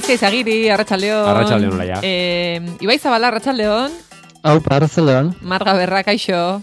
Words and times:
Gaizka 0.00 0.16
izagiri. 0.16 0.70
Arratsaldeon, 0.72 1.72
hola, 1.76 1.84
ja. 1.84 1.98
Eh, 2.02 2.56
Ibai 2.80 2.96
Zabala, 2.98 3.28
arratsaldeon. 3.28 3.92
Hau, 4.42 4.56
parrazalean. 4.64 5.34
Marga 5.44 5.74
Berra, 5.76 6.00
kaixo. 6.02 6.62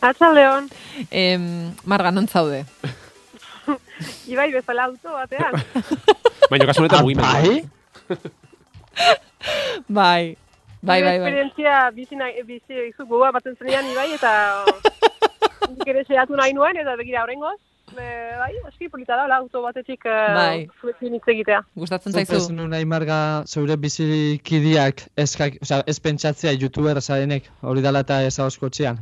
Arratxaldeon, 0.00 0.70
Em, 1.10 1.74
Marga, 1.84 2.10
non 2.10 2.26
zaude? 2.26 2.64
ibai 4.32 4.48
bezala 4.52 4.86
auto 4.88 5.12
batean. 5.12 5.52
Baina 6.50 6.64
kasu 6.66 6.80
honetan 6.80 7.04
mugimendu. 7.04 7.68
Bai? 9.88 10.36
Bai, 10.80 11.02
bai, 11.02 11.02
bai, 11.04 11.18
bai. 11.20 11.28
Esperientzia 11.28 11.90
bizi, 11.92 12.16
nahi- 12.16 12.40
bizi 12.48 12.80
izu 12.88 13.04
gogoa 13.04 13.28
batzen 13.36 13.56
zenean 13.60 13.84
ibai, 13.92 14.08
eta 14.16 14.64
nik 15.68 15.84
ere 15.86 16.04
seiatu 16.08 16.32
nahi 16.36 16.56
nuen, 16.56 16.76
eta 16.80 16.96
begira 16.96 17.22
horrengoz. 17.26 17.58
E, 17.96 18.08
bai, 18.38 18.52
aski 18.68 18.88
polita 18.88 19.16
da, 19.16 19.26
auto 19.36 19.62
batetik 19.62 20.04
uh, 20.06 20.34
Bai. 20.36 20.68
zuekin 20.80 21.14
hitz 21.16 21.28
egitea. 21.34 21.62
Gustatzen 21.74 22.12
zaizu? 22.12 22.52
nu 22.54 22.68
nahi 22.70 22.84
marga 22.84 23.42
zeure 23.46 23.76
bizikidiak 23.76 25.06
eskak, 25.16 25.58
oza, 25.62 25.82
ez 25.86 25.98
pentsatzea 26.00 26.54
youtuber 26.56 27.00
zarenek, 27.00 27.50
hori 27.62 27.82
dala 27.82 28.04
eta 28.06 28.22
ez 28.26 28.36
txean. 28.36 29.00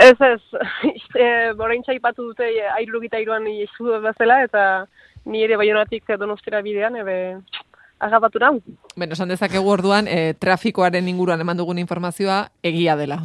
Ez 0.00 0.16
ez, 0.20 0.40
e, 1.24 1.26
orain 1.58 1.82
txaipatu 1.82 2.30
dute 2.30 2.46
airurugita 2.76 3.18
iruan 3.20 3.46
izu 3.46 4.00
bezala, 4.02 4.42
eta 4.44 4.86
ni 5.26 5.42
ere 5.44 5.58
baionatik 5.60 6.16
donostera 6.18 6.62
bidean, 6.62 6.96
ebe 6.96 7.16
agapatu 8.00 8.40
nau. 8.40 8.54
Bueno, 8.96 9.12
esan 9.12 9.28
dezakegu 9.28 9.68
orduan, 9.68 10.08
eh, 10.08 10.34
trafikoaren 10.38 11.08
inguruan 11.08 11.40
eman 11.40 11.60
dugun 11.60 11.78
informazioa 11.78 12.48
egia 12.62 12.96
dela. 12.96 13.20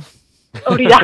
Hori 0.69 0.87
da. 0.87 0.99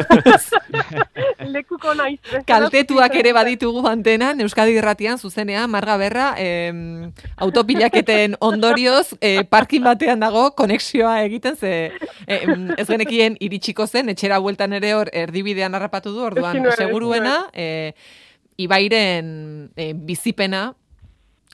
Lekuko 1.54 1.94
naiz. 1.98 2.20
Kaltetuak 2.48 3.16
ere 3.20 3.34
baditugu 3.36 3.84
antenan, 3.90 4.42
Euskadi 4.46 4.78
Irratian, 4.78 5.18
zuzenean, 5.18 5.70
Marga 5.72 5.98
Berra, 5.98 6.28
em, 6.38 7.12
autopilaketen 7.38 8.38
ondorioz, 8.40 9.16
eh, 9.20 9.44
parkin 9.50 9.84
batean 9.84 10.24
dago, 10.24 10.52
konexioa 10.56 11.22
egiten, 11.26 11.58
ze 11.58 11.92
em, 12.28 12.70
ez 12.78 12.88
genekien 12.88 13.38
iritsiko 13.40 13.88
zen, 13.88 14.10
etxera 14.14 14.40
bueltan 14.40 14.74
ere 14.74 14.94
hor 14.96 15.12
erdibidean 15.14 15.76
harrapatu 15.76 16.14
du, 16.16 16.24
orduan, 16.32 16.64
seguruena, 16.78 17.46
eh, 17.54 17.94
Ibairen 18.62 19.72
eh, 19.76 19.94
bizipena 19.96 20.74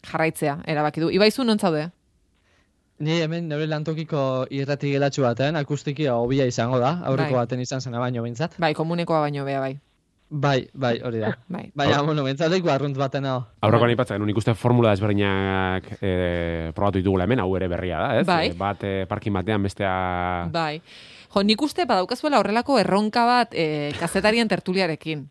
jarraitzea, 0.08 0.60
erabaki 0.68 1.04
du. 1.04 1.12
Ibaizu 1.14 1.46
non 1.48 1.60
zaude? 1.60 1.90
Ni 3.00 3.20
hemen 3.22 3.46
nire 3.50 3.68
lantokiko 3.70 4.48
irrati 4.50 4.90
gelatxu 4.96 5.22
batean, 5.22 5.58
akustiki 5.60 6.08
hobia 6.10 6.48
izango 6.50 6.80
da, 6.82 6.96
aurreko 7.06 7.36
Bai. 7.36 7.44
baten 7.46 7.62
izan 7.62 7.82
zena 7.82 8.00
baino 8.02 8.24
behintzat. 8.26 8.58
Bai, 8.58 8.74
komunekoa 8.74 9.20
baino 9.28 9.46
bea, 9.46 9.60
bai. 9.62 9.76
Bai, 10.30 10.68
bai, 10.74 10.98
hori 11.06 11.22
da. 11.22 11.30
Bai. 11.48 11.68
Baina, 11.78 12.02
bueno, 12.04 12.26
behintzat 12.26 12.50
leku 12.52 12.72
arrunt 12.74 12.98
baten 12.98 13.28
hau. 13.30 13.38
Aurrekoan 13.64 13.94
aipatzen, 13.94 14.26
nik 14.28 14.42
uste 14.42 14.56
formula 14.58 14.92
desberdinak 14.96 15.92
e, 16.02 16.72
probatu 16.76 17.00
ditugula 17.00 17.30
hemen, 17.30 17.40
hau 17.46 17.52
ere 17.56 17.70
berria 17.72 18.02
da, 18.02 18.10
ez? 18.20 18.26
Bai. 18.28 18.48
E, 18.50 18.58
bat 18.58 18.84
e, 18.84 18.96
parkin 19.08 19.38
batean 19.38 19.70
bestea... 19.70 19.94
Bai. 20.52 20.82
Jo, 21.32 21.46
nik 21.46 21.62
uste 21.62 21.86
badaukazuela 21.86 22.42
horrelako 22.42 22.80
erronka 22.82 23.28
bat 23.30 23.54
e, 23.54 23.94
kazetarien 24.00 24.50
tertuliarekin. 24.50 25.28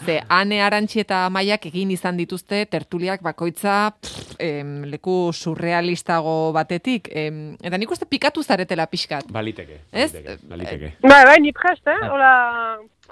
Ze, 0.00 0.16
ane 0.32 0.62
arantxi 0.64 1.02
eta 1.02 1.24
maiak 1.32 1.66
egin 1.68 1.90
izan 1.92 2.16
dituzte 2.16 2.62
tertuliak 2.72 3.20
bakoitza 3.22 3.90
pff, 4.00 4.36
em, 4.40 4.70
leku 4.88 5.30
surrealistago 5.36 6.52
batetik. 6.56 7.10
Em, 7.12 7.42
eta 7.62 7.76
nik 7.76 7.92
uste 7.92 8.08
pikatu 8.08 8.42
zaretela 8.42 8.86
pixkat. 8.90 9.28
Baliteke, 9.32 9.80
Ez? 9.92 10.12
baliteke, 10.12 10.38
baliteke. 10.48 10.92
Bai, 11.04 11.24
bai, 11.28 11.38
ni 11.40 11.52
prest, 11.52 11.86
eh? 11.86 11.98
Hola, 12.08 12.32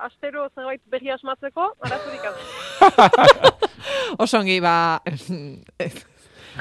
astero 0.08 0.48
zerbait 0.54 0.80
berri 0.88 1.10
asmatzeko, 1.12 1.72
arazorik 1.84 2.24
ez. 2.30 2.36
Osongi, 4.18 4.60
ba... 4.60 5.02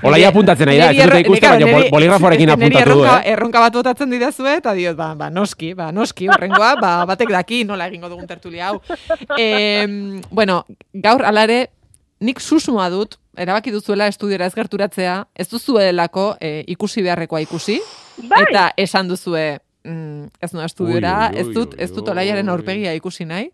Hola, 0.04 0.18
ja 0.22 0.30
apuntatzen 0.30 0.68
nahi 0.70 0.78
da, 0.80 0.90
ez 0.92 1.00
erro- 1.06 1.20
ikusten, 1.24 1.50
baina 1.64 1.90
boligrafoarekin 1.92 2.50
apuntatu 2.56 2.78
du, 2.78 2.82
erronka, 3.04 3.16
eh? 3.24 3.32
Erronka 3.34 3.62
bat 3.64 3.74
botatzen 3.80 4.12
didazue, 4.14 4.54
eta 4.60 4.74
diot, 4.78 4.96
ba, 5.00 5.12
ba, 5.18 5.30
noski, 5.34 5.72
ba, 5.78 5.90
noski, 5.96 6.28
horrengoa, 6.30 6.76
ba, 6.82 6.92
batek 7.10 7.32
daki 7.34 7.64
nola 7.66 7.88
egingo 7.90 8.10
dugun 8.12 8.28
tertulia 8.30 8.70
hau. 8.72 8.82
E, 9.42 9.86
bueno, 10.32 10.64
gaur 10.94 11.24
alare, 11.26 11.68
nik 12.22 12.40
susmoa 12.42 12.90
dut, 12.94 13.18
erabaki 13.38 13.72
duzuela 13.74 14.08
estudiora 14.10 14.48
ez 14.50 14.54
gerturatzea, 14.58 15.18
ez 15.38 15.48
duzuelako 15.52 16.36
e, 16.42 16.64
ikusi 16.74 17.04
beharrekoa 17.06 17.42
ikusi, 17.46 17.80
Bai, 18.30 18.44
eta 18.48 18.72
esan 18.78 19.08
duzue, 19.10 19.60
mm, 19.86 20.24
ez 20.42 20.54
noa 20.54 20.66
estudiora, 20.66 21.30
Ui, 21.34 21.36
ui, 21.38 21.42
ez 21.44 21.54
dut, 21.54 21.76
ez 21.78 21.92
dut 21.94 22.08
ui, 22.08 22.12
olaiaren 22.16 22.48
ui. 22.50 22.54
aurpegia 22.56 22.94
ikusi 22.98 23.26
nahi, 23.30 23.52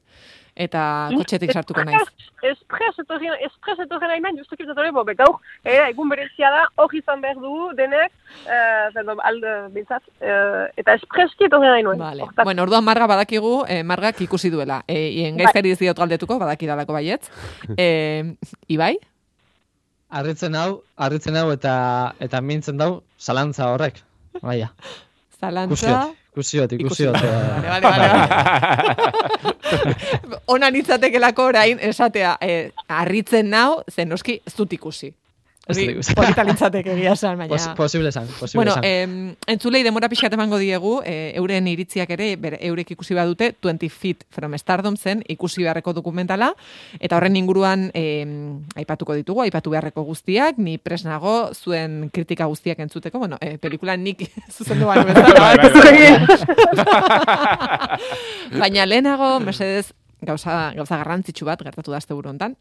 eta 0.56 1.09
kotxetik 1.14 1.52
sartuko 1.52 1.84
naiz. 1.88 2.02
Espres 2.44 2.97
etorri, 3.02 3.30
espres 3.46 3.80
etorri 3.86 4.09
nahi 4.09 4.22
nahi, 4.22 4.38
justuki 4.38 4.66
etorri, 4.68 4.91
bo, 4.94 5.03
gaur, 5.06 5.40
eh, 5.64 5.90
egun 5.90 6.09
berezia 6.09 6.52
da, 6.53 6.66
hori 6.84 7.00
izan 7.00 7.22
behar 7.22 7.40
dugu, 7.41 7.72
denek, 7.78 8.12
eh, 8.46 8.90
zendo, 8.94 9.16
alde, 9.24 9.53
bintzat, 9.74 10.03
eh, 10.22 10.68
eta 10.78 10.97
espreski 11.00 11.47
etorri 11.50 11.68
nahi 11.68 11.84
nuen. 11.84 12.00
Vale. 12.00 12.24
Hortaz. 12.28 12.46
Bueno, 12.46 12.64
orduan 12.64 12.84
marga 12.84 13.08
badakigu, 13.08 13.64
eh, 13.68 13.84
margak 13.84 14.22
ikusi 14.22 14.50
duela. 14.50 14.84
Eh, 14.88 15.09
ien 15.24 15.38
gaizkari 15.38 15.72
ez 15.72 15.80
diot 15.80 15.97
galdetuko, 15.97 16.38
badakidalako 16.40 16.94
baietz. 16.94 17.30
Eh, 17.78 18.35
Ibai? 18.68 18.97
Arritzen 20.09 20.53
hau, 20.56 20.84
arritzen 20.96 21.35
hau 21.38 21.52
eta 21.52 22.14
eta 22.20 22.41
mintzen 22.41 22.78
dau, 22.78 23.02
zalantza 23.18 23.72
horrek. 23.74 24.03
Baina, 24.41 24.74
Zalantza? 25.40 26.14
Ikusiot, 26.33 26.71
Ikusiot. 26.73 27.16
ikusiot. 27.16 27.16
Vale, 27.69 27.88
vale, 27.88 27.88
vale, 27.88 28.07
vale. 29.73 29.95
Ona 30.53 30.69
nitzatekelako 30.71 31.45
orain 31.51 31.79
esatea, 31.81 32.38
eh, 32.41 32.71
harritzen 32.89 33.49
nau, 33.53 33.81
zen 33.91 34.09
noski 34.09 34.39
ez 34.47 34.53
dut 34.57 34.73
ikusi. 34.73 35.13
Ez 35.63 35.78
ikusi. 35.79 36.12
Polita 36.18 36.44
litzateke 36.44 36.91
egia 36.91 37.13
esan, 37.16 37.38
baina... 37.40 37.53
Pos, 37.53 37.69
posible 37.78 38.09
esan, 38.12 38.28
posible 38.40 38.59
Bueno, 38.59 38.74
esan. 38.74 38.84
em, 38.84 39.35
entzulei 39.47 39.79
demora 39.85 40.09
pixkat 40.12 40.34
emango 40.35 40.57
diegu, 40.59 40.97
e, 41.07 41.31
euren 41.40 41.69
iritziak 41.72 42.09
ere, 42.12 42.34
bere, 42.35 42.57
eurek 42.68 42.91
ikusi 42.97 43.16
badute, 43.16 43.53
20 43.63 43.88
Feet 43.90 44.25
from 44.35 44.57
Stardom 44.59 44.97
zen 45.00 45.23
ikusi 45.31 45.63
beharreko 45.63 45.94
dokumentala, 45.96 46.50
eta 47.00 47.16
horren 47.16 47.38
inguruan 47.40 47.88
em, 47.96 48.59
aipatuko 48.75 49.16
ditugu, 49.16 49.46
aipatu 49.46 49.72
beharreko 49.72 50.03
guztiak, 50.03 50.59
ni 50.59 50.75
presnago 50.78 51.53
zuen 51.56 52.09
kritika 52.12 52.46
guztiak 52.52 52.84
entzuteko, 52.84 53.23
bueno, 53.23 53.40
e, 53.40 53.56
pelikula 53.57 53.96
nik 53.96 54.28
zuzendu 54.57 54.91
baino 54.91 55.07
bezala, 55.07 55.40
Bai, 55.40 55.57
bai, 55.72 56.90
baina 58.59 58.85
lehenago, 58.85 59.40
mesedez, 59.40 59.94
gauza, 60.22 60.73
gauza 60.75 60.97
garrantzitsu 61.00 61.47
bat 61.47 61.63
gertatu 61.63 61.91
da 61.91 62.03
azte 62.03 62.13
buru 62.13 62.29
hontan. 62.35 62.59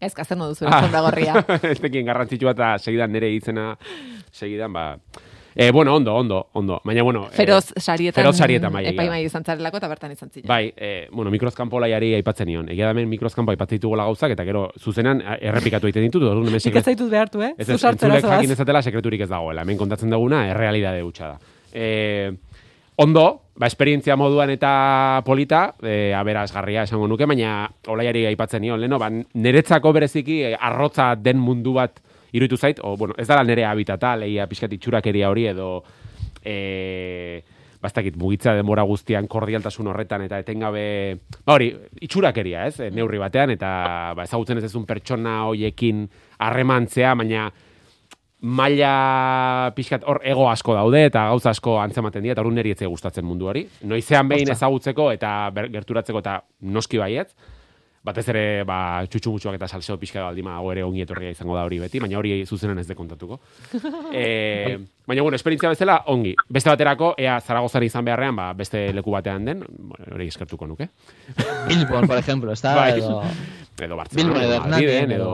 Gaizka, 0.00 0.24
zer 0.24 0.36
no 0.38 0.48
duzu, 0.48 0.66
Ah. 0.68 0.88
gorria. 1.00 1.44
ez 1.72 1.78
tekin 1.80 2.06
garrantzitsua 2.06 2.50
eta 2.56 2.78
segidan 2.78 3.12
nire 3.12 3.28
hitzena, 3.32 3.76
segidan, 4.32 4.72
ba... 4.72 4.96
E, 5.54 5.70
bueno, 5.70 5.94
ondo, 5.94 6.14
ondo, 6.16 6.48
ondo. 6.54 6.80
Baina, 6.82 7.02
bueno... 7.02 7.26
eh, 7.26 7.34
Feroz 7.36 7.74
sarietan, 7.76 8.22
Feroz 8.22 8.38
sarietan, 8.38 8.72
bai, 8.72 8.86
egia 8.86 8.94
da. 8.94 9.02
epaimai 9.02 9.24
izan 9.26 9.44
zarelako 9.44 9.76
eta 9.82 9.88
bertan 9.90 10.12
izan 10.14 10.30
zila. 10.32 10.46
Bai, 10.48 10.72
e, 10.74 11.08
bueno, 11.12 11.30
mikrozkampo 11.30 11.76
laiari 11.78 12.14
aipatzen 12.16 12.48
nion. 12.48 12.70
Egia 12.72 12.86
da 12.88 12.94
hemen 12.94 13.10
mikrozkampo 13.10 13.52
aipatzen 13.52 13.76
ditugola 13.76 14.06
gauzak, 14.08 14.32
eta 14.32 14.46
gero 14.48 14.70
zuzenan 14.80 15.20
eh, 15.20 15.36
errepikatu 15.50 15.90
egiten 15.90 16.06
ditut, 16.08 16.22
orduan 16.24 16.48
hemen 16.48 16.60
sekret... 16.64 16.88
zaitut 16.88 17.10
behartu, 17.12 17.42
eh? 17.44 17.52
Ez 17.58 17.68
ez, 17.68 17.76
entzulek 17.84 18.24
jakin 18.24 18.56
ezatela 18.56 18.80
sekreturik 18.82 19.20
ez 19.20 19.28
dagoela. 19.28 19.60
Hemen 19.66 19.76
kontatzen 19.76 20.08
duguna, 20.16 20.46
errealidade 20.54 21.02
hutsa 21.04 21.34
da. 21.34 21.38
E, 21.74 22.32
ondo, 22.96 23.41
ba, 23.54 23.66
esperientzia 23.66 24.16
moduan 24.16 24.50
eta 24.50 25.22
polita, 25.26 25.74
e, 25.82 26.12
aberazgarria 26.16 26.86
esango 26.88 27.08
nuke, 27.10 27.26
baina 27.28 27.66
olaiari 27.92 28.26
aipatzen 28.30 28.62
nion, 28.64 28.80
leno, 28.80 28.98
ba, 29.00 29.10
niretzako 29.10 29.92
bereziki 29.92 30.42
e, 30.48 30.54
arrotza 30.58 31.12
den 31.16 31.40
mundu 31.40 31.76
bat 31.76 32.00
iruditu 32.32 32.56
zait, 32.56 32.80
o, 32.82 32.96
bueno, 32.96 33.14
ez 33.18 33.28
dala 33.28 33.44
nire 33.44 33.66
habitata, 33.68 34.14
lehia 34.16 34.48
pixkat 34.48 34.72
itxurakeria 34.78 35.28
hori 35.30 35.50
edo 35.52 35.72
e, 36.44 37.42
bastakit 37.82 38.16
mugitza 38.16 38.54
denbora 38.54 38.84
guztian 38.86 39.26
kordialtasun 39.28 39.90
horretan 39.90 40.22
eta 40.28 40.38
etengabe 40.38 40.84
ba 41.44 41.56
hori 41.56 41.72
itxurakeria, 42.06 42.66
ez? 42.70 42.78
E, 42.80 42.90
Neurri 42.94 43.18
batean 43.18 43.52
eta 43.56 43.72
ba 44.16 44.24
ezagutzen 44.24 44.62
ez 44.62 44.68
ezun 44.70 44.86
pertsona 44.86 45.42
hoiekin 45.48 46.06
harremantzea, 46.38 47.14
baina 47.18 47.48
maila 48.42 49.72
pixkat 49.76 50.02
hor 50.06 50.20
ego 50.26 50.48
asko 50.50 50.74
daude 50.74 51.04
eta 51.06 51.28
gauza 51.30 51.50
asko 51.54 51.76
antzematen 51.80 52.22
dira 52.22 52.34
eta 52.34 52.42
hori 52.42 52.54
niri 52.56 52.74
gustatzen 52.84 53.24
mundu 53.24 53.46
hori. 53.46 53.66
Noizean 53.82 54.28
behin 54.28 54.50
ezagutzeko 54.50 55.10
eta 55.12 55.50
ber- 55.54 55.70
gerturatzeko 55.70 56.18
eta 56.18 56.42
noski 56.60 56.98
baietz. 56.98 57.30
Batez 58.02 58.24
ere, 58.32 58.64
ba, 58.66 59.04
txutxumutxuak 59.06 59.54
eta 59.54 59.68
salseo 59.68 59.94
pixka 59.94 60.24
baldima, 60.24 60.56
hau 60.58 60.72
ere 60.72 60.82
ongi 60.82 61.04
etorria 61.04 61.30
izango 61.30 61.54
da 61.54 61.62
hori 61.62 61.78
beti, 61.78 62.00
baina 62.02 62.18
hori 62.18 62.40
zuzenan 62.44 62.80
ez 62.82 62.88
de 62.88 62.96
kontatuko. 62.98 63.38
e, 64.12 64.74
baina, 65.06 65.22
bueno, 65.22 65.36
esperientzia 65.36 65.70
bezala, 65.70 66.00
ongi. 66.10 66.34
Beste 66.48 66.72
baterako, 66.72 67.12
ea 67.16 67.36
Zaragozan 67.40 67.86
izan 67.86 68.04
beharrean, 68.04 68.34
ba, 68.34 68.48
beste 68.58 68.88
leku 68.92 69.14
batean 69.14 69.46
den, 69.46 69.62
bueno, 69.78 70.16
hori 70.16 70.26
eskertuko 70.26 70.66
nuke. 70.66 70.88
Bilbon, 71.68 72.08
por 72.08 72.18
ejemplo, 72.18 72.50
está, 72.50 72.74
Bai. 72.80 72.98
edo... 72.98 73.22
Edo 73.82 73.96
Bartzelona, 73.96 74.34
Bilbon 74.34 75.12
edo 75.12 75.14
edo... 75.14 75.30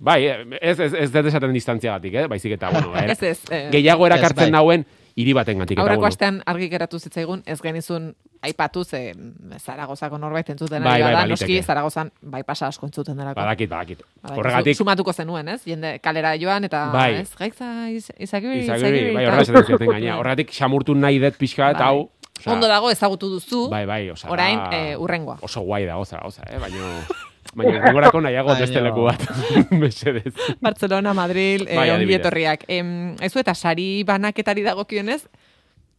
Bai, 0.00 0.24
ez, 0.60 0.78
ez, 0.80 0.92
ez 0.94 1.10
dut 1.12 1.26
esaten 1.26 1.52
distantziagatik, 1.52 2.14
eh? 2.14 2.26
baizik 2.28 2.52
eta, 2.52 2.70
bueno, 2.70 2.94
er, 2.98 3.10
Ez 3.10 3.22
ez. 3.22 3.40
eh, 3.50 3.68
gehiago 3.72 4.06
erakartzen 4.06 4.44
Ez, 4.48 4.50
bai. 4.50 4.56
nauen 4.58 4.86
hiri 5.18 5.32
baten 5.34 5.58
gantik. 5.58 5.78
Aurreko 5.82 6.06
astean 6.06 6.42
argi 6.46 6.68
geratu 6.70 6.98
zitzaigun, 6.98 7.42
ez 7.46 7.60
genizun 7.60 8.14
aipatu 8.42 8.84
ze 8.84 9.14
mm, 9.16 9.56
Zaragozako 9.58 10.18
norbait 10.18 10.48
entzuten 10.50 10.82
Bai, 10.82 10.92
ari 10.92 11.02
bai, 11.02 11.12
bada, 11.12 11.24
baliteke. 11.26 11.52
noski 11.52 11.62
Zaragozan 11.66 12.12
bai 12.22 12.44
pasa 12.44 12.68
asko 12.68 12.86
entzuten 12.86 13.16
delako. 13.16 13.40
Badakit, 13.40 13.68
badakit. 13.70 14.02
Horregatik, 14.30 14.76
zu- 14.76 14.84
Sumatuko 14.84 15.12
zenuen, 15.12 15.48
ez? 15.48 15.64
Jende 15.66 15.98
kalera 15.98 16.36
joan 16.38 16.64
eta, 16.64 16.84
Bai. 16.92 17.14
ez? 17.24 17.34
Gaitza, 17.36 17.88
iz, 17.90 18.12
izagiri, 18.18 18.60
izagiri, 18.62 19.02
bai, 19.14 19.24
eta- 19.24 19.32
horrela 19.32 19.42
esaten 19.42 19.66
zioten 19.66 19.90
gaina. 19.96 20.18
Horregatik, 20.20 20.52
xamurtu 20.54 20.94
nahi 20.94 21.18
dut 21.18 21.34
pixka, 21.36 21.70
eta 21.74 21.78
Bai. 21.78 21.88
hau... 21.88 22.10
osea, 22.38 22.52
Ondo 22.52 22.68
dago 22.70 22.90
ezagutu 22.94 23.28
duzu, 23.28 23.64
Bai, 23.72 23.84
bai, 23.86 24.10
oza. 24.10 24.30
orain 24.30 24.56
da- 24.58 24.70
eh, 24.92 24.96
urrengoa. 24.96 25.38
Oso 25.42 25.60
guai 25.66 25.84
da, 25.84 25.96
oza, 25.98 26.20
oza, 26.24 26.42
eh? 26.46 26.58
Baina... 26.62 26.78
Baina, 27.54 27.80
gogorako 27.86 28.20
nahiago 28.20 28.50
Baina- 28.52 28.60
beste 28.60 28.80
leku 28.84 29.04
bat. 29.08 29.22
Mesedez. 29.70 30.34
Barcelona, 30.60 31.14
Madrid, 31.14 31.64
eh, 31.66 31.76
Bai, 31.76 31.90
ongi 31.90 32.14
etorriak. 32.18 32.64
Em, 32.68 33.14
ezu 33.24 33.40
eta 33.40 33.54
sari 33.54 34.02
banaketari 34.04 34.62
dagokionez, 34.66 35.24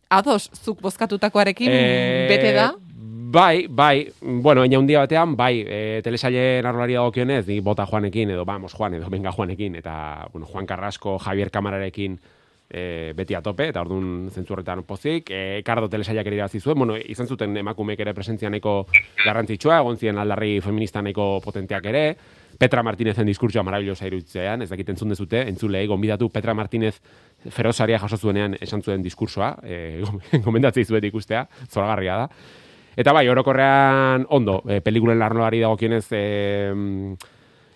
ados, 0.10 0.50
zuk 0.64 0.82
bozkatutakoarekin 0.82 1.70
Eh, 1.72 2.28
bete 2.30 2.54
da? 2.54 2.72
Bai, 3.30 3.68
bai, 3.70 4.08
bueno, 4.22 4.64
eina 4.66 4.80
hundia 4.80 5.04
batean, 5.04 5.36
bai, 5.38 5.60
e, 5.62 6.02
telesailen 6.02 6.66
arlari 6.66 6.96
dagokionez, 6.98 7.44
ni 7.48 7.60
bota 7.62 7.86
Juanekin, 7.86 8.32
edo 8.34 8.46
vamos 8.46 8.74
Juan, 8.74 8.96
edo 8.98 9.10
venga 9.10 9.32
Juanekin, 9.32 9.76
eta, 9.76 10.28
bueno, 10.34 10.48
Juan 10.48 10.66
Carrasco, 10.66 11.20
Javier 11.20 11.52
Kamararekin 11.52 12.20
e, 12.70 13.14
beti 13.18 13.36
atope, 13.36 13.70
eta 13.72 13.82
orduan 13.82 14.30
zentzurretan 14.30 14.84
pozik, 14.88 15.32
e, 15.34 15.62
Kardo 15.66 15.90
telesaiak 15.90 16.28
ere 16.28 16.48
zuen, 16.60 16.78
bueno, 16.78 16.98
izan 16.98 17.28
zuten 17.28 17.58
emakumeek 17.58 18.00
ere 18.00 18.14
presentzia 18.14 18.50
nahiko 18.50 18.86
garrantzitsua, 19.26 19.80
egon 19.80 19.98
ziren 19.98 20.18
aldarri 20.18 20.60
feminista 20.62 21.02
nahiko 21.02 21.40
potenteak 21.44 21.86
ere, 21.86 22.06
Petra 22.60 22.84
Martinezen 22.84 23.26
diskurtsoa 23.26 23.64
marabilosa 23.64 24.08
iruditzean, 24.08 24.62
ez 24.62 24.70
dakit 24.70 24.90
entzun 24.90 25.10
dezute, 25.10 25.46
entzulei, 25.48 25.86
gonbidatu 25.88 26.30
Petra 26.30 26.54
Martinez 26.54 26.98
ferozaria 27.50 28.00
jaso 28.00 28.18
zuenean 28.18 28.58
esan 28.60 28.84
zuen 28.84 29.04
diskursoa, 29.04 29.56
e, 29.64 30.04
gomendatzei 30.46 30.86
zuet 30.86 31.06
ikustea, 31.10 31.46
zoragarria 31.70 32.24
da. 32.24 32.30
Eta 33.00 33.14
bai, 33.16 33.28
orokorrean 33.32 34.26
ondo, 34.36 34.60
e, 34.68 34.82
pelikulen 34.84 35.22
arloari 35.24 35.62
dagokionez 35.64 36.06
e, 36.12 36.24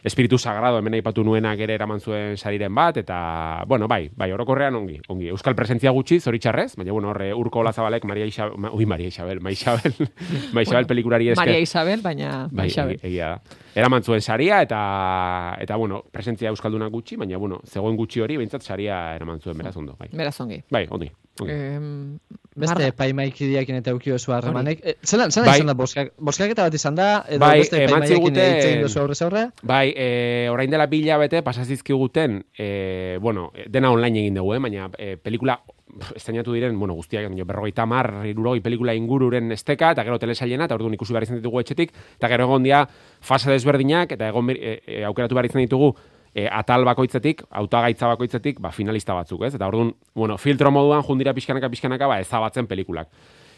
espiritu 0.04 0.38
sagrado 0.38 0.78
hemen 0.80 0.94
aipatu 0.98 1.24
nuenak 1.24 1.60
ere 1.60 1.74
eraman 1.76 2.00
zuen 2.00 2.38
sariren 2.38 2.74
bat, 2.76 2.98
eta, 2.98 3.64
bueno, 3.68 3.88
bai, 3.88 4.10
bai, 4.16 4.32
orokorrean 4.32 4.76
ongi, 4.76 5.00
ongi. 5.08 5.30
Euskal 5.32 5.56
presentzia 5.56 5.92
gutxi, 5.92 6.20
zoritxarrez, 6.20 6.76
baina, 6.76 6.92
bueno, 6.92 7.10
horre, 7.10 7.34
Urko 7.34 7.60
Olazabalek, 7.60 8.04
Maria 8.06 8.26
Isabel, 8.26 8.58
ma, 8.58 8.72
ui, 8.72 8.86
Maria 8.86 9.08
Isabel, 9.08 9.40
Ma 9.40 9.52
Isabel, 9.52 9.94
Ma 10.54 10.62
Isabel 10.62 10.86
pelikulari 10.86 11.30
esker. 11.30 11.46
Maria 11.46 11.60
Isabel, 11.60 12.02
baina 12.02 12.48
Bai, 12.52 12.68
Isabel. 12.68 12.98
egi- 12.98 13.08
egia 13.08 13.30
da. 13.30 13.42
Eraman 13.76 14.04
zuen 14.04 14.22
saria 14.22 14.62
eta 14.62 15.58
eta 15.60 15.76
bueno, 15.76 16.04
presentzia 16.12 16.50
euskalduna 16.50 16.88
gutxi, 16.94 17.16
baina 17.18 17.38
bueno, 17.38 17.62
zegoen 17.66 17.96
gutxi 17.98 18.22
hori 18.22 18.38
behintzat 18.38 18.62
saria 18.62 19.16
eraman 19.16 19.40
zuen 19.42 19.58
beraz 19.58 19.76
ondo, 19.78 19.96
bai. 19.98 20.10
Beraz 20.14 20.40
ongi. 20.42 20.60
Bai, 20.70 20.86
ondi. 20.92 21.10
ondi. 21.42 21.52
Em, 21.54 22.20
Beste 22.56 22.76
Marga. 22.76 22.88
epaimaikideakin 22.94 23.80
eta 23.80 23.92
eukio 23.92 24.20
zu 24.20 24.34
harremanek. 24.34 24.82
Eh, 24.84 24.96
Zelan, 25.02 25.32
zelan 25.32 25.50
Bai. 25.50 25.58
izan 25.58 25.72
da 25.72 25.74
boskak, 25.74 26.14
boskaketa 26.18 26.68
bat 26.68 26.74
izan 26.78 26.96
da, 26.96 27.08
edo 27.28 27.42
Bai, 27.42 27.60
beste 27.64 27.82
hitz 27.82 28.38
egin 28.38 28.84
duzu 28.86 29.00
aurrez 29.02 29.22
aurre? 29.26 29.48
Bai, 29.64 29.94
e, 29.98 30.50
orain 30.54 30.70
dela 30.70 30.86
bila 30.88 31.18
bete 31.18 31.42
pasazizkiguten, 31.42 32.44
e, 32.58 33.18
bueno, 33.22 33.52
dena 33.68 33.92
online 33.92 34.20
egin 34.20 34.38
dugu, 34.38 34.54
eh? 34.54 34.60
baina 34.60 34.90
e, 34.98 35.16
pelikula 35.18 35.58
pff, 35.66 36.14
estrenatu 36.18 36.54
diren, 36.54 36.78
bueno, 36.80 36.94
guztiak, 36.94 37.26
baina 37.28 37.46
berrogeita 37.50 37.86
mar, 37.90 38.12
irurogei 38.30 38.62
pelikula 38.62 38.94
ingururen 38.94 39.52
esteka, 39.52 39.92
eta 39.98 40.06
gero 40.06 40.20
telesailena, 40.22 40.70
eta 40.70 40.78
orduan 40.78 40.94
ikusi 40.94 41.14
behar 41.14 41.26
izan 41.26 41.42
ditugu 41.42 41.64
etxetik, 41.64 41.94
eta 42.20 42.30
gero 42.30 42.46
egon 42.46 42.70
dia 42.70 42.86
fase 43.22 43.50
desberdinak, 43.50 44.14
eta 44.14 44.30
egon 44.30 44.54
e, 44.54 44.80
e, 44.86 45.04
aukeratu 45.10 45.40
behar 45.40 45.50
izan 45.50 45.66
ditugu 45.66 45.96
e, 46.36 46.48
atal 46.52 46.84
bakoitzetik, 46.86 47.44
hautagaitza 47.52 48.08
bakoitzetik, 48.08 48.60
ba, 48.60 48.72
finalista 48.72 49.14
batzuk, 49.14 49.44
ez? 49.46 49.54
Eta 49.56 49.68
orduan, 49.68 49.94
bueno, 50.16 50.38
filtro 50.38 50.72
moduan 50.72 51.04
jundira 51.04 51.34
pixkanaka 51.34 51.70
pixkanaka, 51.70 52.08
ba, 52.08 52.20
ezabatzen 52.20 52.68
pelikulak. 52.68 53.08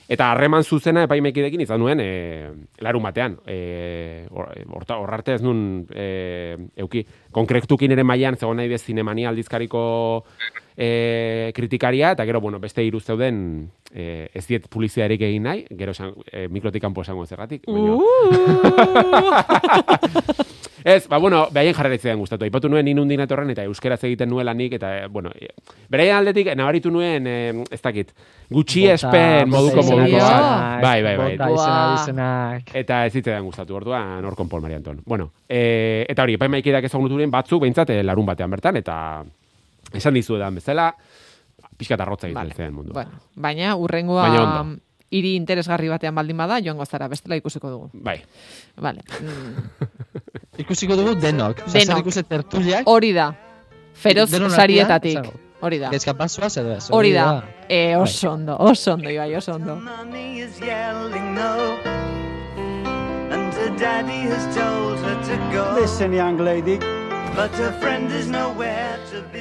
Eta 0.07 0.27
harreman 0.31 0.61
zuzena 0.63 1.01
epaimekidekin 1.07 1.61
izan 1.63 1.79
nuen 1.81 1.97
e, 1.99 2.09
larun 2.85 3.01
batean. 3.07 3.39
E, 3.49 4.27
hor- 4.29 4.51
horta- 4.77 4.99
Horrarte 5.01 5.33
ez 5.33 5.41
nun 5.41 5.87
e, 5.89 6.55
euki. 6.77 7.01
Konkrektukin 7.35 7.91
ere 7.91 8.03
mailan 8.07 8.37
zegoen 8.39 8.57
nahi 8.61 8.69
bez 8.71 8.81
zinemania 8.87 9.27
aldizkariko 9.29 9.81
e, 10.77 11.51
kritikaria, 11.55 12.11
eta 12.15 12.23
gero, 12.27 12.39
bueno, 12.41 12.59
beste 12.63 12.83
hiru 12.85 12.99
zeuden 13.03 13.35
e, 13.91 14.29
ez 14.33 14.45
diet 14.47 14.69
publizidarik 14.71 15.21
egin 15.27 15.43
nahi, 15.49 15.65
gero 15.75 15.91
esan, 15.95 16.13
e, 16.31 16.47
mikrotik 16.47 16.81
kanpo 16.83 17.01
esango 17.03 17.25
zergatik. 17.27 17.67
baina- 17.67 17.99
Ez, 20.85 21.07
ba, 21.09 21.17
bueno, 21.17 21.47
behaien 21.49 21.73
jarraitzen 21.73 22.19
gustatu. 22.21 22.45
Aipatu 22.45 22.69
nuen 22.69 22.85
inundin 22.85 23.23
etorren 23.23 23.49
eta 23.49 23.63
euskeraz 23.65 24.03
egiten 24.05 24.29
nuela 24.29 24.53
nik, 24.53 24.75
eta, 24.77 24.91
eh, 24.99 25.07
bueno, 25.09 25.31
e, 25.33 25.47
aldetik, 26.13 26.51
nabaritu 26.53 26.91
nuen, 26.93 27.25
eh, 27.25 27.63
ez 27.71 27.81
dakit, 27.81 28.11
gutxi 28.53 28.83
espen 28.93 29.49
moduko 29.49 29.81
bota 29.81 29.95
moduko. 29.97 30.19
Bai, 30.83 31.01
bai, 31.01 31.15
bai. 31.17 31.31
Bota. 31.39 31.49
Eta 32.71 32.99
ez 33.07 33.13
zitzaidan 33.13 33.43
gustatu, 33.49 33.73
orduan 33.75 34.21
hor 34.29 34.35
konpon 34.37 34.61
Maria 34.61 34.77
Anton. 34.77 35.01
Bueno, 35.07 35.31
e, 35.49 36.05
eta 36.07 36.21
hori, 36.21 36.35
epaimaikideak 36.37 36.83
ezagunutu 36.85 37.17
diren 37.25 37.33
batzuk 37.33 37.61
behintzat 37.65 37.89
eh, 37.89 38.03
larun 38.05 38.25
batean 38.25 38.51
bertan, 38.53 38.77
eta 38.77 39.23
esan 39.93 40.13
dizuetan 40.13 40.55
bezala, 40.55 40.91
pixka 41.77 41.97
tarrotza 41.97 42.27
egiten 42.27 42.41
Vale. 42.41 42.53
zen 42.55 42.73
mundu. 42.73 42.93
Bueno, 42.93 43.19
baina 43.35 43.75
urrengoa 43.75 44.29
Baina 44.29 44.77
hiri 45.15 45.35
interesgarri 45.35 45.89
batean 45.89 46.15
baldin 46.15 46.37
bada, 46.37 46.59
joango 46.61 46.85
zara, 46.85 47.07
bestela 47.07 47.35
ikusiko 47.39 47.69
dugu. 47.69 47.89
Bai, 47.93 48.21
Vale. 48.77 49.01
Mm, 49.21 49.89
Ikusiko 50.63 50.95
dugu 50.95 51.15
denok. 51.19 51.65
Zer 51.67 51.85
Denok. 51.85 52.05
ikusi 52.05 52.23
tertuliak, 52.23 52.87
Hori 52.87 53.11
da. 53.13 53.33
Feroz 53.93 54.29
sarietatik. 54.29 55.19
Hori 55.61 55.79
da. 55.79 55.89
Gaizka 55.89 56.13
pasoaz 56.13 56.57
edo 56.57 56.73
ez. 56.75 56.89
Hori 56.91 57.13
da. 57.15 57.43
E, 57.67 57.95
oso 57.95 58.31
ondo, 58.31 58.55
oso 58.59 58.93
ondo, 58.93 59.09
Ibai, 59.09 59.33
oso 59.35 59.55
ondo. 59.55 59.79
Listen, 65.75 66.13
young 66.13 66.39
lady. 66.39 66.79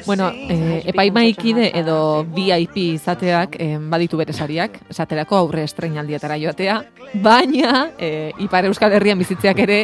Bueno, 0.07 0.31
eh, 0.35 0.83
epaimaikide 0.91 1.71
edo 1.79 2.25
VIP 2.35 2.77
izateak 2.97 3.55
eh, 3.61 3.77
baditu 3.79 4.19
bere 4.19 4.33
sariak, 4.35 4.81
esaterako 4.91 5.37
aurre 5.39 5.63
estreinaldietara 5.63 6.37
joatea, 6.43 6.81
baina 7.23 7.91
eh, 7.99 8.33
Ipar 8.43 8.67
Euskal 8.67 8.93
Herrian 8.99 9.19
bizitzeak 9.23 9.63
ere 9.63 9.79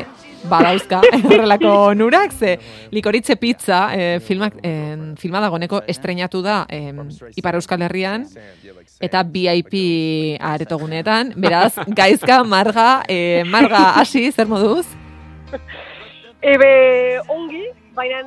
badauzka 0.51 1.01
horrelako 1.29 1.73
onurak, 1.93 2.33
ze 2.33 2.57
likoritze 2.91 3.37
pizza 3.37 3.89
eh, 3.95 4.19
filmak, 4.21 4.59
eh, 4.63 5.15
filma 5.21 5.41
dagoneko 5.41 5.85
estreinatu 5.87 6.43
da 6.43 6.65
eh, 6.69 6.91
Ipar 7.37 7.61
Euskal 7.61 7.87
Herrian, 7.87 8.27
eta 9.01 9.23
VIP 9.23 9.77
aretogunetan, 10.41 11.35
beraz, 11.37 11.77
gaizka, 11.87 12.43
marga, 12.43 13.05
eh, 13.09 13.45
marga 13.47 13.93
hasi, 14.01 14.33
zer 14.33 14.51
moduz? 14.51 14.87
Ebe 16.43 17.21
ongi, 17.29 17.69
baina 18.01 18.23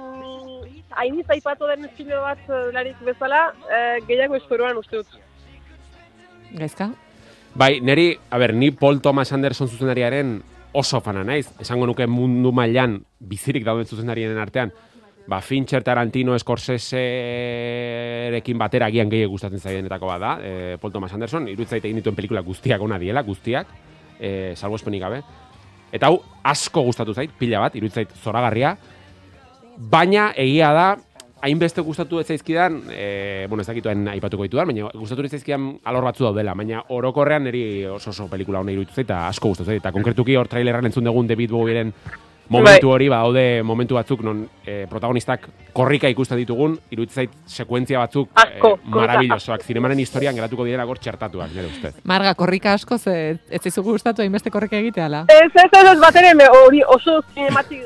hainiz 1.02 1.26
aipatu 1.34 1.66
den 1.72 1.88
filme 1.98 2.18
bat 2.22 2.42
eh, 2.50 2.72
larik 2.76 2.98
bezala, 3.06 3.54
eh, 3.70 3.98
gehiago 4.08 4.36
esperoan 4.38 4.78
uste 4.78 4.96
dut. 5.02 5.10
Gaizka? 6.54 6.92
Bai, 7.58 7.82
neri, 7.86 8.18
a 8.30 8.38
ber, 8.42 8.54
ni 8.58 8.72
Paul 8.72 9.02
Thomas 9.02 9.32
Anderson 9.34 9.68
zuzendariaren 9.70 10.42
oso 10.74 11.02
fana 11.06 11.24
naiz. 11.26 11.48
Esango 11.62 11.86
nuke 11.90 12.08
mundu 12.10 12.52
mailan 12.54 13.06
bizirik 13.20 13.66
dauden 13.66 13.86
zuzendariaren 13.86 14.40
artean. 14.42 14.72
Ba, 15.30 15.42
Fincher, 15.42 15.84
Tarantino, 15.86 16.40
Scorseserekin 16.40 18.58
batera 18.60 18.86
agian 18.90 19.10
gehiago 19.10 19.32
gustatzen 19.38 19.60
zaidenetako 19.62 20.08
bat 20.10 20.22
da. 20.22 20.40
E, 20.42 20.78
Paul 20.82 20.92
Thomas 20.92 21.14
Anderson, 21.16 21.48
iruditzait 21.54 21.86
egin 21.86 21.98
dituen 22.02 22.18
pelikula 22.18 22.42
guztiak 22.44 22.82
ona 22.84 22.98
diela, 23.00 23.22
guztiak, 23.24 23.68
e, 24.20 24.54
salbuespenik 24.58 25.02
gabe. 25.06 25.20
Eta 25.94 26.08
hau 26.10 26.18
asko 26.50 26.82
gustatu 26.90 27.14
zait, 27.14 27.32
pila 27.40 27.60
bat, 27.64 27.76
iruditzait 27.80 28.10
zoragarria. 28.20 28.72
Baina 29.78 30.32
egia 30.38 30.70
da, 30.76 30.88
hainbeste 31.44 31.82
gustatu 31.82 32.20
ez 32.22 32.28
zaizkidan, 32.28 32.80
e, 32.92 33.46
bueno, 33.50 33.62
ez 33.62 33.68
dakituen 33.68 34.08
aipatuko 34.14 34.46
ditudan, 34.48 34.70
baina 34.70 34.92
gustatu 34.96 35.26
ez 35.26 35.32
zaizkidan 35.34 35.74
alor 35.90 36.06
batzu 36.08 36.28
daudela, 36.28 36.54
baina 36.56 36.84
orokorrean 36.96 37.44
niri 37.44 37.64
oso 37.92 38.14
oso 38.14 38.30
pelikula 38.32 38.62
hona 38.62 38.72
iruditu 38.72 38.96
zait, 38.96 39.08
eta 39.08 39.26
asko 39.28 39.52
gustatu 39.52 39.72
zait, 39.72 39.82
eta 39.82 39.92
konkretuki 39.92 40.38
hor 40.40 40.48
trailerran 40.48 40.88
entzun 40.88 41.10
dugun 41.10 41.28
David 41.28 41.52
Bowieren 41.52 41.92
momentu 42.54 42.92
hori, 42.94 43.10
ba, 43.12 43.20
daude 43.26 43.64
momentu 43.66 43.98
batzuk 43.98 44.24
non 44.26 44.44
e, 44.66 44.86
protagonistak 44.90 45.48
korrika 45.76 46.10
ikusten 46.12 46.40
ditugun, 46.42 46.78
iruditu 46.94 47.20
zait 47.22 47.36
sekuentzia 47.50 48.00
batzuk 48.00 48.32
Asko, 48.40 48.76
e, 48.78 48.94
marabillosoak, 48.96 49.66
zinemaren 49.68 50.00
historian 50.04 50.36
geratuko 50.38 50.68
direla 50.68 50.88
gor 50.90 51.02
txertatuak, 51.04 51.54
nire 51.56 51.70
ustez. 51.72 51.94
Marga, 52.10 52.34
korrika 52.40 52.74
asko, 52.78 52.98
ze 52.98 53.38
ez 53.50 53.62
zizu 53.62 53.84
gustatu 53.84 54.24
hainbeste 54.24 54.54
korrika 54.54 54.78
egiteala. 54.80 55.26
Ez, 55.30 55.52
ez, 55.52 55.70
ez, 55.70 55.86
ez 55.94 56.00
bat 56.02 56.22
ere, 56.22 56.34
hori 56.64 56.84
oso 56.96 57.20
zinematik, 57.34 57.84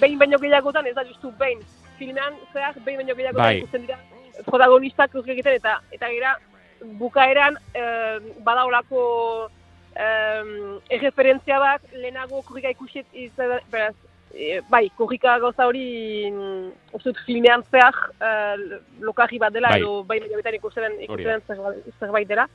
behin 0.00 0.18
baino 0.18 0.38
gehiagotan, 0.38 0.86
ez 0.86 0.94
da 0.94 1.06
justu 1.08 1.32
behin. 1.38 1.62
Filmean, 1.98 2.34
zehar, 2.52 2.74
behin 2.84 3.02
baino 3.02 3.14
gehiagotan 3.14 3.44
Bai. 3.44 3.58
ikusten 3.62 3.86
dira 3.86 3.98
protagonistak 4.42 5.14
egiten, 5.24 5.54
eta 5.60 5.78
eta 5.94 6.08
gira, 6.10 6.34
bukaeran, 6.98 7.56
eh, 7.74 8.18
badaolako 8.44 9.50
eh, 9.96 10.96
erreferentzia 10.96 11.58
bat, 11.62 11.86
lehenago 11.92 12.42
kurrika 12.42 12.72
ikusi 12.74 13.04
izan, 13.12 13.58
beraz, 13.70 13.94
e, 14.34 14.60
bai, 14.70 14.88
korrika 14.98 15.38
gauza 15.38 15.66
hori, 15.66 16.30
mm, 16.30 16.70
uste 16.96 17.10
dut 17.10 17.22
filmean 17.26 17.64
zehar, 17.70 17.96
uh, 18.18 18.78
lokarri 19.00 19.38
bat 19.38 19.52
dela, 19.54 19.70
Bai. 19.72 19.80
edo 19.80 20.02
bai 20.08 20.20
mediabetan 20.20 20.58
ikusten 20.58 20.96
ikusten 21.06 21.42
zerbait, 21.98 22.28
dela. 22.28 22.48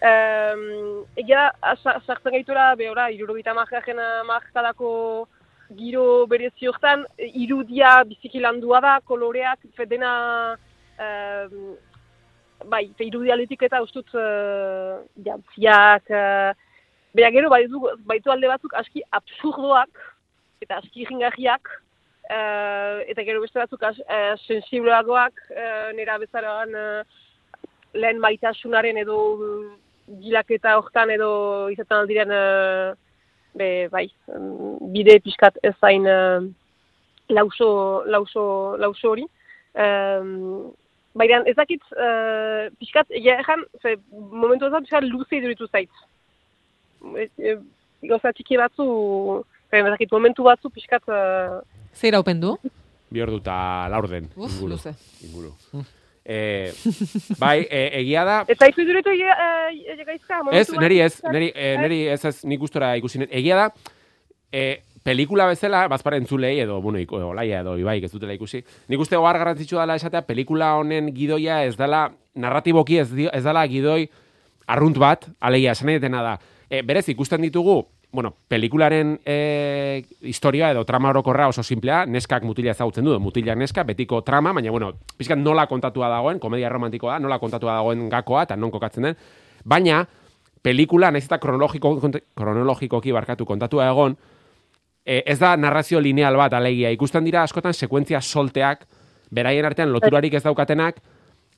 Um, 0.00 1.02
egia 1.18 1.50
sartzen 1.82 2.32
gaituela, 2.32 2.70
behora, 2.78 3.08
irurogeita 3.10 3.54
markajen 3.54 3.98
markadako 4.28 4.92
giro 5.76 6.26
berezi 6.30 6.70
hortan, 6.70 7.04
e, 7.18 7.30
irudia 7.44 8.00
biziki 8.06 8.42
landua 8.42 8.80
da, 8.80 8.96
koloreak, 9.06 9.66
fedena, 9.76 10.56
um, 10.98 11.76
bai, 12.70 12.84
irudia 12.98 13.34
aldetik 13.34 13.62
eta 13.68 13.82
ustut 13.82 14.14
uh, 14.14 15.00
jantziak, 15.26 16.10
uh, 16.10 16.69
Beha 17.14 17.30
gero, 17.34 17.50
baitu, 17.50 17.80
baitu 18.06 18.30
alde 18.30 18.48
batzuk 18.50 18.74
aski 18.78 19.02
absurdoak 19.18 20.02
eta 20.62 20.78
aski 20.78 21.06
jingarriak, 21.08 21.68
eh, 22.30 23.02
eta 23.10 23.24
gero 23.26 23.42
beste 23.42 23.58
batzuk 23.58 23.82
as, 23.88 23.98
eh, 24.06 24.34
sensibleagoak 24.46 25.40
eh, 25.50 25.90
nera 25.98 26.18
bezalagan 26.22 26.76
eh, 26.76 27.02
lehen 27.94 28.20
maitasunaren 28.22 29.00
edo 29.02 29.18
mm, 29.36 29.70
gilaketa 30.22 30.76
hortan 30.78 31.10
edo 31.10 31.32
izaten 31.74 31.98
aldiren 31.98 32.34
eh, 32.36 32.92
be, 33.58 33.70
bai, 33.90 34.06
mm, 34.30 34.92
bide 34.94 35.18
pixkat 35.24 35.58
ez 35.66 35.74
zain 35.80 36.06
eh, 36.06 36.46
lauso, 37.30 38.04
lauso, 38.06 38.76
lauso 38.78 39.10
hori. 39.14 39.26
Um, 39.74 40.70
Baina 41.14 41.40
ez 41.50 41.56
dakit, 41.58 41.82
uh, 41.98 42.68
pixkat, 42.78 43.08
egia 43.10 43.40
ze, 43.82 43.96
momentu 44.12 44.68
ez 44.68 44.72
da 44.72 44.80
pixkat 44.80 45.06
luze 45.08 45.36
iduritu 45.36 45.66
zait. 45.66 45.90
E, 47.16 47.28
e, 47.38 47.56
Gauza 48.08 48.32
txiki 48.32 48.56
batzu, 48.56 48.84
ez 49.70 49.84
dakit, 49.84 50.10
momentu 50.12 50.46
batzu 50.46 50.70
pixkat, 50.72 51.04
uh, 51.12 51.60
Zer 51.94 52.14
iraupen 52.14 52.40
du? 52.40 52.54
Bi 53.10 53.22
ordu 53.22 53.40
eta 53.42 53.88
laurden. 53.90 54.28
Uf, 54.36 54.54
inguru. 54.54 54.76
luze. 54.76 54.94
inguru. 55.26 55.52
Eh, 56.24 56.70
bai, 57.40 57.64
e, 57.64 57.80
egia 58.02 58.22
da, 58.28 58.36
eta 58.52 58.68
izu 58.70 58.84
iduritu 58.84 59.10
egia, 59.10 59.34
e, 59.34 59.80
e, 59.96 60.04
gaizka, 60.04 60.42
Ez, 60.52 60.68
neri 60.78 61.00
ez, 61.00 61.14
neri, 61.24 61.48
eh, 61.54 61.74
neri 61.80 62.00
ez 62.12 62.20
ez 62.28 62.36
nik 62.44 62.60
gustora 62.60 62.92
ikusi 63.00 63.22
net. 63.22 63.32
Egia 63.34 63.56
da, 63.56 63.64
eh, 64.52 64.82
pelikula 65.02 65.48
bezala, 65.48 65.86
bazpare 65.88 66.20
entzulei, 66.20 66.60
edo, 66.60 66.80
bueno, 66.84 67.00
iko, 67.00 67.18
olaia 67.32 67.64
edo 67.64 67.76
ibaik 67.80 68.04
ez 68.04 68.12
dutela 68.12 68.36
ikusi. 68.36 68.62
Nik 68.88 69.00
uste 69.00 69.18
ohar 69.18 69.40
garrantzitsua 69.40 69.82
dela 69.82 69.96
esatea, 69.98 70.22
pelikula 70.28 70.74
honen 70.78 71.10
gidoia 71.16 71.64
ez 71.64 71.74
dela, 71.80 72.10
narratiboki 72.34 73.00
ez, 73.00 73.08
ez 73.32 73.42
dela 73.44 73.66
gidoi 73.66 74.04
arrunt 74.70 75.00
bat, 75.00 75.26
alegia, 75.40 75.72
esan 75.72 76.12
da. 76.12 76.38
E, 76.70 76.84
berez, 76.86 77.08
ikusten 77.10 77.42
ditugu, 77.42 77.88
bueno, 78.12 78.30
pelikularen 78.48 79.16
e, 79.26 80.04
historia 80.22 80.70
edo 80.70 80.84
trama 80.86 81.10
orokorra 81.10 81.48
oso 81.50 81.64
simplea, 81.66 82.04
neskak 82.06 82.46
mutila 82.46 82.70
ezagutzen 82.70 83.04
du, 83.04 83.16
mutilak 83.18 83.58
neska, 83.58 83.82
betiko 83.88 84.20
trama, 84.22 84.52
baina, 84.54 84.70
bueno, 84.70 84.92
pizkat 85.18 85.42
nola 85.42 85.66
kontatua 85.66 86.08
dagoen, 86.12 86.38
komedia 86.38 86.70
romantikoa 86.70 87.16
da, 87.16 87.24
nola 87.26 87.40
kontatua 87.42 87.74
dagoen 87.80 88.06
gakoa, 88.08 88.44
eta 88.46 88.56
non 88.56 88.70
kokatzen 88.70 89.10
den, 89.10 89.18
baina, 89.66 90.04
pelikula, 90.62 91.10
nahiz 91.10 91.26
eta 91.26 91.40
kronologiko, 91.42 91.96
kronologikoki 92.38 93.18
barkatu 93.18 93.50
kontatua 93.50 93.90
egon, 93.90 94.14
e, 95.04 95.24
ez 95.26 95.40
da 95.42 95.56
narrazio 95.58 95.98
lineal 95.98 96.38
bat 96.38 96.54
alegia. 96.54 96.94
Ikusten 96.94 97.26
dira 97.26 97.42
askotan 97.42 97.74
sekuentzia 97.74 98.22
solteak, 98.22 98.86
beraien 99.30 99.66
artean 99.66 99.90
loturarik 99.90 100.38
ez 100.38 100.46
daukatenak, 100.46 101.02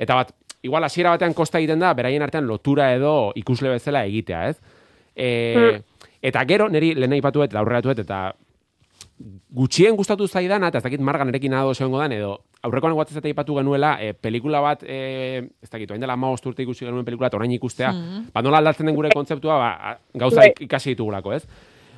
eta 0.00 0.22
bat, 0.22 0.32
igual 0.64 0.84
hasiera 0.88 1.12
batean 1.12 1.34
kosta 1.34 1.60
egiten 1.60 1.84
da, 1.84 1.92
beraien 1.92 2.22
artean 2.22 2.48
lotura 2.48 2.94
edo 2.94 3.32
ikusle 3.36 3.76
bezala 3.76 4.06
egitea, 4.08 4.48
ez? 4.48 4.80
E, 5.16 5.80
Eta 6.22 6.44
gero, 6.46 6.68
niri 6.70 6.94
lehen 6.94 7.12
aipatuet, 7.16 7.50
eta 7.50 7.58
aurreratuet, 7.58 7.98
eta 7.98 8.18
gutxien 9.50 9.96
gustatu 9.98 10.26
zaidana, 10.28 10.68
eta 10.70 10.78
ez 10.78 10.84
dakit 10.84 11.00
margan 11.02 11.28
erekin 11.32 11.54
ados 11.58 11.80
egongo 11.80 11.98
dan, 11.98 12.12
edo 12.14 12.36
aurrekoan 12.62 12.94
guatzez 12.94 13.16
eta 13.18 13.26
aipatu 13.26 13.56
genuela, 13.58 13.96
e, 14.00 14.12
pelikula 14.14 14.60
bat, 14.62 14.84
e, 14.86 15.42
ez 15.62 15.70
dakit, 15.70 15.90
orain 15.90 16.00
dela 16.00 16.14
maost 16.16 16.46
urte 16.46 16.62
ikusi 16.62 16.86
genuen 16.86 17.04
pelikula, 17.04 17.26
eta 17.26 17.36
orain 17.40 17.50
ikustea, 17.56 17.90
ba 18.32 18.42
nola 18.42 18.60
aldatzen 18.62 18.86
den 18.86 18.94
gure 18.94 19.10
kontzeptua, 19.10 19.56
ba, 19.58 19.98
gauza 20.14 20.40
Bai. 20.44 20.50
ik- 20.52 20.62
ikasi 20.68 20.94
ditugulako, 20.94 21.32
ez? 21.34 21.42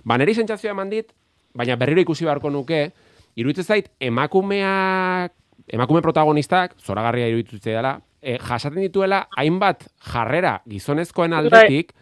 Ba, 0.04 0.16
niri 0.18 0.35
sentsazioa 0.35 0.73
eman 0.73 0.88
dit, 0.90 1.12
baina 1.54 1.76
berriro 1.76 2.00
ikusi 2.00 2.25
beharko 2.25 2.50
nuke, 2.50 2.92
iruditzen 3.37 3.64
zait, 3.64 3.90
emakumeak, 4.00 5.33
emakume 5.68 6.00
protagonistak, 6.02 6.75
zoragarria 6.80 7.28
iruditzen 7.28 7.61
dela, 7.76 8.00
e, 8.23 8.38
jasaten 8.38 8.80
dituela 8.83 9.26
hainbat 9.37 9.85
jarrera 10.00 10.62
gizonezkoen 10.68 11.33
aldetik, 11.37 11.92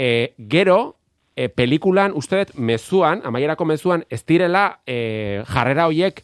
e, 0.00 0.34
gero, 0.48 0.96
e, 1.36 1.50
pelikulan, 1.52 2.14
uste 2.16 2.38
dut, 2.40 2.54
mezuan, 2.56 3.20
amaierako 3.28 3.66
mezuan, 3.68 4.06
ez 4.08 4.22
direla 4.24 4.80
e, 4.88 5.42
jarrera 5.44 5.90
hoiek 5.90 6.22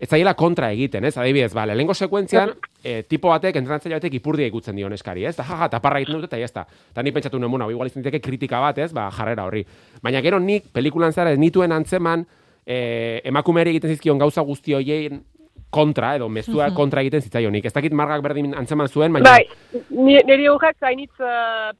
ez 0.00 0.08
zaiela 0.08 0.34
kontra 0.36 0.68
egiten, 0.72 1.06
ez? 1.08 1.14
Adibidez, 1.16 1.54
ba, 1.56 1.64
lehengo 1.68 1.96
sekuentzian, 1.96 2.52
e, 2.84 3.02
tipo 3.08 3.32
batek, 3.32 3.56
entrenatzaile 3.56 3.96
batek 3.96 4.18
ipurdia 4.20 4.48
ikutzen 4.48 4.76
dio 4.76 4.88
neskari, 4.92 5.24
ez? 5.28 5.34
Da, 5.38 5.48
jaja, 5.48 5.70
taparra 5.72 6.00
egiten 6.00 6.20
dute, 6.20 6.28
eta 6.28 6.44
está. 6.44 6.66
Eta 6.92 7.04
ni 7.04 7.12
pentsatu 7.12 7.40
bueno, 7.40 7.70
igual 7.70 7.88
izan 7.88 8.02
daiteke 8.02 8.20
kritika 8.20 8.60
bat, 8.60 8.78
ez? 8.78 8.92
Ba, 8.92 9.10
jarrera 9.16 9.48
horri. 9.48 9.64
Baina 10.02 10.20
gero 10.20 10.38
nik, 10.38 10.68
pelikulan 10.72 11.12
zara, 11.12 11.32
ez 11.32 11.38
nituen 11.38 11.72
antzeman, 11.72 12.26
e, 12.66 13.20
emakumeari 13.24 13.70
egiten 13.70 13.96
zizkion 13.96 14.20
gauza 14.20 14.44
guzti 14.44 14.76
hoien 14.76 15.24
kontra, 15.70 16.14
edo 16.18 16.28
mezua 16.28 16.70
kontra 16.74 17.00
egiten 17.04 17.22
zitzaionik. 17.22 17.64
Ez 17.64 17.72
dakit 17.72 17.92
margak 17.94 18.22
berdin 18.26 18.54
antzeman 18.58 18.88
zuen, 18.88 19.12
baina... 19.12 19.30
Bai, 19.36 19.46
ni- 19.90 20.22
niri 20.26 20.48
horrek 20.50 20.76
hainitz, 20.82 21.12
uh, 21.20 21.70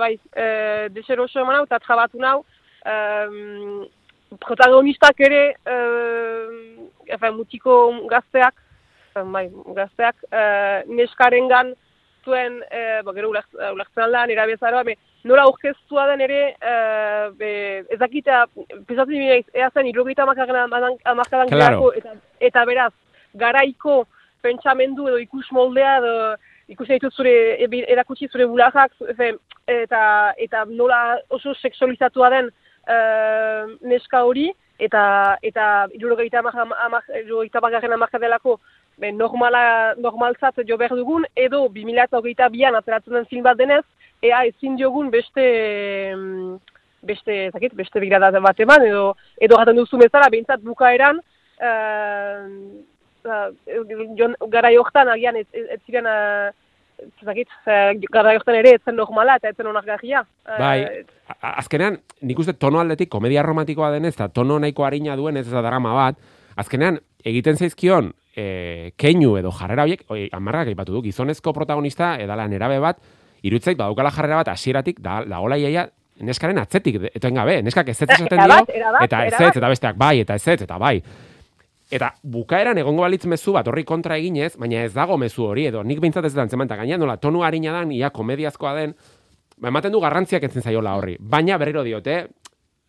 bai, 0.00 0.14
uh, 0.16 0.88
deseroso 0.94 1.40
eman 1.42 1.56
hau 1.60 1.64
eta 1.68 1.78
trabatu 1.84 2.18
nau, 2.18 2.38
um, 2.86 3.84
protagonistak 4.40 5.20
ere, 5.26 5.42
uh, 5.66 6.88
efe, 7.06 7.30
mutiko 7.36 7.76
gazteak, 8.10 8.54
bai, 9.34 9.48
gazteak, 9.76 10.16
uh, 10.30 10.80
neskarengan 10.88 11.74
zuen, 12.24 12.60
uh, 12.62 13.00
ba, 13.04 13.12
gero 13.16 13.30
ulert- 13.32 13.60
ulertzen 13.72 14.04
alda, 14.06 14.26
nera 14.30 14.46
bezaroa, 14.46 14.84
be, 14.86 14.96
nola 15.24 15.42
aurkeztua 15.48 16.06
den 16.12 16.22
ere, 16.24 16.40
uh, 16.62 17.28
be, 17.36 17.52
ez 17.90 17.98
dakita, 18.00 18.44
pesatzen 18.88 19.18
nire, 19.18 19.42
ea 19.52 19.68
zen, 19.74 19.88
irrogeita 19.90 20.22
amarkadan 20.24 20.72
amarkadan 21.04 21.48
Claro. 21.52 21.92
eta, 21.96 22.14
eta 22.40 22.64
beraz, 22.68 22.92
garaiko 23.34 24.04
pentsamendu 24.42 25.08
edo 25.08 25.18
ikus 25.18 25.46
moldea 25.52 25.98
edo 26.00 26.14
ikusi 26.70 26.96
ditut 26.96 27.14
zure 27.14 27.34
erakutsi 27.92 28.28
zure 28.30 28.46
bularrak 28.46 28.92
efe, 29.12 29.32
eta 29.66 30.02
eta 30.38 30.64
nola 30.68 31.18
oso 31.30 31.54
sexualizatua 31.54 32.30
den 32.30 32.50
eh, 32.88 33.64
neska 33.82 34.24
hori 34.24 34.50
eta 34.78 35.36
eta 35.42 35.86
70 35.92 36.40
hamargarren 37.60 37.92
hamarkadelako 37.92 38.58
be, 38.98 39.12
normala 39.12 39.94
normaltzat 39.98 40.62
jo 40.66 40.76
behar 40.76 40.96
dugun 40.96 41.26
edo 41.36 41.66
2022an 41.68 42.78
ateratzen 42.78 43.18
den 43.18 43.30
film 43.32 43.44
bat 43.44 43.58
denez 43.58 43.84
ea 44.22 44.44
ezin 44.48 44.76
diogun 44.76 45.10
beste 45.10 45.44
mm, 46.14 46.56
beste 47.02 47.36
ez 47.46 47.52
dakit, 47.52 47.74
beste 47.74 48.00
begirada 48.00 48.40
bat 48.40 48.60
eman 48.60 48.86
edo 48.86 49.04
edo 49.40 49.58
jaten 49.60 49.76
duzu 49.76 50.00
bezala 50.00 50.30
behintzat 50.32 50.64
bukaeran 50.64 51.20
uh, 51.20 52.44
gara 54.50 54.70
jortan 54.72 55.08
agian 55.08 55.36
ez, 55.36 55.46
ez, 55.52 55.66
ez 55.76 55.80
ziren 55.86 56.06
uh, 56.06 56.50
ez 57.00 58.04
gara 58.12 58.32
jortan 58.34 58.54
ere 58.58 58.74
ez 58.76 58.82
zen 58.84 58.96
normala 58.96 59.36
eta 59.36 59.48
ez 59.48 59.56
zen 59.56 59.66
onargarria. 59.66 60.24
Uh, 60.46 60.58
Bai, 60.58 60.78
a- 61.28 61.36
a- 61.40 61.54
azkenean, 61.62 61.98
nik 62.22 62.38
uste 62.38 62.52
tono 62.52 62.80
aldetik, 62.80 63.08
komedia 63.08 63.42
romantikoa 63.42 63.90
denez, 63.94 64.14
eta 64.14 64.28
tono 64.28 64.58
nahiko 64.58 64.84
harina 64.84 65.16
duen 65.16 65.36
ez 65.36 65.48
da 65.50 65.62
drama 65.62 65.94
bat, 65.94 66.18
azkenean, 66.56 66.98
egiten 67.24 67.56
zaizkion, 67.56 68.12
e, 68.36 68.92
keinu 68.96 69.36
edo 69.38 69.50
jarrera 69.52 69.84
horiek, 69.84 70.04
oi, 70.08 70.28
amarrak 70.32 70.68
aipatu 70.68 70.92
du, 70.92 71.02
gizonezko 71.02 71.52
protagonista, 71.52 72.16
edala 72.20 72.46
nerabe 72.48 72.78
bat, 72.78 72.98
irutzait, 73.42 73.78
badaukala 73.78 74.10
jarrera 74.10 74.36
bat, 74.42 74.48
hasieratik, 74.48 75.00
da, 75.00 75.22
da 75.24 75.40
hola 75.40 75.56
iaia, 75.60 75.88
neskaren 76.20 76.58
atzetik, 76.60 76.98
de- 77.00 77.10
etoen 77.16 77.34
gabe, 77.34 77.62
neskak 77.62 77.88
ez 77.88 78.02
ez 78.02 78.08
esaten 78.10 78.38
dio, 78.44 78.60
eta 79.00 79.24
ez 79.24 79.32
erabat. 79.32 79.56
eta 79.56 79.68
besteak 79.68 79.96
bai, 79.96 80.20
eta 80.20 80.34
ez 80.34 80.48
eta 80.48 80.78
bai. 80.78 80.96
Eta 80.98 81.29
bukaeran 82.22 82.78
egongo 82.78 83.02
balitz 83.02 83.26
mezu 83.26 83.52
bat 83.52 83.66
horri 83.68 83.84
kontra 83.84 84.16
eginez, 84.16 84.56
baina 84.56 84.84
ez 84.84 84.92
dago 84.94 85.16
mezu 85.18 85.44
hori, 85.48 85.66
edo 85.66 85.82
nik 85.82 86.00
behintzat 86.00 86.24
ez 86.24 86.34
da 86.34 86.42
antzeman, 86.42 86.68
eta 86.70 86.76
gaina 86.76 86.98
nola 86.98 87.16
tonu 87.16 87.42
harina 87.42 87.72
dan, 87.72 87.90
ia 87.92 88.10
komediazkoa 88.10 88.74
den, 88.78 88.94
ba, 89.58 89.68
ematen 89.68 89.92
du 89.92 90.00
garrantziak 90.00 90.42
entzen 90.46 90.62
zaiola 90.62 90.94
horri. 90.96 91.16
Baina 91.18 91.58
berriro 91.58 91.82
diote, 91.82 92.28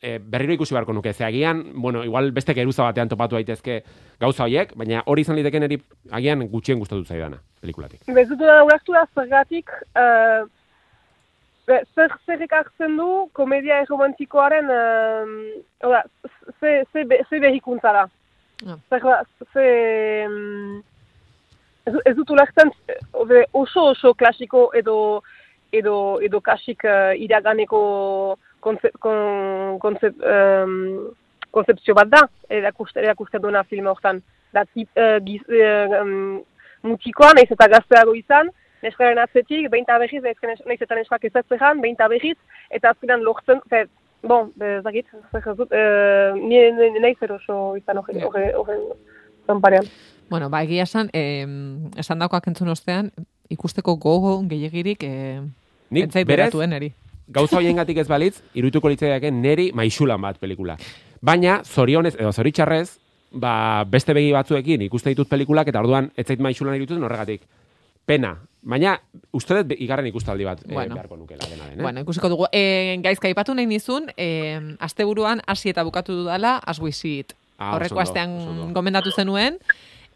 e, 0.02 0.20
berriro 0.20 0.54
ikusi 0.54 0.76
beharko 0.76 0.94
nuke, 0.94 1.14
ze 1.14 1.26
agian, 1.26 1.64
bueno, 1.82 2.04
igual 2.04 2.32
beste 2.32 2.54
geruza 2.54 2.84
batean 2.84 3.10
topatu 3.10 3.36
daitezke 3.36 3.82
gauza 4.20 4.44
horiek, 4.44 4.76
baina 4.78 5.04
hori 5.06 5.22
izan 5.26 5.36
liteken 5.36 5.64
eri 5.64 5.82
agian 6.12 6.48
gutxien 6.50 6.80
gustatu 6.80 7.04
zaidana, 7.06 7.42
pelikulatik. 7.62 8.02
Ez 8.08 8.28
dut 8.30 8.40
da 8.40 8.64
ulertu 8.64 8.94
da 8.94 9.06
zergatik 9.16 9.70
uh, 9.98 10.46
zer, 11.68 12.42
ekartzen 12.42 12.98
du 12.98 13.30
komedia 13.34 13.82
erromantikoaren 13.82 14.70
uh, 14.70 15.86
oda, 15.90 16.04
ze, 16.60 16.84
ze, 16.94 17.06
be- 17.06 17.24
ze 17.30 17.40
behikuntza 17.40 17.94
da. 17.94 18.08
Zer, 18.62 19.06
ze, 19.54 19.68
mm, 20.28 20.80
ez, 21.90 21.94
ez 22.06 22.16
dut 22.16 22.30
ulertzen 22.30 22.70
eh, 22.88 23.46
oso 23.58 23.88
oso 23.96 24.14
klasiko 24.14 24.70
edo 24.78 24.98
edo, 25.72 26.20
edo 26.22 26.42
kasik 26.44 26.86
uh, 26.86 27.14
iraganeko 27.18 27.82
kontzep, 28.62 28.98
kon, 29.02 29.80
kontzep, 29.82 30.18
um, 30.22 31.96
bat 31.98 32.12
da, 32.12 32.26
erakusten, 32.50 33.04
erakusten 33.04 33.42
duena 33.42 33.64
filme 33.64 33.90
hortan. 33.90 34.22
Da, 34.54 34.66
tip, 34.66 34.90
uh, 35.00 35.18
giz, 35.26 35.42
uh, 35.48 36.02
um, 36.02 36.42
mutikoa, 36.84 37.32
nahiz 37.38 37.52
eta 37.56 37.70
gazteago 37.72 38.14
izan, 38.20 38.52
neskaren 38.84 39.22
atzetik, 39.22 39.70
behinta 39.72 39.98
berriz, 40.02 40.22
nahiz 40.24 40.82
eta 40.82 40.98
neskak 40.98 41.26
ezatzean, 41.30 41.82
behinta 41.82 42.10
berriz, 42.12 42.38
eta 42.70 42.92
azkenan 42.92 43.24
lortzen, 43.26 43.62
fe, 43.72 43.86
bon, 44.24 44.52
bezakit, 44.56 45.08
zer 45.32 45.44
jazut, 45.44 45.72
uh, 45.72 46.38
nire 46.38 46.92
nahiz 47.00 47.18
eroso 47.22 47.76
izan 47.78 48.02
horre, 48.02 48.24
horre, 48.26 48.48
horre, 48.56 48.78
zanparean. 49.48 49.88
Bueno, 50.32 50.50
ba, 50.50 50.64
egia 50.64 50.86
esan, 50.88 51.10
eh, 51.14 51.46
esan 52.00 52.22
dakoak 52.24 52.48
entzun 52.48 52.72
ostean, 52.72 53.12
ikusteko 53.52 53.98
gogo 54.00 54.38
gehiagirik 54.48 55.04
eh, 55.04 55.42
Nik 55.92 56.08
entzait 56.08 56.28
berez, 56.28 56.46
beratuen 56.46 56.74
eri. 56.74 56.94
gauza 57.28 57.58
hoiengatik 57.58 57.98
ez 57.98 58.08
balitz, 58.08 58.38
irutuko 58.56 58.90
litzaiake 58.90 59.32
neri 59.32 59.72
maixulan 59.76 60.22
bat 60.22 60.40
pelikula. 60.40 60.78
Baina, 61.22 61.62
zorionez, 61.66 62.16
edo 62.16 62.32
zoritxarrez, 62.32 62.98
ba, 63.32 63.84
beste 63.84 64.14
begi 64.14 64.32
batzuekin 64.32 64.82
ikuste 64.88 65.12
ditut 65.12 65.28
pelikulak, 65.30 65.68
eta 65.68 65.84
orduan 65.84 66.12
ez 66.16 66.26
zait 66.26 66.40
maixulan 66.40 66.76
irutzen 66.80 67.04
horregatik. 67.04 67.44
Pena. 68.06 68.38
Baina, 68.62 69.00
uste 69.34 69.56
dut 69.64 69.72
igarren 69.82 70.06
ikustaldi 70.06 70.46
bat 70.46 70.60
Bueno. 70.64 70.76
bueno. 70.76 70.96
beharko 70.96 71.18
nukela 71.18 71.48
dena 71.50 71.66
den, 71.70 71.80
eh? 71.80 71.82
Bueno, 71.82 72.02
ikusiko 72.02 72.30
dugu. 72.30 72.46
E, 72.54 72.98
gaizka, 73.02 73.30
ipatu 73.30 73.56
nahi 73.58 73.66
nizun, 73.66 74.12
e, 74.18 74.60
asteburuan 74.80 75.42
hasi 75.48 75.70
eta 75.70 75.84
bukatu 75.84 76.14
dudala, 76.14 76.60
as 76.66 76.80
we 76.80 76.92
see 76.92 77.20
it. 77.20 77.34
Ah, 77.58 77.76
Horreko 77.76 78.00
astean 78.02 78.74
gomendatu 78.74 79.12
zenuen, 79.12 79.58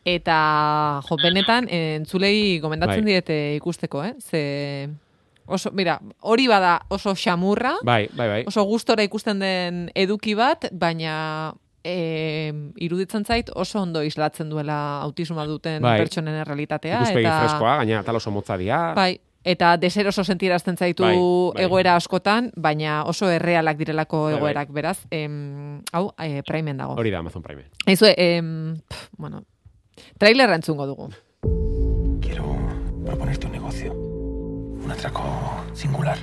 eta 0.05 1.01
jo, 1.09 1.17
benetan, 1.17 1.67
eh, 1.69 1.95
entzulei 1.95 2.59
gomendatzen 2.59 3.03
Bai. 3.03 3.11
diete 3.13 3.55
ikusteko, 3.55 4.03
eh? 4.03 4.13
Ze, 4.21 4.89
oso, 5.47 5.71
mira, 5.71 5.99
hori 6.21 6.47
bada 6.47 6.81
oso 6.89 7.15
xamurra, 7.15 7.75
Bai, 7.83 8.09
bai, 8.13 8.27
bai. 8.27 8.43
oso 8.47 8.63
gustora 8.63 9.03
ikusten 9.03 9.39
den 9.39 9.91
eduki 9.95 10.33
bat, 10.35 10.69
baina 10.71 11.53
e, 11.85 12.51
iruditzen 12.81 13.23
zait 13.25 13.51
oso 13.53 13.79
ondo 13.83 14.01
islatzen 14.03 14.49
duela 14.49 15.01
autismoa 15.05 15.45
duten 15.45 15.81
Bai. 15.85 15.99
pertsonen 16.01 16.41
realitatea. 16.47 16.97
Ikuspegi 17.03 17.27
eta, 17.27 17.39
freskoa, 17.45 17.77
gaina 17.83 18.01
tal 18.03 18.17
oso 18.19 18.33
motza 18.33 18.57
dira. 18.57 18.79
Bai, 18.97 19.19
eta 19.45 19.75
deseroso 19.77 20.23
sentirazten 20.25 20.77
zaitu 20.77 21.05
Bai, 21.05 21.15
bai. 21.15 21.65
egoera 21.67 21.95
askotan, 21.95 22.49
baina 22.57 23.03
oso 23.05 23.29
errealak 23.29 23.77
direlako 23.77 24.23
Bai, 24.23 24.31
bai. 24.33 24.39
egoerak, 24.39 24.71
beraz, 24.73 24.97
em, 25.11 25.81
hau, 25.93 26.09
e, 26.17 26.41
primen 26.43 26.81
dago. 26.81 26.97
Hori 26.97 27.11
da 27.13 27.19
Amazon 27.21 27.43
Prime. 27.45 27.69
Eizu, 27.85 28.09
em, 28.17 28.75
pf, 28.89 29.09
bueno, 29.17 29.43
trailerra 30.17 30.55
entzungo 30.55 30.87
dugu. 30.87 31.11
Quiero 32.21 32.57
proponerte 33.05 33.45
un 33.45 33.53
negocio. 33.53 33.93
Un 33.93 34.91
atraco 34.91 35.23
singular. 35.73 36.17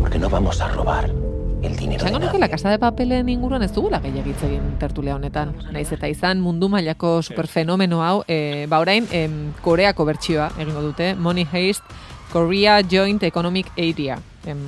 Porque 0.00 0.18
no 0.18 0.28
vamos 0.30 0.60
a 0.60 0.68
robar 0.68 1.29
el 1.62 1.76
dinero 1.76 2.04
Esango 2.04 2.18
nuke 2.18 2.38
la. 2.38 2.48
Casa 2.48 2.70
de 2.70 2.78
Papelen 2.78 3.28
inguruan 3.28 3.62
ez 3.62 3.72
dugula 3.72 4.00
gehiagitz 4.00 4.42
egin 4.48 4.78
tertulia 4.80 5.14
honetan. 5.14 5.54
Naiz 5.72 5.90
eta 5.92 6.08
izan 6.08 6.40
mundu 6.40 6.68
mailako 6.68 7.20
superfenomeno 7.22 8.02
hau, 8.02 8.24
e, 8.26 8.66
ba 8.68 8.80
orain 8.80 9.06
em, 9.12 9.52
Koreako 9.62 10.04
bertsioa 10.08 10.50
egingo 10.58 10.82
dute, 10.82 11.14
Money 11.14 11.46
Heist 11.52 11.84
Korea 12.32 12.80
Joint 12.82 13.22
Economic 13.22 13.70
Area. 13.76 14.18
Em, 14.46 14.58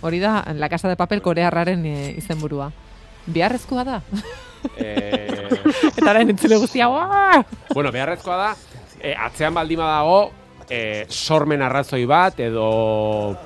hori 0.00 0.20
da, 0.20 0.44
La 0.54 0.68
Casa 0.68 0.88
de 0.88 0.96
Papel 0.96 1.22
korearraren 1.22 1.84
e, 1.86 2.14
izenburua. 2.16 2.70
Biharrezkoa 3.26 3.84
da. 3.84 4.00
Eh, 4.76 5.48
eta 5.96 6.10
orain 6.10 6.30
entzule 6.30 6.56
guztia, 6.56 6.88
bueno, 6.88 7.92
beharrezkoa 7.92 8.36
da, 8.36 8.50
eh, 9.00 9.14
atzean 9.18 9.54
baldima 9.54 9.86
dago, 9.86 10.30
eh, 10.68 11.06
sormen 11.08 11.62
arrazoi 11.62 12.04
bat, 12.06 12.40
edo, 12.40 13.36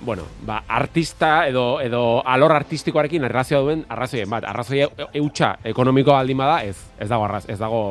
bueno, 0.00 0.22
ba, 0.46 0.64
artista, 0.68 1.46
edo, 1.48 1.80
edo 1.80 2.22
alor 2.26 2.52
artistikoarekin 2.52 3.24
erlazioa 3.24 3.60
duen 3.64 3.84
arrazoien 3.88 4.30
bat. 4.30 4.44
Arrazoi 4.48 4.82
e- 4.84 5.08
eutxa 5.20 5.54
ekonomiko 5.64 6.12
baldin 6.12 6.38
bada, 6.38 6.62
ez, 6.64 6.76
ez 6.98 7.08
dago, 7.08 7.24
arraz, 7.24 7.44
ez 7.48 7.58
dago 7.58 7.82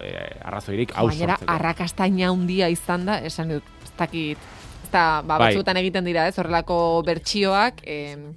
eh, 0.00 0.36
arrazoirik 0.44 0.94
hau 0.94 1.08
sortzeko. 1.10 1.50
arrakastaina 1.52 2.30
handia 2.30 2.68
izan 2.72 3.06
da, 3.08 3.18
esan 3.26 3.56
dut, 3.56 3.72
ez 3.84 3.92
dakit, 3.98 4.38
ez 4.84 4.90
da, 4.92 5.22
ba, 5.22 5.36
Bai. 5.36 5.40
batzuetan 5.48 5.82
egiten 5.82 6.06
dira, 6.06 6.28
ez, 6.28 6.38
horrelako 6.38 7.02
bertsioak, 7.06 7.82
em, 7.84 8.30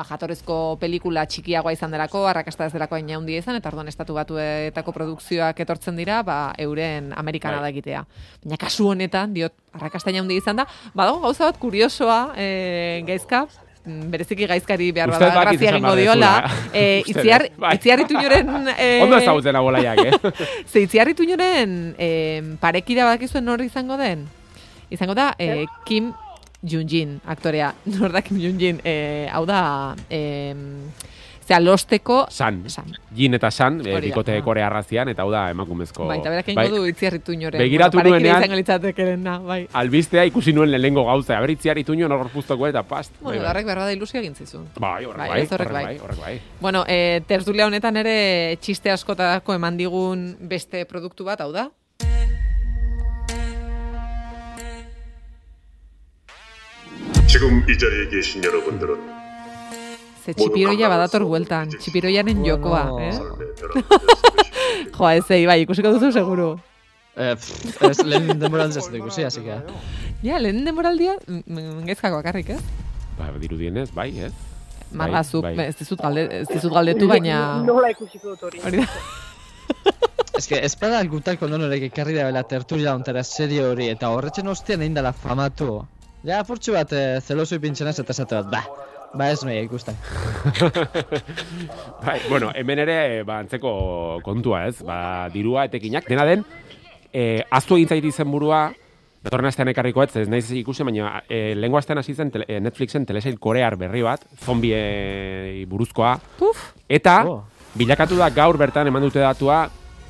ba, 0.00 0.06
jatorezko 0.08 0.56
pelikula 0.80 1.24
txikiagoa 1.28 1.74
izan 1.76 1.92
delako, 1.94 2.24
arrakasta 2.30 2.68
ez 2.68 2.74
delako 2.74 2.96
hain 2.96 3.10
handia 3.16 3.42
izan, 3.42 3.58
eta 3.60 3.70
orduan 3.70 3.90
estatu 3.92 4.16
batuetako 4.16 4.94
produkzioak 4.96 5.60
etortzen 5.64 5.98
dira, 6.00 6.22
ba, 6.26 6.52
euren 6.58 7.12
Amerikana 7.20 7.60
Bai. 7.60 7.68
da 7.68 7.74
egitea. 7.74 8.04
Baina 8.44 8.60
kasu 8.60 8.90
honetan, 8.94 9.34
diot, 9.36 9.56
arrakasta 9.76 10.12
handia 10.14 10.40
izan 10.40 10.62
da, 10.62 10.68
badago 10.94 11.20
gauza 11.26 11.50
bat 11.50 11.58
kuriosoa, 11.60 12.20
e, 12.36 13.02
gaizka, 13.08 13.44
mm, 13.84 14.08
bereziki 14.14 14.48
gaizkari 14.50 14.90
behar 14.96 15.12
bada 15.12 15.30
grazia 15.36 15.74
egingo 15.74 15.94
diola, 15.98 16.32
e, 16.72 17.02
Uste 17.04 17.18
itziar, 17.18 17.46
bai. 17.58 17.76
itziar 17.76 18.04
ituñoren... 18.06 18.72
E, 18.76 18.90
Ondo 19.04 19.20
ezagutzen 19.20 19.60
abolaiak, 19.60 20.04
eh? 20.06 20.34
Ze 20.70 20.86
itziarri 20.86 21.14
tuñoren 21.18 21.94
eh, 21.98 22.56
parekida 22.60 23.04
badakizuen 23.04 23.44
nor 23.44 23.62
izango 23.64 24.00
den? 24.00 24.28
Izango 24.90 25.14
da 25.14 25.34
eh, 25.38 25.66
Kim 25.86 26.10
Jun-jin, 26.62 27.20
aktorea. 27.24 27.74
Nor 27.86 28.12
da 28.12 28.22
Kim 28.22 28.38
Jun-jin? 28.40 28.80
Eh, 28.84 29.28
hau 29.32 29.46
da, 29.46 29.96
eh, 30.10 30.54
zera, 31.46 31.58
losteko... 31.60 32.26
San. 32.30 32.62
San. 32.70 32.92
Jin 33.16 33.34
eta 33.34 33.50
San, 33.50 33.78
da. 33.82 33.98
bikote 33.98 34.36
Ah. 34.38 34.42
korea 34.44 34.66
arrazian, 34.68 35.08
eta 35.08 35.22
hau 35.24 35.30
da 35.32 35.48
emakumezko... 35.50 36.06
Bai, 36.06 36.18
eta 36.20 36.30
berak 36.30 36.48
egingo 36.52 36.76
du 36.76 36.86
itziarri 36.86 37.18
tuñoren. 37.18 37.58
Begiratu 37.58 37.96
bueno, 37.98 38.10
nuenean- 38.10 38.38
izango 38.44 38.54
litzatekerena, 38.60 39.38
bai. 39.38 39.66
Albistea 39.72 40.24
ikusi 40.30 40.52
nuen 40.52 40.70
lehenengo 40.70 41.04
gauza, 41.08 41.38
aberitziar 41.38 41.78
ituño 41.78 42.06
nor 42.08 42.28
puztoko 42.30 42.68
eta 42.68 42.84
past. 42.84 43.16
Bueno, 43.20 43.42
horrek 43.50 43.66
behar 43.66 43.78
da 43.78 43.92
ilusio 43.92 44.20
egin. 44.20 44.34
Bai, 44.78 45.04
horrek 45.06 45.18
Bai, 45.18 45.28
bai, 45.28 45.48
horrek 45.50 45.72
bai. 45.72 45.84
bai, 45.84 45.98
horrek 45.98 46.20
bai. 46.20 46.40
Bueno, 46.60 46.84
eh, 46.86 47.20
tertulia 47.26 47.66
honetan 47.66 47.96
ere 47.96 48.56
txiste 48.60 48.92
askotako 48.92 49.54
eman 49.58 49.76
digun 49.80 50.36
beste 50.40 50.84
produktu 50.84 51.24
bat, 51.24 51.40
hau 51.40 51.50
da? 51.50 51.70
지금 57.29 57.63
이 57.69 57.77
자리에 57.77 58.09
계신 58.09 58.43
여러분들은 58.43 59.15
Ze 60.25 60.33
txipiroia 60.33 60.87
badator 60.89 61.21
bueltan, 61.29 61.69
txipiroiaren 61.69 62.39
jokoa, 62.41 62.89
Bueno. 62.89 62.99
eh? 63.05 63.11
삶의 63.13 63.45
벼랑 63.59 63.73
versibesi. 63.77 64.89
Jo, 64.97 65.09
ez 65.09 65.29
ei, 65.29 65.45
bai, 65.45 65.61
ikusiko 65.61 65.91
duzu 65.93 66.09
seguru. 66.11 66.47
Eh, 67.15 67.35
pff, 67.35 67.83
ez 67.85 67.99
lehen 68.01 68.39
denboran 68.41 68.73
ez 68.73 68.87
dut 68.87 68.95
ikusi, 68.97 69.21
así 69.23 69.43
que... 69.45 69.59
Ja, 70.25 70.39
lehen 70.41 70.65
demoraldia, 70.65 71.13
mm, 71.27 71.85
gaizkako 71.85 72.17
bakarrik, 72.23 72.49
ez? 72.57 72.61
Ba, 73.19 73.29
dirudienez, 73.37 73.91
bai, 73.93 74.09
ez? 74.17 74.33
Marrazuk, 74.91 75.45
bai. 75.45 75.53
ez 75.69 75.75
dizut, 75.77 76.01
galde, 76.01 76.25
ez 76.41 76.47
dizut 76.49 76.73
galdetu, 76.73 77.05
baina... 77.07 77.61
Nola 77.61 77.93
ikusiko 77.93 78.33
dut 78.33 78.49
hori. 78.49 78.65
Hori 78.65 78.81
da. 78.81 78.89
Ez 80.35 80.47
que, 80.49 80.57
ez 80.57 80.73
bada 80.75 81.03
gutako 81.05 81.47
nonorek 81.47 81.85
ekarri 81.91 82.17
da 82.17 82.25
bela 82.25 82.41
tertulia 82.43 82.95
ontara 82.97 83.21
serio 83.23 83.69
hori, 83.75 83.91
eta 83.93 84.09
horretzen 84.09 84.49
ostian 84.49 84.81
egin 84.81 84.97
dela 84.97 85.13
famatu. 85.13 85.85
Ja, 86.24 86.42
furtxu 86.44 86.74
bat, 86.76 86.92
eh, 86.92 87.20
zeloso 87.24 87.56
ipintzen 87.56 87.88
ez 87.88 87.98
eta 88.02 88.12
esate 88.12 88.36
bat, 88.42 88.50
ba, 88.52 88.60
ba 89.16 89.30
ez 89.32 89.40
noia 89.44 89.62
ikusten. 89.64 89.96
Bai, 92.04 92.18
bueno, 92.28 92.50
hemen 92.54 92.82
ere, 92.84 92.98
ba, 93.24 93.38
antzeko 93.40 94.20
kontua, 94.24 94.66
ez? 94.68 94.82
Ba, 94.84 95.28
dirua, 95.32 95.64
etekinak, 95.70 96.08
dena 96.10 96.26
den, 96.28 96.44
eh, 97.12 97.40
aztu 97.50 97.78
egin 97.78 97.88
zait 97.88 98.04
izen 98.04 98.30
burua, 98.30 98.66
datorren 99.24 99.48
astean 99.50 99.68
ekarriko 99.72 100.02
ez, 100.04 100.10
ez 100.22 100.28
naiz 100.32 100.46
ikusi, 100.56 100.84
baina 100.86 101.22
eh, 101.28 101.54
lehengo 101.56 101.80
astean 101.80 102.00
hasi 102.00 102.14
zen 102.14 102.30
tele, 102.32 102.46
eh, 102.48 102.60
Netflixen 102.60 103.04
telesail 103.08 103.38
korear 103.40 103.76
berri 103.80 104.02
bat, 104.04 104.24
zombiei 104.44 105.64
buruzkoa, 105.68 106.14
Puf, 106.38 106.70
eta 106.88 107.22
Oh. 107.28 107.42
bilakatu 107.76 108.16
da 108.20 108.28
gaur 108.30 108.56
bertan 108.60 108.88
eman 108.88 109.02
dute 109.04 109.20
datua, 109.20 109.62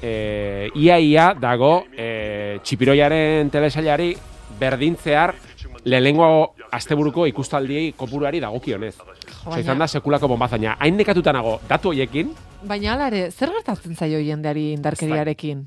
eh, 0.03 0.70
ia 0.75 0.99
ia 0.99 1.35
dago 1.38 1.85
eh, 1.96 2.59
txipiroiaren 2.62 3.51
telesailari 3.51 4.14
berdintzear 4.61 5.35
lehenengo 5.85 6.55
asteburuko 6.73 7.27
ikustaldiei 7.27 7.93
kopuruari 7.97 8.40
dagokionez. 8.40 8.95
jo, 9.45 9.59
izan 9.59 9.79
da 9.79 9.87
sekulako 9.87 10.29
bombazaina. 10.29 10.77
Hain 10.81 10.97
nekatuta 10.97 11.33
nago, 11.33 11.61
datu 11.69 11.88
hoiekin, 11.95 12.35
baina 12.64 12.95
ala 12.95 13.07
ere, 13.09 13.31
zer 13.31 13.51
gertatzen 13.55 13.97
zaio 13.97 14.19
jendeari 14.21 14.73
indarkeriarekin? 14.73 15.64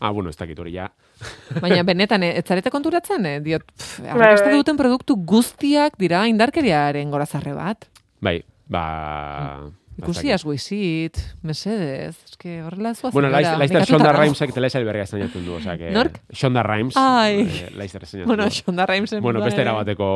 ah, 0.00 0.10
bueno, 0.10 0.28
ez 0.28 0.36
dakit 0.36 0.58
hori 0.58 0.74
ja. 0.74 0.90
Baina 1.62 1.82
benetan, 1.82 2.22
eh, 2.22 2.34
ez 2.38 2.44
zarete 2.44 2.68
konturatzen, 2.70 3.24
eh? 3.26 3.38
diot, 3.40 3.62
pff, 3.72 4.00
Bai, 4.02 4.10
arrakasta 4.10 4.50
bai. 4.50 4.56
duten 4.58 4.76
produktu 4.76 5.16
guztiak 5.16 5.96
dira 5.98 6.26
indarkeriaren 6.28 7.10
gorazarre 7.10 7.54
bat. 7.56 7.86
Bai, 8.20 8.42
ba... 8.68 9.70
Ikusi 9.96 10.28
ba, 10.28 10.34
as 10.34 10.42
guizit, 10.44 11.18
mesedez, 11.46 12.16
eske 12.28 12.56
horrela 12.66 12.90
ez 12.90 13.00
Bueno, 13.12 13.28
Laizter 13.30 13.84
Shonda 13.86 14.12
Rhimesek 14.12 14.52
telesail 14.52 14.84
berria 14.84 15.04
esainatzen 15.06 15.44
du, 15.46 15.52
osea 15.60 15.76
que... 15.78 15.90
Nork? 15.94 16.20
Shonda 16.32 16.64
Rhimes. 16.66 16.96
Ai. 16.98 17.42
eh, 17.46 17.70
Laizter 17.78 18.02
esainatzen 18.02 18.26
Bueno. 18.26 18.48
Shonda 18.50 18.86
Rhimesen 18.86 19.22
Bueno, 19.22 19.38
burua 19.38 19.46
beste 19.46 19.60
ere. 19.62 19.70
erabateko... 19.70 20.08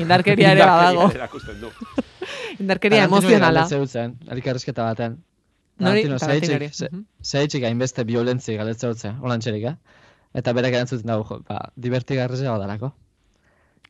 Indarkeria 0.00 0.52
ere 0.52 0.64
badago. 0.64 1.10
Indarkeria 2.60 3.04
emozionala. 3.04 3.66
Zeutzen, 3.68 4.16
elkarrizketa 4.30 4.84
baten. 4.88 5.18
Nori? 5.78 6.06
Tarantino 6.06 6.18
Tarantinori. 6.18 6.68
zaitxik, 7.20 7.60
Mhm. 7.60 7.66
hainbeste 7.68 8.04
violentzi 8.04 8.56
galetza 8.56 8.88
utzen, 8.88 9.18
holan 9.20 9.40
txerik, 9.40 9.64
eh? 9.64 9.76
Eta 10.32 10.52
berak 10.52 10.72
erantzuten 10.72 11.06
dago, 11.06 11.42
ba, 11.48 11.70
divertigarrizea 11.76 12.50
badalako. 12.52 12.94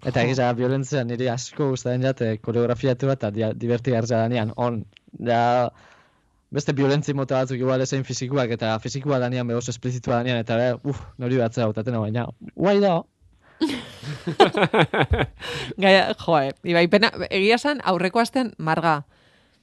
Eta 0.05 0.21
Jo. 0.21 0.27
egiza, 0.27 0.53
violentzia 0.55 1.05
niri 1.05 1.29
asko 1.33 1.71
gustatzen 1.73 2.03
jate 2.03 2.39
koreografiatu 2.39 3.07
bat, 3.09 3.23
eta 3.25 3.53
divertigarrizea 3.55 4.19
danean, 4.27 4.53
on, 4.57 4.83
ja, 5.27 5.71
beste 6.53 6.73
violentzi 6.77 7.15
mota 7.15 7.41
batzuk 7.43 7.59
igual 7.59 7.81
ezein 7.81 8.05
fizikoak 8.05 8.51
eta 8.55 8.79
fizikoa 8.79 9.19
danean 9.19 9.47
behoz 9.49 9.69
esplizitua 9.69 10.19
danean 10.21 10.39
eta 10.45 10.57
be, 10.57 10.69
uf, 10.93 11.01
nori 11.19 11.37
batzea 11.41 11.65
hautaten 11.65 11.97
baina, 12.01 12.27
guai 12.55 12.79
da, 12.81 13.03
Gaia, 15.81 16.15
joe, 16.21 16.51
ibai, 16.69 16.87
pena, 16.93 17.11
egia 17.31 17.57
san, 17.59 17.81
aurreko 17.85 18.21
astean 18.21 18.53
marga. 18.59 18.99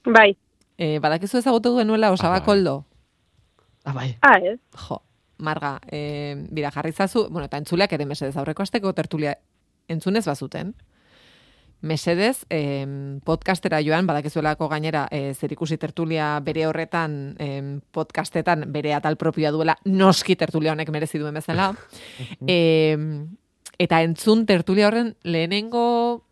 Bai. 0.05 0.33
E, 0.77 0.97
badakizu 0.99 1.37
ezagutu 1.37 1.69
duenuela 1.75 2.09
osaba 2.11 2.35
Ah, 2.35 2.39
bai. 2.39 2.45
koldo. 2.45 2.85
ah, 3.85 3.93
bai, 3.93 4.17
Ah, 4.21 4.37
ez? 4.41 4.59
Jo, 4.87 5.01
marga, 5.37 5.79
e, 5.91 6.35
bira, 6.51 6.71
jarri 6.71 6.91
zazu, 6.91 7.27
bueno, 7.29 7.45
eta 7.45 7.57
entzuleak 7.57 7.93
ere 7.93 8.05
mesedez, 8.05 8.35
aurreko 8.37 8.63
asteko 8.63 8.93
tertulia 8.93 9.35
entzunez 9.87 10.25
bazuten. 10.25 10.73
Mesedez, 11.83 12.45
em, 12.49 13.19
podcastera 13.27 13.81
joan, 13.83 14.07
badakizuelako 14.07 14.69
gainera, 14.71 15.07
e, 15.11 15.33
zer 15.33 15.51
ikusi 15.51 15.75
tertulia 15.77 16.39
bere 16.39 16.63
horretan, 16.67 17.35
em, 17.43 17.81
podcastetan 17.91 18.69
bere 18.71 18.93
atal 18.95 19.17
propioa 19.19 19.51
duela, 19.51 19.75
noski 19.83 20.37
tertulia 20.39 20.71
honek 20.71 20.89
merezi 20.95 21.19
duen 21.19 21.35
bezala. 21.35 21.73
em, 22.47 23.35
eta 23.77 23.99
entzun 24.01 24.45
tertulia 24.45 24.87
horren 24.87 25.17
lehenengo 25.23 26.23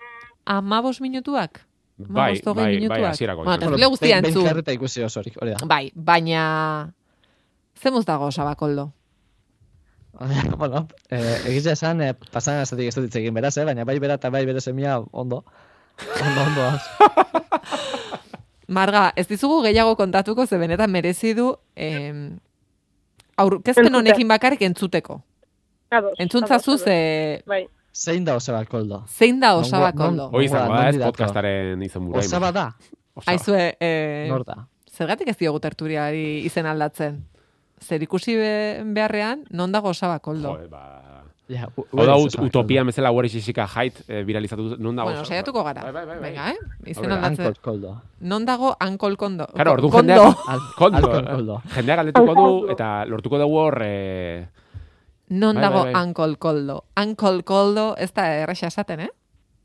amabos 0.46 1.02
minutuak? 1.02 1.66
Bai, 1.98 2.40
bai, 2.40 2.54
bai, 2.56 2.76
minutuak? 2.78 3.12
hasierako 3.12 3.44
Bueno, 3.44 3.54
entzun. 3.56 3.68
tertulia 3.68 3.88
guztia 3.88 4.18
entzun. 4.18 4.46
jarrita 4.46 4.72
ikusi 4.72 5.04
osorik, 5.04 5.36
hori 5.42 5.52
da. 5.52 5.68
Bai, 5.68 5.92
baina... 5.96 6.94
Zemuz 7.82 8.06
dago 8.06 8.32
sabakoldo? 8.32 8.92
Bueno, 10.58 10.88
eh, 11.10 11.38
egitea 11.48 11.74
esan, 11.74 12.02
eh, 12.02 12.14
pasan 12.32 12.60
azatik 12.62 12.88
ez 12.92 12.96
dut 12.96 13.06
hitz 13.08 13.16
egin 13.16 13.34
beraz, 13.34 13.56
eh, 13.58 13.66
baina 13.66 13.86
bai 13.86 13.98
bera 14.00 14.20
eta 14.20 14.30
bai 14.30 14.46
bere 14.46 14.62
semia 14.62 15.00
ondo. 15.12 15.44
Ondo, 16.22 16.42
ondo. 16.42 16.70
Marga, 18.68 19.12
ez 19.16 19.28
dizugu 19.28 19.62
gehiago 19.66 19.96
kontatuko, 20.00 20.46
ze 20.48 20.58
benetan 20.58 20.92
merezi 20.92 21.34
du 21.36 21.50
em, 21.76 22.40
aurkezpen 23.38 23.96
honekin 23.96 24.28
bakarrik 24.28 24.62
entzuteko. 24.62 25.22
Ados. 25.92 26.14
Entzuntzazuz, 26.20 26.82
ados, 26.82 26.88
ados. 26.88 26.94
e, 26.94 27.44
Bai. 27.46 27.66
Zein 27.92 28.24
da 28.24 28.36
osaba 28.40 28.64
koldo? 28.66 29.04
zein 29.08 29.42
da 29.42 29.56
osabakoldo? 29.58 30.30
Hoi 30.32 30.46
izango 30.46 30.74
da, 30.78 30.86
ez 30.90 30.98
podcastaren 31.02 31.82
izan 31.84 32.06
bura. 32.08 32.20
Osaba 32.24 32.52
da? 32.56 32.70
Aizue, 33.28 33.76
e, 33.80 34.28
Nor 34.30 34.46
da? 34.48 34.56
zergatik 34.88 35.28
ez 35.28 35.38
diogu 35.38 35.60
tertuliari 35.60 36.46
izen 36.48 36.66
aldatzen? 36.66 37.26
Zer 37.82 38.04
ikusi 38.04 38.36
be- 38.38 38.84
beharrean, 38.86 39.44
non 39.52 39.72
dago 39.72 39.90
osabakoldo? 39.90 40.58
Jo, 40.58 40.70
ba... 40.70 40.84
Ja, 41.52 41.66
Hau 41.68 42.06
da, 42.08 42.14
ut, 42.16 42.30
osaba 42.30 42.46
utopia 42.48 42.84
bezala 42.88 43.10
guari 43.12 43.28
xixika 43.28 43.66
jait 43.68 43.98
eh, 44.08 44.22
viralizatu, 44.24 44.78
non 44.80 44.96
dago? 44.96 45.10
bueno, 45.10 45.26
saiatuko 45.26 45.64
gara. 45.66 45.82
Bai, 45.84 45.92
bai, 45.92 46.06
bai, 46.06 46.20
bai. 46.22 46.30
Venga, 46.30 46.46
eh? 46.52 46.92
Izen 46.94 47.12
aldatzen. 47.12 47.46
Ankol 47.50 47.58
koldo. 47.66 47.92
Non 48.22 48.46
dago 48.48 48.70
ankol 48.80 49.18
kondo? 49.18 49.48
Claro, 49.52 49.74
orduan 49.74 49.92
kondo. 49.92 50.14
jendeak, 50.14 50.48
Al- 50.48 50.62
kondo, 50.78 50.98
alkol 51.02 51.20
eh, 51.26 51.32
koldo. 51.34 51.58
jendeak 51.76 51.98
galdetuko 52.00 52.36
du, 52.38 52.70
eta 52.72 52.88
lortuko 53.06 53.38
dugu 53.42 53.58
hor, 53.66 53.78
eh, 53.84 54.46
Non 55.32 55.56
Bai, 55.56 55.62
dago 55.64 55.84
bai, 55.84 55.92
bai. 55.94 56.02
ankol 56.04 56.38
koldo? 56.38 56.84
Ankol 56.96 57.44
koldo 57.44 57.96
ez 57.98 58.14
da 58.14 58.30
erresa 58.46 58.68
esaten, 58.68 59.00
eh? 59.02 59.10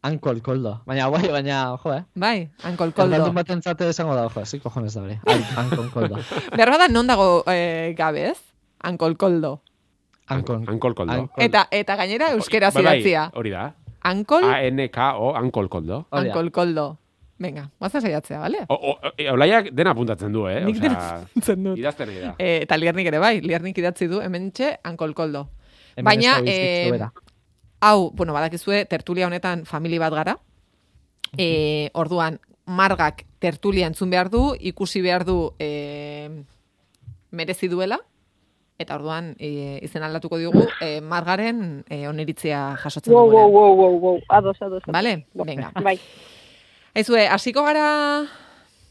Ankol 0.07 0.41
koldo. 0.47 0.73
Baina, 0.87 1.09
bai, 1.11 1.27
baina, 1.35 1.61
jo, 1.83 1.93
eh. 1.95 2.03
Bai, 2.15 2.49
ankol 2.69 2.93
koldo. 2.95 3.17
Koldo. 3.19 3.33
baten 3.35 3.63
zate 3.63 3.89
esango 3.91 4.15
da, 4.15 4.29
jo, 4.31 4.45
zi 4.47 4.61
cojones 4.63 4.95
da 4.95 5.03
hori. 5.03 5.17
An- 5.27 5.47
Ankol 5.65 5.89
koldo. 5.95 6.21
Behar 6.57 6.71
bada 6.75 6.87
non 6.93 7.07
dago 7.11 7.43
eh, 7.51 7.95
gabe, 7.99 8.29
ez? 8.31 8.39
Ankol 8.87 9.17
koldo. 9.19 9.57
Ankol. 10.29 10.63
Eta, 11.43 11.67
eta 11.71 11.97
gainera 11.97 12.31
euskera 12.35 12.71
Bai, 12.71 12.83
bai, 12.83 12.95
zidatzia. 13.01 13.27
Hori 13.35 13.51
da. 13.55 13.67
Ankol, 14.07 14.45
A-N-K-O, 14.47 15.33
ankol 15.39 15.69
koldo. 15.69 16.05
Hori 16.11 16.29
da. 16.29 16.33
ankol 16.35 16.51
koldo. 16.55 16.87
Venga, 17.39 17.67
guaza 17.79 18.01
saiatzea, 18.01 18.39
bale? 18.41 18.63
O, 18.73 18.77
o, 18.93 19.11
e, 19.19 19.27
Olaiak 19.29 19.69
dena 19.77 19.93
apuntatzen 19.93 20.33
du, 20.33 20.47
eh? 20.49 20.63
Nik 20.65 20.79
dena 20.81 20.97
apuntzen 21.19 21.67
dut. 21.67 21.77
idazten 21.79 22.09
nahi 22.09 22.23
da. 22.23 22.31
E, 22.41 22.63
eta 22.65 22.79
liarnik 22.81 23.11
ere 23.11 23.21
bai, 23.21 23.35
liarnik 23.45 23.77
idatzi 23.83 24.09
du, 24.09 24.23
hemen 24.25 24.49
txe, 24.57 24.71
ankol 24.89 25.13
koldo. 25.19 25.45
Hemen 25.99 26.09
Baina, 26.09 26.39
da 26.41 26.53
eh. 26.53 27.11
Hau, 27.81 28.11
bueno, 28.13 28.33
badakizue, 28.33 28.85
tertulia 28.89 29.27
honetan 29.27 29.65
famili 29.67 29.99
bat 29.99 30.13
gara. 30.15 30.37
E, 31.37 31.91
orduan, 31.95 32.41
margak 32.67 33.25
tertulia 33.39 33.87
entzun 33.87 34.11
behar 34.11 34.31
du, 34.31 34.55
ikusi 34.59 35.03
behar 35.05 35.25
du 35.29 35.53
e, 35.61 36.31
merezi 37.31 37.69
duela, 37.69 37.99
eta 38.79 38.97
orduan 38.97 39.35
e, 39.39 39.79
izen 39.85 40.03
aldatuko 40.05 40.39
diogu 40.41 40.65
e, 40.85 41.01
margaren 41.01 41.85
e, 41.89 42.07
oniritzia 42.09 42.77
jasotzen 42.83 43.13
Wow, 43.15 43.29
wow, 43.31 43.47
dugunean. 43.47 43.53
wow, 43.53 43.77
wow, 43.77 44.01
wow. 44.01 44.21
Ados, 44.29 44.57
ados. 44.63 44.83
Vale? 44.87 45.27
Venga. 45.35 45.71
Bai. 45.87 45.99
Aizue, 46.97 47.27
hasiko 47.29 47.63
gara 47.65 48.25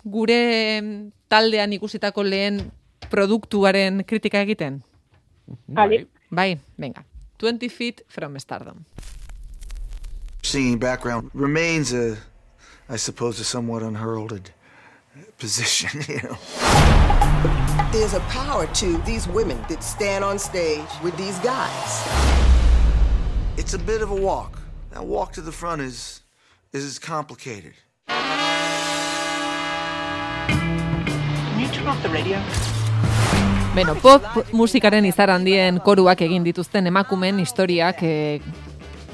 gure 0.04 0.82
taldean 1.28 1.74
ikusitako 1.74 2.24
lehen 2.24 2.62
produktuaren 3.10 4.04
kritika 4.06 4.42
egiten? 4.46 4.84
Ali. 5.76 6.06
Bai, 6.30 6.60
venga. 6.78 7.04
20 7.46 7.68
feet 7.68 8.02
from 8.08 8.40
stardom. 8.40 8.86
singing 10.42 10.80
background 10.80 11.30
remains 11.36 11.94
a, 11.94 12.18
I 12.90 12.96
suppose, 12.96 13.40
a 13.40 13.44
somewhat 13.44 13.84
unheralded 13.84 14.50
position, 15.38 16.02
you 16.08 16.22
know. 16.24 16.36
There's 17.92 18.16
a 18.16 18.20
power 18.32 18.66
to 18.66 18.98
these 19.04 19.28
women 19.28 19.64
that 19.70 19.84
stand 19.84 20.24
on 20.24 20.40
stage 20.40 20.90
with 21.04 21.16
these 21.18 21.38
guys. 21.42 22.08
It's 23.58 23.76
a 23.76 23.80
bit 23.80 24.02
of 24.02 24.10
a 24.10 24.16
walk. 24.16 24.60
That 24.90 25.06
walk 25.06 25.34
to 25.34 25.42
the 25.42 25.52
front 25.52 25.84
is 25.84 26.22
is 26.74 26.98
complicated. 26.98 27.76
Can 28.08 28.18
you 31.60 31.68
turn 31.68 31.86
off 31.86 32.02
the 32.02 32.10
radio? 32.10 32.42
Beno, 33.76 33.92
pop 34.00 34.24
musikaren 34.56 35.04
izar 35.04 35.28
handien 35.34 35.82
koruak 35.84 36.22
egin 36.24 36.46
dituzten 36.46 36.88
emakumeen 36.88 37.42
historiak 37.44 38.00
e, 38.08 38.40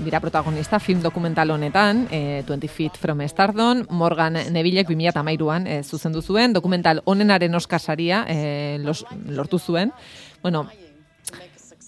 dira 0.06 0.20
protagonista 0.22 0.78
film 0.78 1.00
dokumental 1.02 1.50
honetan, 1.56 2.04
e, 2.14 2.44
20 2.46 2.70
Feet 2.70 3.00
from 3.02 3.24
Stardom, 3.26 3.82
Morgan 3.90 4.38
Nevillek 4.54 4.92
2008an 4.92 5.66
e, 5.66 5.80
zuzendu 5.82 6.22
zuen, 6.22 6.54
dokumental 6.54 7.02
honenaren 7.06 7.58
Oscar 7.58 7.82
saria 7.82 8.22
e, 8.30 8.78
los, 8.86 9.02
lortu 9.26 9.58
zuen. 9.58 9.96
Bueno, 10.44 10.68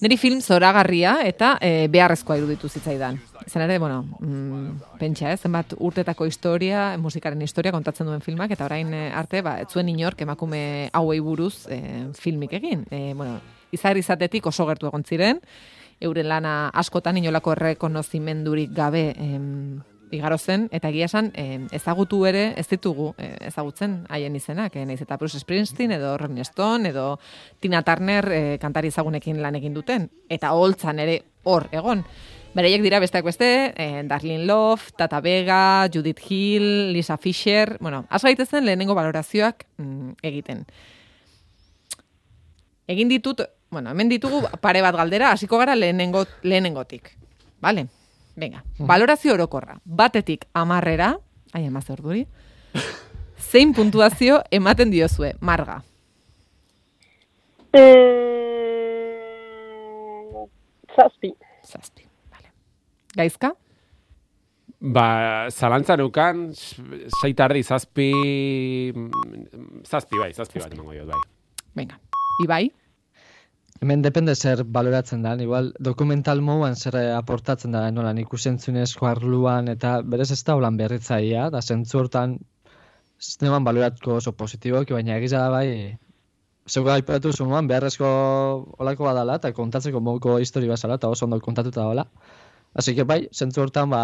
Neri 0.04 0.18
film 0.20 0.42
zoragarria 0.44 1.14
eta 1.24 1.54
e, 1.64 1.88
beharrezkoa 1.88 2.36
iruditu 2.36 2.68
zitzaidan. 2.68 3.22
Izan 3.48 3.64
ere, 3.64 3.78
bueno, 3.80 4.02
mm, 4.20 4.98
pentsa, 5.00 5.30
ez, 5.32 5.38
zenbat 5.48 5.78
urtetako 5.80 6.28
historia, 6.28 6.98
musikaren 7.00 7.40
historia 7.46 7.72
kontatzen 7.72 8.10
duen 8.10 8.20
filmak, 8.26 8.52
eta 8.52 8.66
orain 8.68 8.92
e, 8.92 9.06
arte, 9.16 9.40
ba, 9.46 9.54
ez 9.64 9.70
zuen 9.72 9.94
inork 9.94 10.26
emakume 10.26 10.90
hauei 10.92 11.22
buruz 11.24 11.70
e, 11.72 11.80
filmik 12.20 12.58
egin. 12.60 12.84
E, 12.92 13.14
bueno, 13.16 13.38
izar 13.72 13.96
izatetik 13.96 14.52
oso 14.52 14.68
gertu 14.68 14.92
egon 14.92 15.08
ziren, 15.08 15.40
euren 16.04 16.28
lana 16.28 16.54
askotan 16.84 17.22
inolako 17.22 17.56
errekonozimendurik 17.56 18.76
gabe 18.76 19.06
em, 19.16 19.80
igaro 20.14 20.38
zen, 20.38 20.68
eta 20.72 20.90
egia 20.94 21.08
esan 21.10 21.32
em, 21.40 21.66
ezagutu 21.74 22.24
ere 22.30 22.54
ez 22.60 22.68
ditugu 22.70 23.12
eh, 23.18 23.36
ezagutzen 23.50 24.04
haien 24.14 24.36
izenak, 24.38 24.76
eh, 24.78 24.86
naiz 24.86 25.02
eta 25.02 25.18
Bruce 25.18 25.42
Springsteen 25.42 25.96
edo 25.98 26.16
Rolling 26.18 26.46
Stone 26.46 26.94
edo 26.94 27.08
Tina 27.60 27.82
Turner 27.84 28.30
eh, 28.32 28.58
kantari 28.62 28.94
ezagunekin 28.94 29.42
lan 29.42 29.58
egin 29.60 29.74
duten, 29.74 30.10
eta 30.30 30.54
holtzan 30.54 31.02
ere 31.04 31.20
hor 31.44 31.68
egon. 31.72 32.06
Bereiek 32.54 32.84
dira 32.86 33.00
besteak 33.02 33.26
beste, 33.26 33.48
eh, 33.76 34.04
Darlene 34.06 34.46
Love, 34.46 34.94
Tata 34.96 35.20
Vega, 35.22 35.90
Judith 35.92 36.22
Hill, 36.30 36.94
Lisa 36.94 37.18
Fisher, 37.18 37.78
bueno, 37.80 38.06
has 38.10 38.22
gaitezen 38.22 38.66
lehenengo 38.66 38.94
balorazioak 38.94 39.66
mm, 39.78 40.12
egiten. 40.22 40.66
Egin 42.86 43.10
ditut, 43.10 43.42
bueno, 43.72 43.90
hemen 43.90 44.12
ditugu 44.12 44.44
pare 44.62 44.84
bat 44.86 44.96
galdera, 44.96 45.32
hasiko 45.32 45.58
gara 45.58 45.74
lehenengo, 45.76 46.28
lehenengotik. 46.44 47.16
Vale? 47.64 47.88
Venga, 48.36 48.64
valorazio 48.80 49.34
orokorra. 49.34 49.78
Batetik 49.86 50.46
amarrera, 50.54 51.18
ai, 51.54 51.66
emaz 51.68 51.90
orduri, 51.94 52.26
zein 53.38 53.74
puntuazio 53.78 54.42
ematen 54.52 54.90
diozue, 54.92 55.36
marga. 55.40 55.84
Mm, 59.14 60.46
zazpi. 60.96 61.34
Zazpi. 61.66 62.06
Vale. 62.32 62.50
Gaizka? 63.16 63.54
Ba, 64.84 65.48
zalantza 65.50 65.96
neukan, 65.98 66.50
seitardi 67.22 67.62
zazpi... 67.64 68.10
mm, 68.96 69.84
Zazpi, 69.88 70.18
bai, 70.20 70.34
zazpi 70.36 70.60
bat 70.60 70.74
emango 70.76 70.92
diot, 70.92 71.08
bai. 71.08 71.22
Venga. 71.76 72.00
Ibai? 72.44 72.66
Hemen 73.84 74.02
depende 74.02 74.32
zer 74.36 74.62
baloratzen 74.64 75.26
da, 75.26 75.34
igual 75.44 75.74
dokumental 75.88 76.40
moduan 76.40 76.78
zer 76.80 76.96
aportatzen 77.18 77.74
da 77.76 77.82
nolan 77.92 78.22
ikusentzunezko 78.22 79.10
arluan 79.10 79.68
eta 79.74 79.98
berez 80.14 80.30
ez 80.32 80.40
da 80.48 80.56
holan 80.56 80.78
berritzaia, 80.80 81.50
da 81.52 81.60
zentzu 81.62 82.00
hortan 82.00 82.38
zineman 83.20 83.68
baloratko 83.68 84.16
oso 84.22 84.32
positiboki, 84.40 84.96
baina 84.96 85.18
egiza 85.20 85.44
da 85.44 85.50
bai 85.52 85.68
Zeuga 86.70 86.94
aipatu 86.94 87.34
zunuan 87.34 87.68
beharrezko 87.68 88.08
olako 88.80 89.10
badala 89.10 89.36
eta 89.42 89.52
kontatzeko 89.52 90.00
moduko 90.00 90.38
histori 90.40 90.72
bazala 90.72 90.96
eta 90.96 91.10
oso 91.12 91.26
ondo 91.26 91.42
kontatuta 91.44 91.82
dagoela. 91.82 92.08
Así 92.74 92.96
que 92.96 93.04
bai, 93.04 93.28
zentzu 93.36 93.66
hortan 93.66 93.90
ba, 93.92 94.02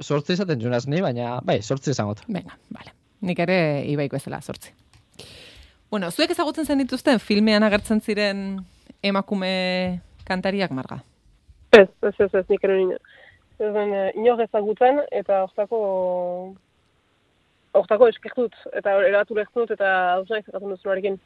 sortzi 0.00 0.38
izaten 0.38 0.62
junaz 0.62 0.86
ni, 0.86 1.02
baina 1.02 1.40
bai, 1.42 1.58
sortzi 1.62 1.90
izango 1.90 2.14
dut. 2.14 2.30
Venga, 2.38 2.54
vale. 2.70 2.94
Nik 3.26 3.42
ere 3.42 3.58
ibaiko 3.90 4.16
ezela 4.16 4.38
sortzi. 4.40 4.70
Bueno, 5.90 6.12
zuek 6.12 6.30
ezagutzen 6.30 6.70
zen 6.70 6.86
dituzten 6.86 7.18
filmean 7.18 7.66
agertzen 7.66 8.00
ziren 8.00 8.60
emakume 9.02 10.00
kantariak 10.28 10.70
marga. 10.70 11.00
Ez, 11.72 11.88
ez, 12.02 12.14
ez, 12.18 12.34
ez, 12.34 12.44
nik 12.48 12.64
ere 12.64 12.80
ino. 12.80 12.98
Ez 13.58 13.72
den, 13.74 13.92
eh, 13.94 14.10
inor 14.16 14.42
ezagutzen, 14.44 15.02
eta 15.10 15.42
hortako... 15.46 15.78
Hortako 17.78 18.08
eskertut, 18.08 18.54
eta 18.78 18.94
eratu 19.06 19.36
lehtut, 19.36 19.70
eta 19.74 19.88
hau 20.14 20.22
nahi 20.30 20.42
zekatzen 20.42 20.72
duzunarekin. 20.72 21.18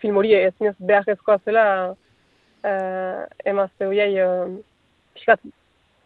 Film 0.00 0.20
hori 0.20 0.36
ez 0.36 0.52
zinez 0.54 0.76
behar 0.78 1.08
ezkoa 1.10 1.38
zela, 1.44 1.64
uh, 2.62 3.24
emazte 3.44 3.88
horiei, 3.88 4.12
uh, 4.22 4.54
pixkat, 5.16 5.42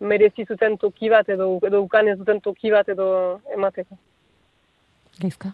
merezi 0.00 0.46
zuten 0.48 0.78
toki 0.80 1.10
bat, 1.12 1.28
edo, 1.28 1.50
edo 1.68 1.82
ukan 1.84 2.08
ez 2.10 2.16
duten 2.18 2.40
toki 2.40 2.72
bat, 2.72 2.88
edo 2.88 3.06
emateko. 3.54 3.98
Gaizka. 5.20 5.52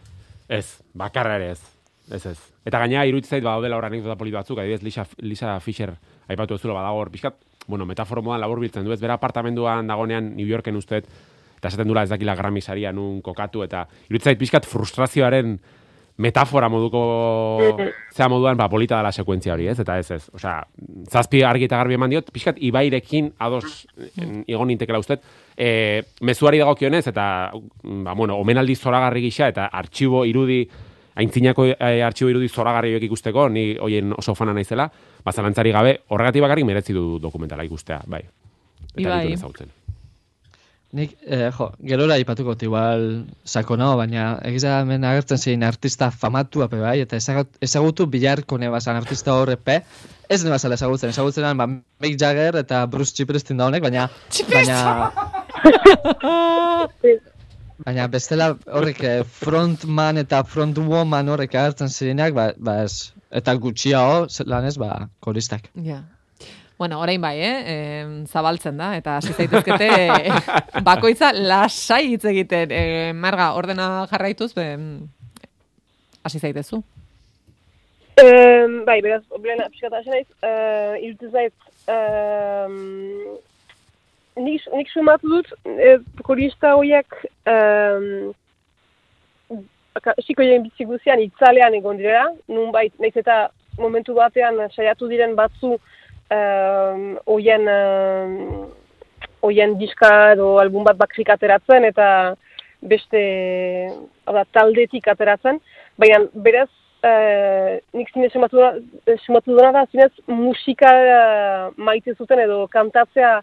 Ez, 0.48 0.78
bakarra 0.96 1.36
ere 1.40 1.50
ez. 1.56 1.77
Ez 2.10 2.24
ez. 2.26 2.38
Eta 2.64 2.80
gainera 2.80 3.04
iruditzen 3.08 3.36
zait 3.36 3.44
badaudela 3.44 3.76
hor 3.76 3.86
anekdota 3.88 4.16
polit 4.16 4.34
batzuk, 4.34 4.58
adibidez 4.58 4.82
Lisa, 4.82 5.04
Lisa 5.20 5.58
Fisher 5.60 5.92
aipatu 6.28 6.54
ez 6.56 6.62
badago 6.62 7.00
hor 7.00 7.10
pixkat, 7.10 7.34
bueno, 7.66 7.86
metaforo 7.86 8.22
modan 8.22 8.40
labur 8.40 8.60
biltzen 8.60 8.84
du, 8.84 8.92
ez 8.92 9.00
bera 9.00 9.18
apartamenduan 9.18 9.86
dagonean 9.86 10.34
New 10.36 10.46
Yorken 10.46 10.76
ustez, 10.76 11.04
eta 11.58 11.68
esaten 11.68 11.88
dula 11.88 12.04
ez 12.04 12.10
dakila 12.10 12.36
Grammy 12.36 12.60
saria 12.60 12.92
nun 12.92 13.20
kokatu, 13.22 13.62
eta 13.62 13.86
iruditzen 14.08 14.32
zait 14.32 14.40
pixkat 14.40 14.66
frustrazioaren 14.68 15.58
metafora 16.18 16.68
moduko 16.68 17.00
zea 18.16 18.28
moduan 18.28 18.56
ba, 18.58 18.68
polita 18.68 18.98
dela 18.98 19.12
sekuentzia 19.12 19.54
hori, 19.54 19.68
ez? 19.70 19.78
Eta 19.78 19.98
ez 19.98 20.10
ez. 20.16 20.24
Osea, 20.34 20.56
zazpi 21.12 21.44
argi 21.46 21.68
eta 21.68 21.78
garbi 21.78 21.94
eman 21.94 22.10
diot, 22.10 22.32
pixkat 22.34 22.58
ibairekin 22.58 23.32
ados 23.38 23.86
en, 24.16 24.42
igon 24.46 24.72
nintekela 24.72 24.98
ustet, 24.98 25.22
e, 25.54 26.02
mezuari 26.20 26.58
dagokionez 26.58 27.06
eta 27.12 27.24
ba, 27.54 28.14
bueno, 28.14 28.38
omenaldi 28.42 28.74
zoragarri 28.76 29.28
gisa 29.28 29.48
eta 29.52 29.68
artxibo 29.70 30.24
irudi 30.26 30.64
aintzinako 31.18 31.66
e, 31.72 32.02
artxibo 32.06 32.30
irudi 32.30 32.48
zoragarri 32.48 32.94
horiek 32.94 33.08
ikusteko, 33.10 33.48
ni 33.50 33.72
hoien 33.82 34.14
oso 34.16 34.34
fana 34.38 34.54
naizela, 34.56 34.88
ba, 35.24 35.32
zalantzari 35.34 35.72
gabe, 35.74 35.98
horregatik 36.14 36.44
bakarrik 36.46 36.66
merezi 36.68 36.94
du 36.96 37.18
dokumentala 37.22 37.66
ikustea, 37.66 38.00
bai. 38.06 38.22
Eta 38.94 39.22
Ibai. 39.22 39.36
Nik, 40.96 41.10
eh, 41.26 41.50
jo, 41.52 41.66
gerora 41.84 42.16
ipatuko 42.16 42.54
igual 42.64 43.02
sakonago, 43.44 43.98
baina 44.00 44.38
egiza 44.48 44.78
hemen 44.80 45.02
agertzen 45.04 45.36
zein 45.36 45.62
artista 45.66 46.08
famatua 46.10 46.68
pe 46.72 46.78
bai, 46.80 46.94
eta 47.04 47.18
ezagut- 47.20 47.58
ezagutu 47.60 48.06
bilarko 48.08 48.56
nebazan 48.56 48.96
artista 48.96 49.34
horrepe, 49.36 49.82
ez 50.32 50.40
nebazala 50.46 50.78
ezagutzen, 50.80 51.10
ezagutzen 51.12 51.60
ba, 51.60 51.66
Mick 51.66 52.16
Jagger 52.18 52.56
eta 52.62 52.86
Bruce 52.86 53.12
Springsteen 53.12 53.58
da 53.60 53.66
honek, 53.68 53.82
baina... 53.84 54.08
baina, 54.48 55.12
baina 57.84 58.06
bestela 58.10 58.52
horrek 58.66 59.02
eh, 59.06 59.16
frontman 59.40 60.20
eta 60.22 60.42
frontwoman 60.46 61.28
horrek 61.32 61.54
agertzen 61.54 61.90
zirenak, 61.92 62.34
ba, 62.36 62.50
ba 62.58 62.82
ez, 62.84 63.14
eta 63.30 63.54
gutxiago, 63.54 64.26
lan 64.50 64.68
ez, 64.68 64.76
ba, 64.80 65.08
koristak. 65.24 65.70
Ja. 65.86 66.02
Bueno, 66.78 67.00
orain 67.02 67.20
bai, 67.20 67.34
eh? 67.42 67.54
Em, 67.74 68.12
zabaltzen 68.26 68.76
da, 68.78 68.92
eta 68.94 69.16
hasi 69.18 69.32
zaitezkete 69.34 69.88
bakoitza 70.86 71.32
lasai 71.34 72.04
hitz 72.12 72.22
egiten. 72.30 72.70
E, 72.70 73.10
marga, 73.18 73.50
ordena 73.58 74.06
jarraituz, 74.12 74.52
be, 74.54 74.68
hasi 76.22 76.38
zaitezu. 76.38 76.84
Um, 78.18 78.80
bai, 78.86 79.00
beraz, 79.02 79.22
blena, 79.42 79.68
pixkat 79.70 79.94
hasi 79.98 80.10
naiz, 80.10 80.26
uh, 80.42 80.94
iruditzen 80.98 81.34
zait, 81.34 81.68
um, 81.94 83.36
nik, 84.38 84.66
nik 84.74 84.90
sumatu 84.92 85.30
dut, 85.36 85.52
e, 85.66 85.96
korista 86.26 86.74
horiek, 86.78 87.22
um, 87.46 88.34
Siko 90.22 90.44
joen 90.46 90.62
bizi 90.62 90.84
guzian 90.86 91.18
itzalean 91.18 91.74
egon 91.74 91.96
direla, 91.98 92.28
nunbait, 92.46 92.92
nahiz 93.02 93.16
eta 93.18 93.48
momentu 93.80 94.14
batean 94.14 94.60
saiatu 94.70 95.08
diren 95.10 95.34
batzu 95.38 95.72
um, 95.74 97.16
oien, 97.34 97.66
um, 97.66 98.68
oien 99.48 99.74
diska 99.80 100.10
edo 100.34 100.56
album 100.62 100.86
bat 100.86 100.98
bakrik 101.00 101.30
ateratzen 101.34 101.88
eta 101.88 102.08
beste 102.78 103.22
da, 104.26 104.44
taldetik 104.54 105.08
ateratzen, 105.10 105.58
baina 105.98 106.20
beraz 106.46 106.68
uh, 107.02 107.78
nik 107.96 108.12
zinez 108.14 108.30
sumatu, 108.34 108.62
sumatu 109.24 109.54
duna 109.54 109.72
da 109.74 109.86
zinez 109.90 110.12
musika 110.30 110.92
uh, 111.02 111.62
maite 111.76 112.14
zuten 112.14 112.44
edo 112.44 112.66
kantatzea 112.70 113.38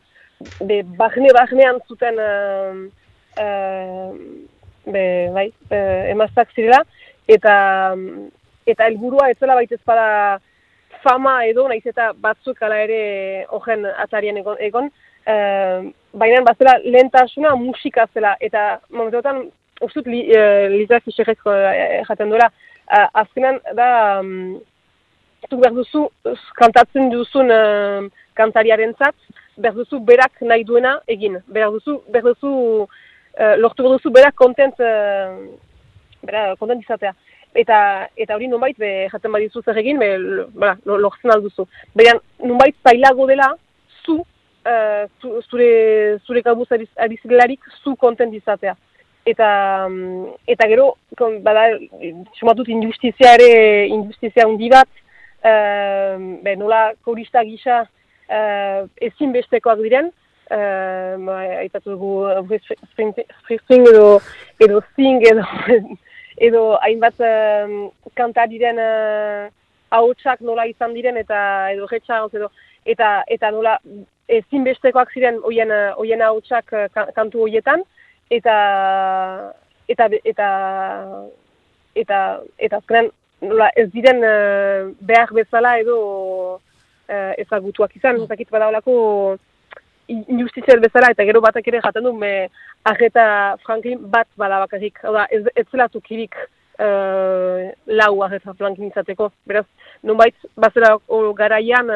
be, 0.62 0.82
bahne-bahnean 1.00 1.80
zuten 1.88 2.20
uh, 2.20 2.74
uh, 3.42 4.12
be, 4.86 5.06
bai, 5.34 5.48
e, 5.72 5.78
emaztak 6.12 6.52
zirela, 6.56 6.84
eta 7.28 7.56
eta 8.70 8.86
helburua 8.90 9.30
ez 9.32 9.38
zela 9.40 9.56
baita 9.58 9.78
ezpada 9.78 10.40
fama 11.04 11.40
edo, 11.50 11.68
naiz 11.70 11.86
eta 11.86 12.12
batzuk 12.22 12.62
ala 12.66 12.80
ere 12.86 13.46
ogen 13.54 13.86
atarian 14.06 14.38
egon, 14.42 14.58
egon. 14.60 14.92
E, 15.26 15.36
baina 16.14 16.44
bazela 16.46 16.78
lehentasuna 16.84 17.56
musika 17.58 18.08
zela, 18.14 18.36
eta 18.42 18.80
momentuetan 18.90 19.46
ustut 19.86 20.08
li, 20.10 20.24
e, 20.30 20.70
Liza 20.74 21.02
Fischerrezko 21.06 21.54
jaten 22.10 22.34
duela, 22.34 22.52
e, 22.86 23.04
azkenan 23.24 23.62
da 23.78 23.90
um, 24.22 24.58
zuk 25.50 25.62
behar 25.62 25.76
duzu, 25.76 26.08
kantatzen 26.58 27.12
duzun 27.12 27.52
uh, 27.54 28.06
kantariaren 28.38 28.96
zat, 28.98 29.16
behar 29.58 30.00
berak 30.02 30.42
nahi 30.42 30.64
duena 30.64 31.00
egin, 31.08 31.40
behar 31.48 31.72
duzu, 31.72 32.02
behar 32.10 32.34
duzu 32.34 32.88
uh, 33.40 33.56
lortu 33.58 33.84
duzu 33.84 34.12
berak 34.12 34.36
kontent, 34.36 34.80
uh, 34.80 35.36
bera, 36.24 36.56
kontent 36.60 36.82
izatea. 36.84 37.14
Eta, 37.56 38.10
eta 38.20 38.36
hori 38.36 38.50
nonbait, 38.52 38.78
be, 38.78 39.08
jaten 39.12 39.32
badizu 39.32 39.62
zer 39.64 39.78
egin, 39.80 40.00
be, 40.00 40.10
bera, 40.56 40.76
lo- 40.86 40.98
lortzen 41.00 41.32
alduzu. 41.32 41.68
Baina 41.96 42.18
nonbait 42.44 42.76
zailago 42.84 43.28
dela, 43.28 43.54
zu, 44.04 44.20
uh, 44.68 45.06
zu 45.22 45.40
zure, 45.50 45.70
zure 46.28 46.44
kabuz 46.44 46.68
ari, 46.76 46.90
ari 47.00 47.20
zirelarik, 47.22 47.64
zu 47.84 47.96
kontent 47.96 48.36
izatea. 48.36 48.76
Eta, 49.26 49.48
mm, 49.90 50.36
eta 50.54 50.68
gero, 50.70 50.92
kon, 51.18 51.40
bada, 51.46 51.70
sumatut 52.40 52.68
injustizia 52.70 53.34
ere, 53.40 53.50
injustizia 53.88 54.46
handi 54.46 54.70
bat, 54.74 54.92
uh, 55.48 56.20
be, 56.44 56.58
nola 56.60 56.90
korista 57.08 57.44
gisa 57.48 57.86
uh, 58.30 58.88
ezinbestekoak 59.02 59.80
diren, 59.84 60.12
uh, 60.52 61.16
ba, 61.26 61.38
aipatu 61.64 61.96
dugu 61.96 62.14
uh, 62.30 62.42
Bruce 62.42 62.78
Spring- 62.92 63.26
Springsteen 63.42 63.86
edo, 63.92 64.20
edo 64.60 64.82
Sting 64.92 65.24
edo, 65.32 65.46
edo 66.48 66.64
hainbat 66.82 67.20
um, 67.24 67.92
kantariren 68.16 68.80
uh, 68.82 69.48
ahotsak 69.96 70.42
nola 70.42 70.66
izan 70.68 70.94
diren 70.94 71.18
eta 71.18 71.72
edo 71.72 71.88
retxagoz 71.88 72.34
edo 72.36 72.50
eta 72.86 73.24
eta 73.32 73.52
nola 73.52 73.78
ezinbestekoak 74.28 75.14
ziren 75.14 75.38
hoien 75.46 75.72
uh, 75.72 75.94
hoien 76.00 76.22
ahotsak 76.22 76.74
uh, 76.74 76.88
ka- 76.94 77.12
kantu 77.16 77.46
hoietan 77.46 77.84
eta 78.34 78.56
eta 79.88 80.10
eta 80.26 80.48
eta 81.96 82.20
eta 82.58 82.78
azkenan 82.82 83.12
nola 83.42 83.70
ez 83.78 83.88
diren 83.94 84.20
uh, 84.26 84.92
behar 85.00 85.32
bezala 85.38 85.78
edo 85.80 85.98
uh, 87.10 87.34
ezagutuak 87.42 87.96
izan, 87.98 88.22
ez 88.22 88.30
dakit 88.30 88.50
badaolako 88.54 88.96
injustizial 90.08 90.80
bezala, 90.84 91.10
eta 91.14 91.26
gero 91.26 91.42
batak 91.42 91.68
ere 91.72 91.82
jaten 91.82 92.06
du, 92.06 92.14
me 92.14 92.48
Arreta 92.86 93.56
Franklin 93.66 94.04
bat 94.12 94.28
bada 94.38 94.60
bakarrik, 94.66 95.00
hau 95.04 95.14
da, 95.16 95.26
ez, 95.34 95.42
ez 95.56 95.66
zela 95.72 95.88
tukirik 95.90 96.36
uh, 96.38 97.72
lau 97.88 98.12
Arreta 98.26 98.54
Franklin 98.54 98.92
izateko, 98.92 99.32
beraz, 99.50 99.66
nonbait, 100.04 100.36
bazela 100.58 100.96
o, 101.08 101.34
garaian, 101.34 101.90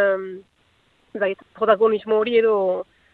ez 1.13 1.21
dakit, 1.21 1.45
protagonismo 1.57 2.17
hori 2.17 2.39
edo 2.41 2.55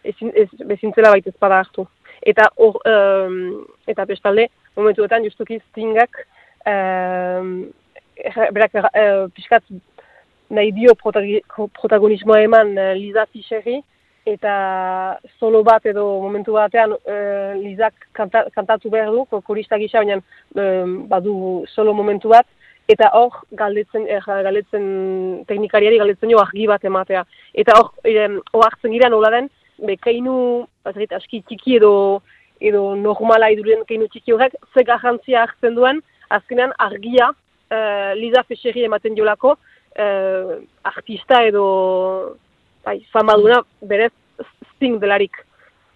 ezin, 0.05 0.31
ez, 0.35 0.47
baita 0.63 1.29
ezpada 1.29 1.59
hartu. 1.59 1.87
Eta 2.25 2.47
hor, 2.55 2.79
um, 2.87 3.65
eta 3.87 4.05
bestalde, 4.07 4.47
momentuetan 4.77 5.23
justuki 5.27 5.59
Stingak, 5.69 6.23
erra- 6.65 8.51
berak 8.55 8.77
uh, 8.79 9.27
pixkat 9.35 9.63
nahi 10.49 10.71
dio 10.71 10.93
protagonismoa 10.95 12.41
eman 12.45 12.77
uh, 12.77 12.93
Liza 12.93 13.25
Fischerri, 13.31 13.81
eta 14.25 15.19
solo 15.39 15.61
bat 15.63 15.85
edo 15.85 16.03
momentu 16.21 16.55
batean 16.57 16.95
uh, 16.97 17.53
Lizak 17.61 18.07
kanta, 18.13 18.45
kantatu 18.55 18.89
behar 18.89 19.11
du, 19.13 19.25
ko- 19.29 19.41
korista 19.45 19.77
gisa, 19.77 20.01
baina 20.01 20.17
um, 20.57 20.95
badu 21.09 21.65
solo 21.69 21.93
momentu 21.93 22.33
bat, 22.33 22.47
eta 22.89 23.09
hor 23.17 23.39
galdetzen, 23.57 24.05
eh, 24.09 24.21
galdetzen 24.25 24.87
teknikariari 25.49 25.97
galdetzen 25.97 26.29
jo 26.29 26.41
argi 26.41 26.67
bat 26.69 26.83
ematea. 26.85 27.23
Eta 27.53 27.77
hor, 27.79 27.93
em, 28.05 28.39
ohartzen 28.53 28.93
gira 28.93 29.09
nola 29.09 29.31
den, 29.33 29.49
be, 29.81 29.95
keinu, 29.97 30.65
bazakit, 30.85 31.15
aski 31.17 31.41
txiki 31.41 31.79
edo 31.79 31.93
edo 32.61 32.95
normala 32.95 33.49
iduren 33.51 33.81
keinu 33.89 34.05
txiki 34.07 34.31
horrek, 34.31 34.53
ze 34.73 34.85
garrantzia 34.87 35.41
hartzen 35.43 35.75
duen, 35.75 35.99
azkenean 36.29 36.71
argia 36.79 37.27
uh, 37.33 38.13
Liza 38.15 38.45
Fischerri 38.47 38.85
ematen 38.87 39.17
jolako, 39.17 39.57
uh, 39.99 40.59
artista 40.83 41.43
edo 41.45 42.37
bai, 42.85 42.99
famaduna 43.11 43.63
berez 43.81 44.11
Sting 44.75 44.99
delarik. 44.99 45.37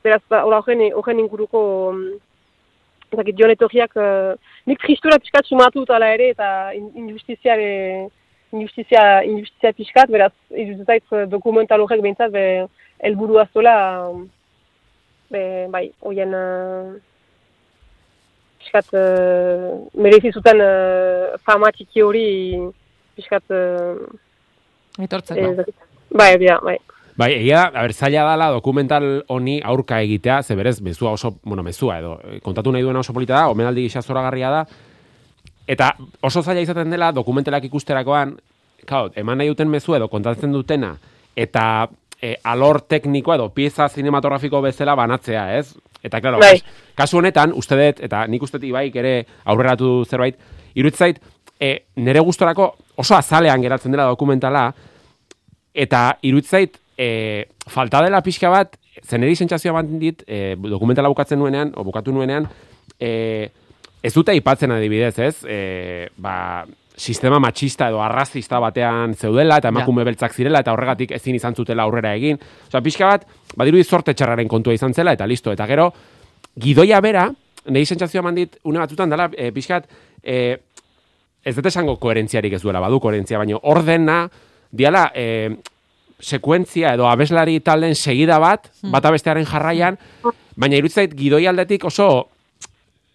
Beraz, 0.03 0.21
ba, 0.31 0.45
horren, 0.45 0.81
inguruko 1.19 1.91
mm, 1.91 2.17
Eta 3.09 3.25
git 3.25 3.39
joan 3.39 3.51
etorriak, 3.55 3.95
uh, 3.97 4.35
nik 4.69 4.81
tristura 4.83 5.17
pixkat 5.17 5.47
sumatu 5.49 5.81
ala 5.89 6.12
ere, 6.13 6.29
eta 6.35 6.49
in- 6.77 6.91
injustiziare, 6.93 8.09
injustizia, 8.53 9.23
injustizia 9.25 9.73
pixkat, 9.73 10.12
beraz, 10.13 10.33
iruditzen 10.53 10.85
zait 10.85 11.15
eh, 11.17 11.25
dokumental 11.29 11.81
horrek 11.81 12.03
behintzat, 12.05 12.31
be, 12.33 12.67
helburua 13.01 13.47
zola, 13.53 13.75
um, 14.09 14.27
be, 15.33 15.41
bai, 15.73 15.88
hoien, 16.05 16.33
uh, 16.38 16.93
pixkat, 18.62 18.93
uh, 18.93 19.73
merezi 19.97 20.33
zuten 20.33 20.62
uh, 20.65 21.38
fama 21.49 21.73
txiki 21.73 22.05
hori, 22.05 22.27
pixkat, 23.19 23.43
uh, 23.51 25.01
Aitortzeko. 25.03 25.51
ez 25.51 25.58
dakit. 25.60 25.75
bai, 26.12 26.32
bia, 26.41 26.58
bai. 26.63 26.77
Bai, 27.19 27.34
egia, 27.36 27.65
a 27.67 27.82
ber, 27.84 27.91
zaila 27.93 28.23
dala 28.23 28.45
dokumental 28.55 29.25
honi 29.27 29.58
aurka 29.63 29.97
egitea, 30.01 30.41
ze 30.43 30.55
berez, 30.55 30.77
mezua 30.82 31.12
oso, 31.17 31.34
bueno, 31.43 31.63
mezua 31.63 31.97
edo, 31.99 32.13
eh, 32.23 32.39
kontatu 32.39 32.71
nahi 32.71 32.82
duena 32.86 33.01
oso 33.03 33.12
polita 33.13 33.36
da, 33.36 33.49
omenaldi 33.51 33.84
gisa 33.89 34.01
zoragarria 34.01 34.49
da, 34.53 34.62
eta 35.67 35.91
oso 36.23 36.41
zaila 36.41 36.62
izaten 36.63 36.89
dela 36.95 37.12
dokumentalak 37.12 37.65
ikusterakoan, 37.67 38.38
kao, 38.88 39.10
eman 39.19 39.38
nahi 39.41 39.51
duten 39.51 39.67
mezua 39.69 39.97
edo 39.99 40.08
kontatzen 40.08 40.53
dutena, 40.55 40.93
eta 41.36 41.89
e, 42.21 42.38
alor 42.43 42.82
teknikoa 42.88 43.36
edo 43.36 43.49
pieza 43.53 43.89
cinematografiko 43.89 44.62
bezala 44.63 44.95
banatzea, 44.95 45.58
ez? 45.60 45.75
Eta, 46.03 46.21
klaro, 46.23 46.39
Bai. 46.39 46.62
kas- 46.62 46.95
kasu 46.95 47.17
honetan, 47.19 47.51
uste 47.53 47.75
dut, 47.75 47.99
eta 48.08 48.23
nik 48.27 48.43
uste 48.47 48.58
dut 48.58 48.69
ibaik 48.69 48.95
ere 48.95 49.25
aurreratu 49.43 50.05
zerbait, 50.08 50.39
iruditzait, 50.75 51.19
e, 51.60 51.86
nere 51.95 52.24
gustorako 52.24 52.72
oso 52.95 53.15
azalean 53.15 53.62
geratzen 53.62 53.91
dela 53.91 54.08
dokumentala, 54.10 54.69
eta 55.74 56.17
iruditzait 56.26 56.80
e, 56.98 57.48
falta 57.67 58.02
dela 58.04 58.24
pixka 58.26 58.50
bat, 58.52 58.76
zeneri 59.06 59.36
sentsazioa 59.36 59.80
bat 59.80 59.93
dit, 60.02 60.24
e, 60.28 60.56
dokumentala 60.60 61.12
bukatzen 61.12 61.39
nuenean, 61.39 61.74
o 61.76 61.86
bukatu 61.88 62.12
nuenean, 62.15 62.48
e, 63.00 63.50
ez 64.04 64.13
dute 64.15 64.34
aipatzen 64.34 64.72
adibidez, 64.72 65.15
ez? 65.19 65.36
E, 65.48 66.10
ba, 66.17 66.65
sistema 67.00 67.39
matxista 67.39 67.88
edo 67.89 68.02
arrazista 68.04 68.60
batean 68.60 69.15
zeudela, 69.15 69.60
eta 69.62 69.72
emakume 69.72 70.04
beltzak 70.08 70.36
zirela, 70.36 70.60
eta 70.63 70.74
horregatik 70.76 71.13
ezin 71.15 71.38
izan 71.39 71.56
zutela 71.56 71.86
aurrera 71.88 72.13
egin. 72.17 72.39
Osea, 72.67 72.84
pixka 72.84 73.08
bat, 73.08 73.28
badirudi 73.56 73.86
zorte 73.88 74.13
txarraren 74.13 74.52
kontua 74.52 74.76
izan 74.76 74.93
zela, 74.93 75.15
eta 75.15 75.28
listo. 75.28 75.54
Eta 75.56 75.67
gero, 75.69 75.89
gidoia 76.60 77.00
bera, 77.04 77.30
nahi 77.72 77.86
sentsazioa 77.88 78.24
mandit, 78.26 78.60
une 78.67 78.84
batzutan 78.84 79.12
dela, 79.12 79.30
e, 79.32 79.52
pixkat, 79.56 79.88
e, 80.24 80.58
ez 81.43 81.56
dut 81.56 81.65
esango 81.69 81.95
koherentziarik 81.99 82.54
ez 82.54 82.62
duela, 82.62 82.82
badu 82.84 82.99
koherentzia, 82.99 83.39
baina 83.39 83.60
ordena, 83.71 84.23
diala, 84.71 85.10
e, 85.15 85.49
sekuentzia 86.19 86.93
edo 86.97 87.08
abeslari 87.08 87.60
taldeen 87.63 87.95
segida 87.95 88.39
bat, 88.43 88.67
bata 88.91 89.12
bestearen 89.15 89.47
jarraian, 89.47 89.97
baina 90.60 90.80
irutzait 90.80 91.13
gidoi 91.15 91.45
aldetik 91.47 91.86
oso 91.88 92.10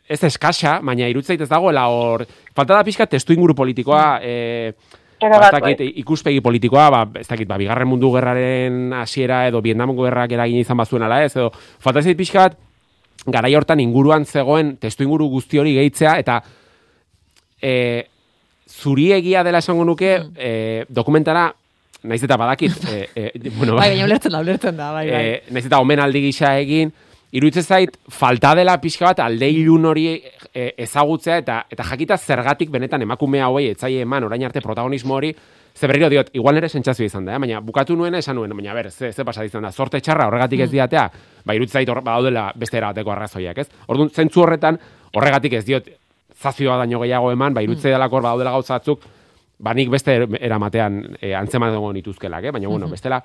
ez 0.08 0.22
eskasa, 0.24 0.78
baina 0.84 1.08
irutzait 1.08 1.40
ez 1.40 1.48
dagoela 1.48 1.86
hor, 1.92 2.24
falta 2.56 2.76
da 2.76 2.84
pixka 2.84 3.06
testu 3.06 3.36
inguru 3.36 3.54
politikoa, 3.56 4.20
e, 4.24 4.72
ba, 5.20 5.28
ez 5.28 5.40
bat, 5.44 5.58
dakit, 5.58 5.84
ikuspegi 6.00 6.40
politikoa, 6.44 6.88
ba, 6.92 7.02
ez 7.20 7.28
dakit, 7.28 7.48
ba, 7.48 7.60
bigarren 7.60 7.88
mundu 7.88 8.12
gerraren 8.16 8.92
hasiera 8.96 9.44
edo 9.48 9.60
Vietnamko 9.64 10.08
gerrak 10.08 10.32
eragin 10.36 10.64
izan 10.64 10.80
bazuen 10.80 11.04
ala 11.04 11.22
ez, 11.24 11.34
edo 11.36 11.50
falta 11.52 12.02
zait 12.02 12.16
pixka 12.16 12.48
bat, 12.48 12.58
garai 13.24 13.54
hortan 13.56 13.80
inguruan 13.80 14.24
zegoen 14.24 14.74
testu 14.80 15.04
inguru 15.04 15.28
guzti 15.32 15.60
hori 15.60 15.76
gehitzea, 15.76 16.18
eta 16.20 16.40
e, 17.60 17.74
zuri 18.82 19.10
egia 19.16 19.44
dela 19.46 19.62
esango 19.62 19.84
nuke 19.84 20.16
e, 20.36 20.84
dokumentara, 20.88 21.48
naiz 22.04 22.22
eta 22.26 22.36
badakit, 22.40 22.84
e, 22.90 23.08
e, 23.16 23.50
bueno, 23.56 23.78
Bai, 23.78 23.90
baina 23.94 24.04
ulertzen 24.08 24.34
da, 24.34 24.40
ulertzen 24.44 24.76
da, 24.76 24.92
bai, 24.92 25.08
bai. 25.10 25.24
e, 25.24 25.42
naiz 25.54 25.66
eta 25.66 25.80
omenaldi 25.84 26.24
gisa 26.26 26.54
egin, 26.60 26.92
iruditzen 27.34 27.64
zait 27.66 27.96
falta 28.10 28.54
dela 28.54 28.76
pixka 28.80 29.08
bat 29.10 29.24
alde 29.24 29.48
ilun 29.50 29.90
hori 29.90 30.06
e, 30.14 30.68
ezagutzea 30.86 31.40
eta 31.42 31.64
eta 31.70 31.86
jakita 31.90 32.18
zergatik 32.18 32.70
benetan 32.70 33.02
emakume 33.02 33.42
hauei 33.42 33.68
etzaile 33.72 34.04
eman 34.06 34.28
orain 34.28 34.44
arte 34.46 34.62
protagonismo 34.62 35.16
hori 35.18 35.34
Ze 35.74 35.88
berriro 35.88 36.06
diot, 36.06 36.28
igual 36.38 36.54
nere 36.54 36.68
sentsazio 36.70 37.02
izan 37.08 37.24
da, 37.26 37.34
eh? 37.34 37.38
baina 37.42 37.58
bukatu 37.58 37.96
nuena 37.98 38.20
esan 38.22 38.36
nuen, 38.38 38.52
baina 38.54 38.74
ber, 38.76 38.92
ze, 38.92 39.08
ze 39.10 39.24
pasa 39.26 39.42
izan 39.44 39.64
da, 39.66 39.72
sorte 39.72 39.98
txarra 39.98 40.28
horregatik 40.28 40.60
ez 40.62 40.68
diatea, 40.70 41.08
ba 41.42 41.56
iruditzen 41.56 41.80
zait 41.80 41.90
hor 41.90 41.98
badaudela 41.98 42.44
beste 42.54 42.78
erabateko 42.78 43.10
arrazoiak, 43.10 43.58
ez? 43.58 43.66
Orduan, 43.90 44.12
zentzu 44.14 44.44
horretan, 44.44 44.78
horregatik 45.18 45.56
ez 45.58 45.64
diot 45.66 45.88
zazioa 46.44 46.76
daño 46.84 47.00
gehiago 47.02 47.32
eman, 47.32 47.54
ba 47.56 47.62
iruditzen 47.64 47.94
delako 47.96 48.20
hor 48.20 48.26
badaudela 48.28 48.52
gauza 48.54 48.76
batzuk, 48.78 49.06
ba 49.64 49.72
nik 49.74 49.88
beste 49.92 50.16
er- 50.18 50.38
eramatean 50.40 51.00
e, 51.20 51.32
antzeman 51.38 51.72
dago 51.72 51.92
nituzkelak, 51.94 52.44
eh? 52.50 52.52
baina 52.52 52.68
bueno, 52.68 52.88
bestela, 52.90 53.22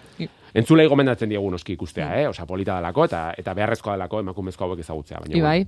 entzulei 0.53 0.87
gomendatzen 0.87 1.29
diegu 1.29 1.49
noski 1.51 1.73
ikustea, 1.75 2.09
eh? 2.21 2.27
Osea, 2.29 2.45
polita 2.47 2.77
delako 2.79 3.05
eta 3.09 3.23
eta 3.37 3.53
beharrezkoa 3.57 3.97
delako 3.97 4.21
emakumezko 4.25 4.67
hauek 4.69 4.85
ezagutzea, 4.85 5.19
baina 5.25 5.39
Ibai. 5.41 5.59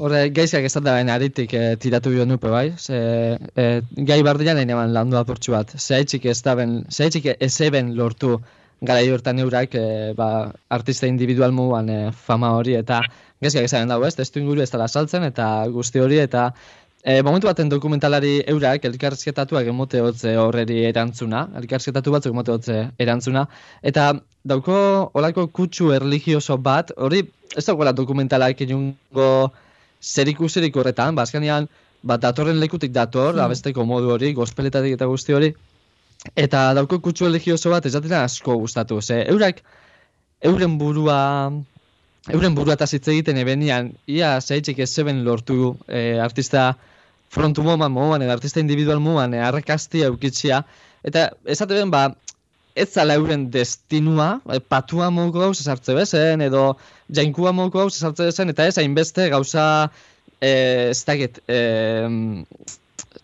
Horre, 0.00 0.20
gaizak 0.32 0.64
ez 0.64 0.72
da 0.78 0.94
baina 0.94 1.18
aritik 1.18 1.52
eh, 1.58 1.74
tiratu 1.76 2.08
bio 2.14 2.24
nupe 2.24 2.48
bai, 2.48 2.70
ze 2.80 2.96
eh, 3.56 3.82
gai 4.08 4.22
bardian 4.24 4.56
nahi 4.56 4.68
neban 4.70 4.94
landu 4.96 5.18
apurtxu 5.20 5.52
bat. 5.52 5.74
Zehaitxik 5.76 6.24
ez 6.32 6.38
da 6.46 6.54
ben, 6.56 6.78
zehaitxik 6.88 7.34
ez 7.36 7.52
eben 7.66 7.92
lortu 7.98 8.38
gara 8.80 9.02
hortan 9.12 9.42
eurak 9.44 9.74
eh, 9.76 10.14
ba, 10.16 10.30
artista 10.72 11.06
individual 11.10 11.52
muan 11.52 11.90
eh, 11.92 11.98
fama 12.16 12.54
hori 12.56 12.78
eta 12.78 13.02
gaizkak 13.40 13.64
esaten 13.64 13.88
dago 13.88 14.04
ez, 14.06 14.14
testu 14.18 14.40
inguru 14.42 14.60
ez 14.62 14.70
dela 14.70 14.88
saltzen 14.88 15.24
eta 15.24 15.48
guzti 15.72 16.00
hori 16.00 16.20
eta 16.20 16.52
E, 17.00 17.22
momentu 17.24 17.48
baten 17.48 17.70
dokumentalari 17.72 18.42
eurak 18.52 18.82
elkarrizketatuak 18.84 19.70
emote 19.72 20.02
hotze 20.04 20.34
horreri 20.36 20.82
erantzuna, 20.84 21.46
elkarrizketatu 21.56 22.12
batzuk 22.12 22.34
emote 22.34 22.52
hotze 22.52 22.74
erantzuna, 23.00 23.46
eta 23.80 24.10
dauko 24.44 24.74
olako 25.16 25.46
kutsu 25.48 25.94
erligioso 25.96 26.58
bat, 26.60 26.92
hori 26.98 27.22
ez 27.56 27.64
dagoela 27.64 27.94
dokumentalak 27.96 28.60
inungo 28.66 29.30
zerikusirik 30.04 30.76
horretan, 30.76 31.16
ba, 31.16 31.24
azkenean, 31.24 31.70
ba, 32.04 32.20
datorren 32.20 32.60
lekutik 32.60 32.92
dator, 32.92 33.32
Hmm. 33.32 33.46
abesteko 33.46 33.88
modu 33.88 34.12
hori, 34.18 34.34
gospeletatik 34.36 34.98
eta 35.00 35.08
guzti 35.08 35.32
hori, 35.32 35.54
eta 36.36 36.74
dauko 36.74 37.00
kutsu 37.00 37.32
erligioso 37.32 37.70
bat 37.70 37.86
ez 37.86 37.94
asko 37.96 38.60
gustatu, 38.60 39.00
ze 39.00 39.24
eurak 39.24 39.64
euren 40.42 40.76
burua 40.76 41.50
euren 42.28 42.54
burua 42.54 42.76
eta 42.76 42.88
hitz 42.90 43.06
egiten 43.08 43.38
ebenian, 43.40 43.92
ia 44.06 44.34
zeitzik 44.40 44.80
ez 44.84 44.90
zeben 44.92 45.24
lortu 45.24 45.76
e, 45.88 46.18
artista 46.20 46.74
frontu 47.30 47.62
moman 47.62 47.92
moan, 47.92 48.22
edo 48.22 48.32
artista 48.34 48.60
individual 48.60 49.00
moan, 49.00 49.34
e, 49.34 49.40
arrakastia 49.40 50.10
eukitzia, 50.10 50.64
eta 51.06 51.30
esate 51.46 51.78
ben, 51.78 51.90
ba, 51.90 52.10
ez 52.74 52.90
zala 52.92 53.16
euren 53.16 53.48
destinua, 53.50 54.40
e, 54.52 54.60
patua 54.60 55.10
moko 55.14 55.46
gauz 55.46 55.58
esartze 55.60 55.96
bezen, 55.96 56.44
edo 56.44 56.74
jainkua 57.08 57.54
moko 57.56 57.86
gauz 57.86 57.94
esartze 57.96 58.28
bezen, 58.28 58.52
eta 58.52 58.68
ez 58.68 58.76
hainbeste 58.82 59.30
gauza, 59.32 59.64
e, 60.40 60.52
ez 60.90 61.00
dakit, 61.06 61.40
e, 61.48 62.44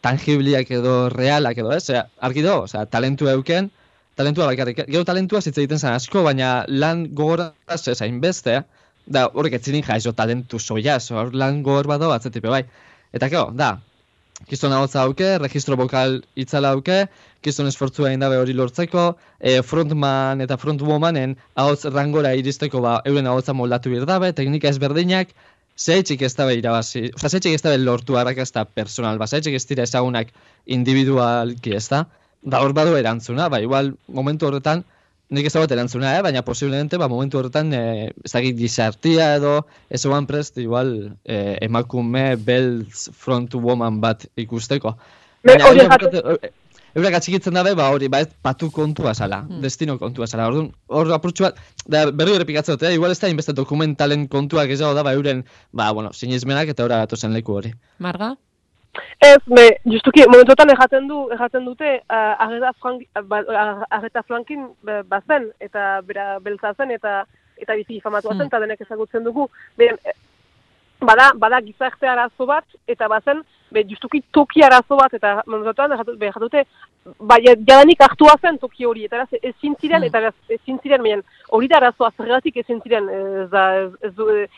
tangibliak 0.06 0.70
edo 0.70 1.08
realak 1.12 1.58
edo, 1.58 1.74
ez? 1.74 1.90
Argi 2.22 2.46
do, 2.46 2.62
osea, 2.64 2.86
talentua 2.88 3.34
euken, 3.36 3.68
talentua 4.16 4.46
bakarrik. 4.48 4.86
Gero 4.88 5.04
talentua 5.04 5.42
hitz 5.42 5.56
egiten 5.56 5.82
zen 5.82 5.92
asko, 5.92 6.22
baina 6.24 6.64
lan 6.68 7.08
gogoraz 7.12 7.82
ez 7.90 7.98
hainbeste, 8.00 8.62
da 9.06 9.26
horrek 9.32 9.58
etzinin 9.60 9.84
jaizo 9.86 10.12
talentu 10.12 10.58
soia, 10.58 11.00
so, 11.00 11.16
hor 11.20 11.34
lan 11.34 11.62
gogor 11.62 11.86
bado 11.86 12.12
atzetipe 12.14 12.52
bai. 12.52 12.64
Eta 13.14 13.30
keo, 13.32 13.50
da, 13.54 13.76
Kiston 14.44 14.72
ahotza 14.76 15.00
hauke, 15.00 15.28
registro 15.40 15.78
vokal 15.80 16.18
itzala 16.36 16.74
hauke, 16.74 17.06
kiston 17.46 17.70
esfortzua 17.70 18.10
egin 18.10 18.20
dabe 18.20 18.36
hori 18.36 18.52
lortzeko, 18.58 19.04
e, 19.40 19.62
frontman 19.64 20.44
eta 20.44 20.58
frontwomanen 20.60 21.32
ahotz 21.62 21.88
rangora 21.94 22.34
iristeko 22.36 22.82
ba, 22.84 22.98
euren 23.08 23.30
ahotza 23.30 23.54
moldatu 23.56 23.94
bir 23.94 24.04
dabe, 24.10 24.34
teknika 24.36 24.68
ezberdinak, 24.74 25.32
zehetxik 25.80 26.26
ez 26.28 26.34
dabe 26.36 26.58
irabazi, 26.60 27.06
oza, 27.14 27.30
zehetxik 27.30 27.56
ez 27.56 27.62
dabe 27.64 27.80
lortu 27.80 28.20
arrakasta 28.20 28.66
personal, 28.68 29.16
ba, 29.22 29.26
zehetxik 29.26 29.56
ez 29.56 29.64
dira 29.72 29.88
ezagunak 29.88 30.36
individualki 30.78 31.72
ez 31.80 31.86
da, 31.88 32.04
da 32.44 32.60
hor 32.60 32.76
badu 32.76 32.96
erantzuna, 33.00 33.48
ba, 33.48 33.62
igual 33.64 33.94
momentu 34.20 34.50
horretan, 34.50 34.84
nik 35.28 35.48
ez 35.48 35.54
dagoet 35.54 35.72
erantzuna, 35.74 36.12
eh? 36.16 36.22
baina 36.22 36.42
posiblemente 36.46 36.98
ba, 36.98 37.08
momentu 37.10 37.40
horretan 37.40 37.72
eh, 37.74 38.10
ez 38.24 38.32
dakit 38.32 38.58
gizartia 38.58 39.32
edo 39.40 39.56
ez 39.90 40.04
oan 40.06 40.28
prest 40.30 40.60
igual 40.62 40.92
eh, 41.24 41.56
emakume 41.66 42.28
beltz 42.36 43.08
front 43.14 43.54
woman 43.58 44.00
bat 44.02 44.28
ikusteko. 44.38 44.94
Baina 45.46 45.72
hori 45.72 45.86
eurak 46.96 47.18
atxikitzen 47.18 47.52
dabe, 47.52 47.74
ba 47.76 47.90
hori, 47.92 48.08
ba 48.08 48.22
ez 48.24 48.30
patu 48.42 48.70
kontua 48.72 49.12
zala, 49.14 49.42
destino 49.60 49.98
kontua 50.00 50.28
zala. 50.30 50.46
Orduan, 50.48 50.70
hor 50.88 51.10
apurtxu 51.12 51.44
bat, 51.44 51.58
da 51.84 52.06
berri 52.08 52.32
hori 52.32 52.46
pikatzen 52.48 52.76
dut, 52.76 52.86
eh? 52.88 52.94
igual 52.96 53.12
ez 53.12 53.20
da 53.20 53.28
inbeste 53.28 53.52
dokumentalen 53.56 54.24
kontuak 54.32 54.72
ez 54.72 54.80
dago 54.80 54.94
da, 54.96 55.04
ba 55.04 55.12
euren, 55.18 55.44
ba, 55.76 55.90
bueno, 55.92 56.14
sinismenak 56.16 56.72
eta 56.72 56.86
ora 56.86 57.02
datozen 57.04 57.36
leku 57.36 57.58
hori. 57.58 57.74
Marga? 58.00 58.32
Ez, 59.20 59.38
me, 59.46 59.64
justuki, 59.84 60.24
momentuetan 60.28 60.70
erraten 60.70 61.08
du, 61.08 61.28
erraten 61.32 61.64
dute, 61.64 62.02
uh, 62.10 62.34
arreta, 62.44 62.72
frank, 62.80 63.02
ba, 63.24 63.38
ar- 63.48 63.86
arreta 63.90 64.22
flankin 64.22 64.68
ba- 64.82 65.02
bazen, 65.02 65.50
eta 65.60 66.00
bera 66.02 66.38
beltza 66.38 66.74
zen, 66.74 66.90
eta 66.90 67.24
eta 67.56 67.74
bizi 67.74 68.00
famatua 68.00 68.32
zen, 68.32 68.40
Hmm. 68.42 68.46
eta 68.46 68.60
denek 68.60 68.80
ezagutzen 68.80 69.24
dugu. 69.24 69.48
Eh, 69.78 69.94
bada, 71.00 71.32
bada 71.34 71.60
gizarte 71.60 72.06
arazo 72.06 72.46
bat, 72.46 72.64
eta 72.86 73.08
bazen, 73.08 73.42
be, 73.70 73.82
justuki 73.88 74.22
toki 74.32 74.62
arazo 74.62 74.96
bat, 74.96 75.14
eta 75.14 75.42
momentuetan 75.46 75.90
erratu- 75.92 76.18
be, 76.18 76.26
erratute, 76.26 76.66
ba, 77.18 77.36
ja- 77.40 77.56
jadanik 77.56 78.00
hartua 78.00 78.34
zen 78.42 78.58
toki 78.58 78.84
hori, 78.84 79.04
eta 79.04 79.16
beraz, 79.16 79.32
ezin 79.42 79.74
ziren, 79.80 80.00
Hmm. 80.02 80.06
eta 80.08 80.18
beraz, 80.20 80.34
ezin 80.48 80.78
ziren, 80.82 81.02
baina 81.02 81.22
hori 81.48 81.68
da 81.68 81.76
arazoa, 81.76 82.10
zergatik 82.16 82.56
ezin 82.56 82.80
ziren, 82.82 83.08
ez 83.08 83.50
da, 83.50 83.74
ez, 83.80 83.90
ez, 84.02 84.48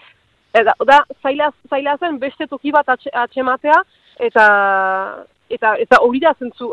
Eta, 0.54 0.72
da, 0.86 1.04
zaila, 1.22 1.50
zaila 1.68 1.96
zen 2.00 2.18
beste 2.18 2.46
toki 2.46 2.70
bat 2.72 2.88
atxe, 2.88 3.10
atxematea, 3.12 3.82
eta, 4.18 5.24
eta, 5.50 5.74
eta 5.78 6.00
hori 6.04 6.20
da 6.20 6.34
zentzu, 6.38 6.68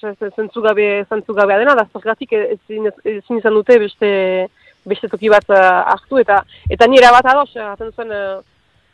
zentzu 0.00 0.62
gabe, 0.64 0.88
zentzu 1.08 1.34
gabea 1.34 1.58
dena, 1.60 1.74
da 1.74 1.86
zergatik 1.92 2.32
ezin, 2.38 2.88
ezin 3.04 3.40
izan 3.40 3.54
dute 3.54 3.78
beste, 3.82 4.10
beste 4.88 5.10
toki 5.12 5.28
bat 5.32 5.48
hartu, 5.50 6.20
eta, 6.22 6.40
eta 6.70 6.88
nire 6.88 7.10
bat 7.12 7.26
ados, 7.32 7.50
aten 7.56 7.92
zuen, 7.92 8.12
uh, 8.14 8.40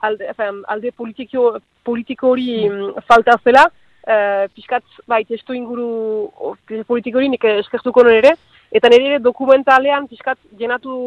alde, 0.07 0.31
efen, 0.33 0.63
alde 0.69 0.93
politiko, 0.93 1.57
politiko 1.87 2.33
hori 2.35 2.67
mm. 2.69 3.05
falta 3.09 3.37
zela, 3.45 3.67
uh, 3.69 4.47
pixkat, 4.55 4.85
bai, 5.07 5.23
testu 5.29 5.55
inguru 5.55 6.31
politiko 6.89 7.21
hori 7.21 7.31
nik 7.33 7.47
eskertuko 7.57 8.07
ere, 8.11 8.35
eta 8.75 8.91
nire 8.91 9.13
ere 9.13 9.23
dokumentalean 9.23 10.09
pixkat 10.11 10.39
jenatu 10.59 10.99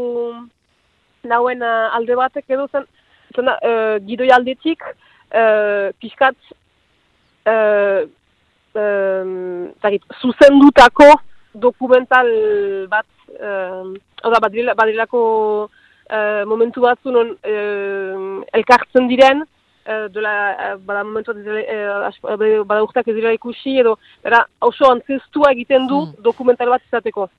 nauen 1.27 1.61
alde 1.65 2.15
batek 2.15 2.55
edo 2.55 2.69
zen, 2.71 2.87
zen 3.35 3.51
uh, 3.51 3.97
gidoi 4.07 4.31
aldetik, 4.31 4.85
uh, 5.33 5.89
pixkat, 6.01 6.35
uh, 7.47 8.05
um, 8.75 9.69
zagit, 9.81 10.03
zuzendutako 10.21 11.09
dokumental 11.53 12.27
bat, 12.89 13.07
uh, 13.39 13.93
oda, 14.23 14.39
badirela, 14.39 14.75
badirelako 14.77 15.21
uh, 16.09 16.43
momentu 16.45 16.81
batzu 16.81 17.11
non 17.11 17.33
uh, 17.33 18.43
elkartzen 18.53 19.07
diren, 19.09 19.43
uh, 19.87 20.07
dola, 20.13 20.35
uh, 20.53 20.77
bada 20.85 21.03
momentu 21.03 21.33
bat 21.33 22.37
uh, 22.37 22.63
bada 22.65 22.83
urteak 22.85 23.07
ez 23.09 23.15
dira 23.17 23.33
ikusi, 23.33 23.79
edo, 23.81 23.97
bera, 24.23 24.45
oso 24.61 24.91
antzestua 24.91 25.51
egiten 25.55 25.87
du 25.87 26.05
Mm. 26.05 26.23
dokumental 26.23 26.69
bat 26.69 26.81
izateko. 26.85 27.29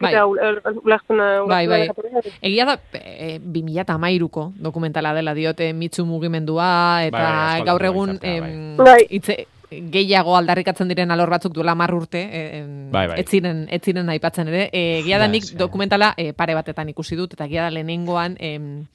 Bai. 0.00 0.14
Uh, 0.14 1.46
Bai, 1.48 1.66
bai. 1.66 1.88
ulertzen, 1.88 2.32
Egia 2.42 2.64
da, 2.66 2.78
e, 2.92 3.38
2008ko 3.40 4.52
dokumentala 4.56 5.14
dela 5.14 5.34
diote 5.34 5.72
mitzu 5.72 6.04
mugimendua, 6.06 7.04
eta 7.06 7.18
Bai, 7.18 7.58
bai, 7.60 7.64
gaur 7.66 7.84
egun 7.84 8.18
bai. 8.20 8.30
em, 8.36 8.76
Bai. 8.76 9.06
hitze, 9.10 9.46
gehiago 9.70 10.36
aldarrikatzen 10.36 10.88
diren 10.88 11.10
alor 11.10 11.30
batzuk 11.30 11.52
duela 11.54 11.74
mar 11.74 11.92
urte, 11.94 12.20
e, 12.22 12.42
em, 12.60 12.90
Bai, 12.92 13.06
bai. 13.08 13.20
ez 13.20 13.26
ziren, 13.30 13.66
ez 13.70 13.80
ziren 13.82 14.08
aipatzen 14.08 14.48
ere. 14.48 14.68
E, 14.72 15.00
egia 15.00 15.18
da 15.18 15.26
nik 15.28 15.44
dokumentala 15.58 16.14
e, 16.16 16.32
pare 16.32 16.54
batetan 16.54 16.88
ikusi 16.88 17.16
dut, 17.16 17.34
eta 17.34 17.44
egia 17.46 17.62
da 17.62 17.70
lehenengoan, 17.70 18.36
em, 18.38 18.86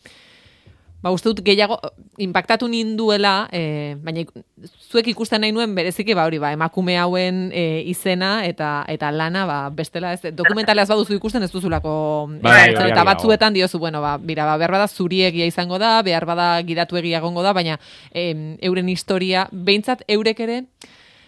ba 1.02 1.12
uste 1.16 1.32
dut 1.32 1.39
gehiago 1.45 1.80
impactatu 2.20 2.68
ninduela, 2.68 3.47
e, 3.56 3.95
baina 4.04 4.26
zuek 4.91 5.08
ikusten 5.14 5.41
nahi 5.41 5.54
nuen 5.56 5.72
bereziki 5.76 6.16
ba 6.18 6.26
hori 6.28 6.39
ba 6.43 6.52
emakume 6.52 6.97
hauen 7.00 7.50
e, 7.56 7.84
izena 7.88 8.43
eta 8.45 8.84
eta 8.88 9.12
lana 9.12 9.45
ba 9.47 9.60
bestela 9.70 10.12
ez 10.14 10.34
dokumentala 10.36 10.84
ez 10.84 10.89
baduzu 10.89 11.16
ikusten 11.16 11.43
ez 11.43 11.52
duzulako 11.52 11.93
Bai, 12.28 12.39
e, 12.39 12.43
bai, 12.43 12.60
hartzen, 12.60 12.82
hori 12.84 12.91
eta 12.91 13.02
argi 13.02 13.12
batzuetan 13.14 13.54
diozu 13.56 13.80
bueno 13.80 14.02
ba 14.02 14.18
bira 14.18 14.45
ba 14.45 14.58
behar 14.58 14.72
bada 14.76 14.88
zuriegia 14.88 15.45
izango 15.45 15.80
da 15.80 16.02
behar 16.02 16.26
bada 16.26 16.62
gidatu 16.64 17.00
egia 17.00 17.24
egongo 17.24 17.43
da 17.43 17.54
baina 17.54 17.80
em, 18.12 18.58
euren 18.62 18.89
historia 18.89 19.47
behintzat 19.52 20.04
eurek 20.08 20.39
ere 20.39 20.64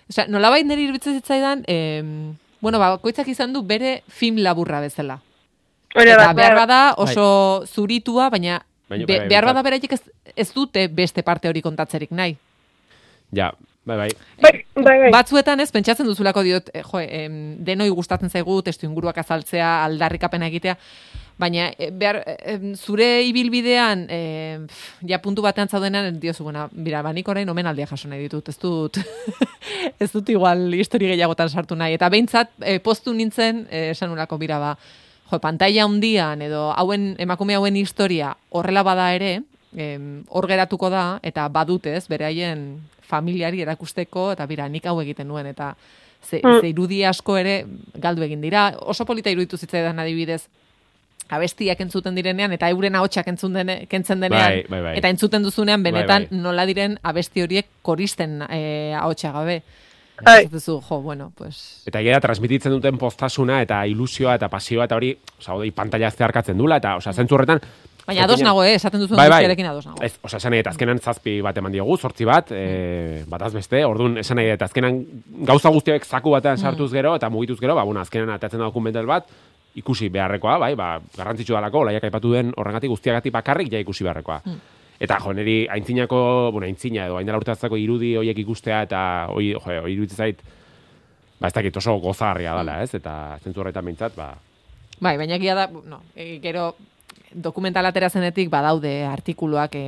osea 0.09 0.27
nolabait 0.27 0.67
niri 0.67 0.89
iruditzen 0.89 1.15
zitzaidan 1.21 1.63
em, 1.67 2.35
bueno 2.59 2.79
ba 2.79 2.97
bakoitzak 2.97 3.27
izan 3.27 3.53
du 3.53 3.63
bere 3.63 4.03
film 4.07 4.37
laburra 4.37 4.81
bezala. 4.81 5.21
Hori 5.95 6.07
da, 6.07 6.15
eta 6.15 6.33
behar 6.33 6.55
bai. 6.55 6.59
bada 6.61 6.79
oso 7.03 7.65
zuritua, 7.67 8.29
baina, 8.31 8.61
Baina, 8.91 9.07
be- 9.07 9.19
bai, 9.23 9.27
behar 9.31 9.47
bada 9.49 9.63
beraiek 9.65 9.93
ez, 9.97 10.01
ez 10.35 10.49
dute 10.53 10.87
beste 10.91 11.23
parte 11.23 11.47
hori 11.49 11.61
kontatzerik 11.63 12.11
nahi. 12.11 12.35
Ja, 13.31 13.53
bai, 13.87 13.95
bai. 14.03 14.09
Bai, 14.43 14.51
bai, 14.75 14.97
bai. 15.05 15.11
Batzuetan 15.15 15.63
ez, 15.63 15.69
pentsatzen 15.71 16.05
duzulako 16.09 16.43
diot, 16.43 16.69
eh, 16.75 16.83
jo, 16.83 16.99
em, 16.99 17.39
denoi 17.63 17.87
gustatzen 17.95 18.29
zaigu, 18.29 18.59
testu 18.67 18.85
inguruak 18.89 19.17
azaltzea, 19.23 19.69
aldarrikapena 19.85 20.49
egitea, 20.51 20.75
baina 21.39 21.69
eh, 21.79 21.87
behar, 21.95 22.19
em, 22.51 22.73
zure 22.75 23.07
ibilbidean, 23.29 24.03
em, 24.11 24.67
pf, 24.67 24.91
ja 25.09 25.21
puntu 25.23 25.41
batean 25.41 25.71
zaudenean, 25.71 26.19
diozu, 26.19 26.43
bueno, 26.43 26.67
bira, 26.73 27.01
banik 27.01 27.27
orain 27.31 27.49
omenaldia 27.49 27.87
jaso 27.87 28.11
nahi 28.11 28.27
ditut, 28.27 28.49
ez 28.51 28.57
dut, 28.59 28.99
ez 30.03 30.11
dut 30.11 30.29
igual 30.29 30.67
histori 30.77 31.07
gehiagotan 31.13 31.49
sartu 31.49 31.75
nahi, 31.79 31.95
eta 31.97 32.09
behintzat, 32.13 32.51
eh, 32.61 32.79
postu 32.83 33.13
nintzen, 33.15 33.63
eh, 33.71 33.91
esan 33.95 34.11
nolako, 34.11 34.37
bira, 34.37 34.59
ba, 34.59 34.75
jo, 35.31 35.39
pantalla 35.39 35.83
handian 35.85 36.41
edo 36.41 36.71
hauen 36.75 37.15
emakume 37.19 37.55
hauen 37.55 37.75
historia 37.75 38.35
horrela 38.51 38.83
bada 38.83 39.13
ere, 39.15 39.41
em, 39.75 40.23
hor 40.29 40.47
geratuko 40.47 40.89
da 40.89 41.19
eta 41.23 41.47
badutez 41.47 42.07
beraien 42.11 42.81
familiari 43.01 43.61
erakusteko 43.61 44.31
eta 44.33 44.45
bira 44.45 44.67
nik 44.69 44.85
hau 44.85 44.99
egiten 45.01 45.27
nuen 45.27 45.47
eta 45.47 45.75
ze, 46.21 46.41
Mm. 46.43 46.59
ze 46.61 46.67
irudi 46.69 47.03
asko 47.05 47.37
ere 47.37 47.65
galdu 47.95 48.21
egin 48.23 48.41
dira. 48.41 48.73
Oso 48.79 49.05
polita 49.05 49.29
iruditu 49.31 49.57
zitzaidan 49.57 49.99
adibidez 49.99 50.47
abestiak 51.31 51.79
entzuten 51.79 52.15
direnean 52.15 52.51
eta 52.51 52.69
euren 52.69 52.95
ahotsak 52.95 53.27
entzun 53.31 53.53
dene, 53.53 53.85
kentzen 53.87 54.19
denean 54.19 54.51
Bai, 54.51 54.65
bai, 54.69 54.81
bai. 54.81 54.97
eta 54.99 55.07
entzuten 55.09 55.43
duzunean 55.43 55.81
Bai, 55.83 55.91
benetan 55.93 56.27
bai. 56.29 56.39
nola 56.39 56.65
diren 56.65 56.97
abesti 57.03 57.41
horiek 57.41 57.67
koristen 57.81 58.41
eh, 58.49 58.93
ahotsa 58.99 59.31
gabe. 59.31 59.61
Bai. 60.25 60.43
Ez 60.45 60.51
duzu, 60.51 60.79
jo, 60.87 61.01
bueno, 61.01 61.31
pues 61.37 61.83
Eta 61.87 61.99
egia 61.99 62.13
da, 62.17 62.19
transmititzen 62.27 62.71
duten 62.71 62.97
poztasuna 62.97 63.61
eta 63.61 63.85
ilusioa 63.87 64.35
eta 64.35 64.49
pasioa 64.49 64.85
eta 64.85 64.95
hori, 64.95 65.15
oza, 65.39 65.53
hori 65.53 65.71
pantalla 65.71 66.11
zeharkatzen 66.11 66.57
dula, 66.57 66.77
eta, 66.77 66.95
oza, 67.01 67.13
zentzu 67.13 67.35
horretan... 67.35 67.61
Baina 68.05 68.23
ados 68.25 68.39
jakina- 68.39 68.49
nago, 68.49 68.63
eh, 68.65 68.73
esaten 68.75 68.99
duzuen 68.99 69.17
Bai, 69.17 69.29
bai. 69.29 69.65
ados 69.67 69.85
nago. 69.85 70.01
Ez, 70.01 70.15
oza, 70.25 70.37
esan 70.37 70.51
nahi, 70.51 70.59
eta 70.63 70.71
azkenan 70.71 70.99
zazpi 70.99 71.39
bat 71.41 71.57
eman 71.57 71.71
diogu, 71.71 71.97
sortzi 71.97 72.25
bat, 72.25 72.49
e, 72.51 73.23
bataz 73.29 73.53
beste, 73.53 73.83
orduan 73.85 74.17
esan 74.17 74.37
nahi, 74.41 74.49
eta 74.55 74.65
azkenan 74.65 75.03
gauza 75.45 75.69
guztiak 75.69 76.05
zaku 76.05 76.31
batean 76.33 76.57
sartuz 76.57 76.91
gero, 76.91 77.15
eta 77.15 77.29
mugituz 77.29 77.59
gero, 77.59 77.75
ba, 77.75 77.83
bueno, 77.83 78.01
azkenan 78.01 78.29
atatzen 78.33 78.59
da 78.59 78.65
dokumental 78.65 79.05
bat, 79.05 79.29
ikusi 79.75 80.09
beharrekoa, 80.09 80.57
bai, 80.57 80.73
ba, 80.75 80.99
garrantzitsu 81.15 81.53
dalako, 81.53 81.85
laiak 81.85 82.03
aipatu 82.03 82.33
den 82.33 82.51
horrengatik 82.57 82.89
guztiagatik 82.89 83.31
bakarrik 83.33 83.71
ja 83.71 83.79
ikusi 83.79 84.03
beharrekoa. 84.03 84.41
Eta 85.01 85.17
jo, 85.23 85.33
niri 85.33 85.63
aintzinako, 85.73 86.21
bueno, 86.53 86.67
aintzina 86.67 87.07
edo 87.09 87.17
aindela 87.17 87.39
urteatzako 87.41 87.79
irudi 87.81 88.13
horiek 88.19 88.37
ikustea 88.43 88.83
eta 88.85 89.01
hoi, 89.33 89.51
jo, 89.55 89.61
hoi 89.65 89.95
zait, 90.13 90.43
ba, 91.39 91.49
ez 91.49 91.53
dakit 91.55 91.77
oso 91.81 91.97
gozagarria 92.03 92.53
dela, 92.59 92.81
ez? 92.85 92.93
Eta 92.93 93.39
zentzu 93.41 93.63
horretan 93.63 93.87
behintzat, 93.87 94.15
ba, 94.15 94.35
Bai, 95.01 95.15
baina 95.17 95.37
egia 95.39 95.55
da, 95.57 95.65
no, 95.65 96.03
e, 96.13 96.37
gero 96.43 96.75
dokumental 97.33 97.87
atera 97.89 98.09
zenetik 98.11 98.51
badaude 98.53 98.91
artikuluak 99.09 99.73
e, 99.79 99.85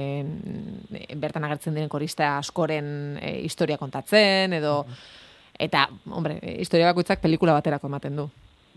bertan 1.22 1.46
agertzen 1.46 1.76
diren 1.78 1.92
korista 1.92 2.38
askoren 2.40 3.20
e, 3.22 3.36
historia 3.46 3.78
kontatzen 3.78 4.56
edo 4.58 4.80
eta 5.62 5.86
hombre, 6.10 6.40
historia 6.58 6.90
bakoitzak 6.90 7.22
pelikula 7.22 7.54
baterako 7.60 7.92
ematen 7.92 8.18
du. 8.24 8.26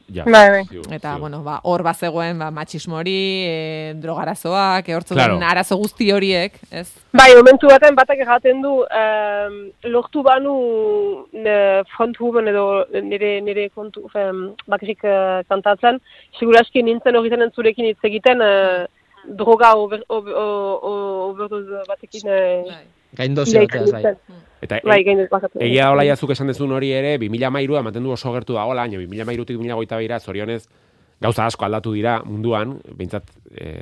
Ja. 0.09 0.25
Bai, 0.25 0.49
bai. 0.51 0.63
Eta 0.91 1.13
ziur. 1.13 1.21
bueno, 1.21 1.43
ba 1.43 1.61
hor 1.65 1.83
bazegoen 1.83 2.39
ba 2.39 2.51
machismo 2.51 2.97
hori, 2.97 3.17
e, 3.47 3.95
drogarazoak, 4.03 4.89
ehortzu 4.89 5.15
Claro. 5.15 5.39
arazo 5.43 5.77
guzti 5.77 6.11
horiek, 6.13 6.59
ez? 6.71 6.89
Bai, 7.13 7.35
momentu 7.37 7.69
baten 7.69 7.95
batak 7.95 8.19
erraten 8.19 8.63
du, 8.63 8.73
um, 8.85 9.57
lortu 9.85 10.23
banu 10.23 10.57
ne, 11.33 11.83
frontwoman 11.97 12.49
edo 12.49 12.85
nire, 13.03 13.41
nire 13.41 13.69
kontu, 13.71 14.07
um, 14.15 14.55
bakarrik 14.67 15.05
uh, 15.05 15.43
kantatzen, 15.49 16.01
seguraski 16.39 16.83
nintzen 16.83 17.17
horretan 17.17 17.43
entzurekin 17.49 17.91
hitz 17.91 18.03
egiten, 18.05 18.41
uh, 18.41 18.87
droga 19.27 19.75
over, 19.75 20.05
over, 20.09 20.33
over, 20.33 20.85
overdose 21.31 21.83
batekin 21.89 22.29
uh, 22.31 22.77
Gaindozi 23.17 23.59
bateaz, 23.59 23.91
bai. 23.93 24.15
Eta 24.63 24.81
Bai, 24.85 25.03
gain 25.05 25.21
bakatu. 25.31 25.61
Egia 25.61 25.91
jazuk 26.09 26.31
esan 26.33 26.49
dezun 26.49 26.73
hori 26.73 26.93
ere, 26.93 27.17
2013 27.19 27.81
ematen 27.81 28.03
du 28.03 28.13
oso 28.13 28.33
gertu 28.33 28.55
da 28.55 28.65
hola, 28.65 28.87
baina 28.87 28.99
2013tik 28.99 29.59
2021 29.59 29.99
bira, 30.01 30.21
zorionez, 30.21 30.67
gauza 31.21 31.47
asko 31.47 31.65
aldatu 31.65 31.93
dira 31.97 32.19
munduan, 32.25 32.77
behintzat 32.93 33.31
e, 33.57 33.73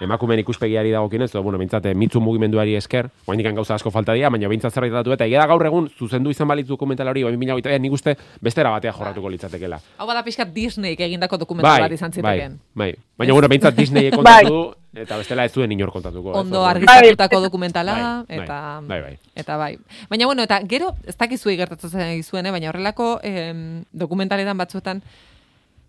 emakumeen 0.00 0.40
ikuspegiari 0.40 0.92
dagokienez, 0.94 1.30
edo, 1.30 1.42
bueno, 1.42 1.58
behintzat 1.60 1.90
eh, 1.90 1.94
mitzu 1.94 2.20
mugimenduari 2.24 2.74
esker, 2.78 3.10
oraindik 3.26 3.50
gauza 3.54 3.76
asko 3.76 3.92
falta 3.94 4.14
dira, 4.16 4.30
baina 4.32 4.48
behintzat 4.48 4.72
zerbait 4.72 4.92
aldatu 4.92 5.12
eta 5.14 5.28
egia 5.28 5.42
da 5.42 5.48
gaur 5.50 5.66
egun 5.66 5.90
zuzendu 5.98 6.32
izan 6.32 6.48
balitz 6.48 6.66
dokumental 6.68 7.10
hori, 7.12 7.24
2021 7.26 7.82
nik 7.84 7.96
uste 7.98 8.16
bestera 8.40 8.72
batea 8.74 8.94
jorratuko 8.96 9.32
litzatekela. 9.34 9.80
Hau 9.98 10.06
bada 10.08 10.24
pixkat 10.24 10.54
Disneyk 10.54 11.04
egindako 11.04 11.38
dokumental 11.44 11.84
bat 11.84 11.92
izan 11.92 12.14
bai, 12.16 12.22
zitekeen. 12.22 12.56
bai. 12.74 12.94
Baina, 13.18 13.36
bueno, 13.36 13.50
behintzat 13.52 13.76
Disney 13.76 14.10
kontatu, 14.16 14.62
eta 15.04 15.18
bestela 15.20 15.44
ez 15.44 15.52
zuen 15.52 15.72
inor 15.72 15.92
kontatuko. 15.92 16.32
ondo 16.32 16.62
orduan. 16.62 16.76
argiztatutako 16.76 17.40
dokumentala 17.44 17.94
Bai, 17.94 18.38
bai, 18.38 18.40
eta 18.44 18.58
bai, 18.88 19.00
bai. 19.02 19.18
eta 19.34 19.56
bai. 19.56 19.76
Baina 20.08 20.26
bueno, 20.26 20.42
eta 20.48 20.60
gero 20.70 20.94
ez 21.06 21.16
dakizuei 21.16 21.56
gertatzen 21.60 21.90
zaizuen, 21.90 22.46
eh, 22.46 22.50
baina 22.50 22.70
horrelako 22.72 23.18
em, 23.22 23.84
dokumentaletan 23.92 24.58
batzuetan 24.58 25.02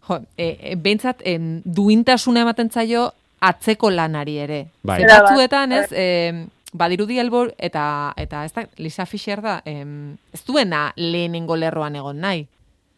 jo, 0.07 0.19
e, 0.37 0.49
e, 0.61 0.75
behintzat 0.75 1.21
em, 1.25 1.61
duintasuna 1.65 2.45
ematen 2.45 2.69
zaio 2.69 3.11
atzeko 3.45 3.91
lanari 3.91 4.37
ere. 4.41 4.59
Bai. 4.83 4.99
Ze 4.99 5.05
Era 5.05 5.19
bat, 5.19 5.29
batzuetan, 5.29 5.71
ez, 5.71 5.87
em, 5.91 6.45
badirudi 6.73 7.19
elbor 7.19 7.53
eta 7.57 8.13
eta 8.17 8.43
ez 8.45 8.53
da 8.53 8.65
Lisa 8.77 9.05
Fisher 9.05 9.41
da, 9.41 9.61
em, 9.65 10.15
ez 10.33 10.43
duena 10.47 10.91
lehenengo 10.95 11.55
lerroan 11.55 11.95
egon 11.95 12.19
nahi. 12.19 12.47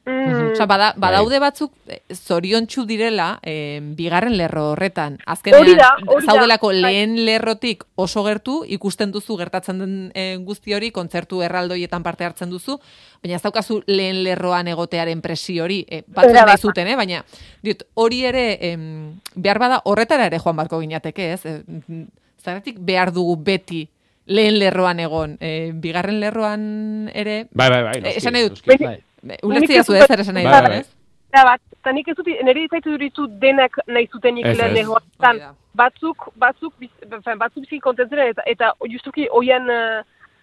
Mm, 0.07 0.53
Osa, 0.53 0.65
bada, 0.65 0.93
Bai. 0.95 1.09
badaude 1.11 1.37
batzuk 1.43 1.73
eh, 1.91 1.99
zoriontsu 2.15 2.85
direla 2.87 3.39
eh, 3.43 3.81
bigarren 3.83 4.37
lerro 4.37 4.69
horretan. 4.71 5.17
Hori 5.19 5.23
Azkenean, 5.33 5.77
da, 5.77 5.89
hori 6.07 6.25
da. 6.25 6.31
zaudelako 6.33 6.67
Bai. 6.71 6.77
lehen 6.81 7.17
lerrotik 7.25 7.83
oso 7.99 8.23
gertu, 8.23 8.61
ikusten 8.65 9.11
duzu 9.11 9.35
gertatzen 9.35 9.79
den 9.83 9.95
eh, 10.15 10.37
guzti 10.39 10.73
hori, 10.77 10.91
kontzertu 10.95 11.41
erraldoietan 11.43 12.03
parte 12.07 12.23
hartzen 12.23 12.49
duzu, 12.49 12.77
baina 13.21 13.35
ez 13.35 13.41
daukazu 13.43 13.81
lehen 13.87 14.23
lerroan 14.23 14.67
egotearen 14.71 15.19
presio 15.21 15.65
hori, 15.65 15.81
eh, 15.89 16.03
batzuen 16.07 16.37
Erabat. 16.37 16.53
nahi 16.55 16.61
zuten, 16.71 16.87
eh? 16.87 16.95
baina 16.95 17.25
diot, 17.67 17.83
hori 17.95 18.23
ere, 18.29 18.45
em, 18.71 19.19
behar 19.35 19.59
bada 19.59 19.81
horretara 19.83 20.29
ere 20.31 20.39
joan 20.39 20.55
barko 20.55 20.79
ginateke, 20.79 21.33
ez? 21.33 21.45
Eh, 21.45 21.59
mm, 21.67 22.07
Zergatik 22.47 22.77
behar 22.79 23.11
dugu 23.11 23.35
beti 23.43 23.89
lehen 24.27 24.55
lerroan 24.59 24.99
egon, 25.03 25.37
eh, 25.41 25.71
bigarren 25.75 26.19
lerroan 26.21 27.09
ere, 27.13 27.47
Bai, 27.51 27.69
bai, 27.69 27.83
bai. 27.83 27.97
Eh, 27.97 28.01
noski, 28.05 28.17
esan 28.21 28.33
nahi 28.33 28.43
dut. 28.47 28.61
noski. 28.63 28.83
Bai. 28.85 29.03
Ulertzi 29.43 29.67
Nik 29.67 29.77
ez 29.79 29.89
ez, 29.89 30.07
zer 30.07 30.19
esan 30.19 30.33
nahi 30.39 30.45
Bai, 30.45 30.53
dut, 30.53 30.61
bai, 30.61 30.69
bai. 30.71 30.79
ez? 30.79 30.89
Eta 31.33 31.43
bat, 31.43 31.61
eta 31.79 31.91
nik 31.91 32.07
ez 32.07 32.15
dut, 32.15 32.27
nire 32.49 32.67
zaitu 32.71 32.91
duritu 32.91 33.27
denak 33.41 33.77
nahi 33.87 34.07
zutenik 34.11 34.45
Ez, 34.45 34.57
lehen 34.57 34.71
ez. 34.71 34.77
lehoan. 34.77 35.41
Batzuk, 35.77 36.29
batzuk, 36.35 36.73
biz- 36.79 37.09
batzuk 37.37 37.61
bizik 37.63 37.81
kontentzen 37.83 38.19
eta, 38.19 38.41
eta 38.45 38.71
justuki 38.89 39.27
oien, 39.31 39.67
uh, 39.69 40.01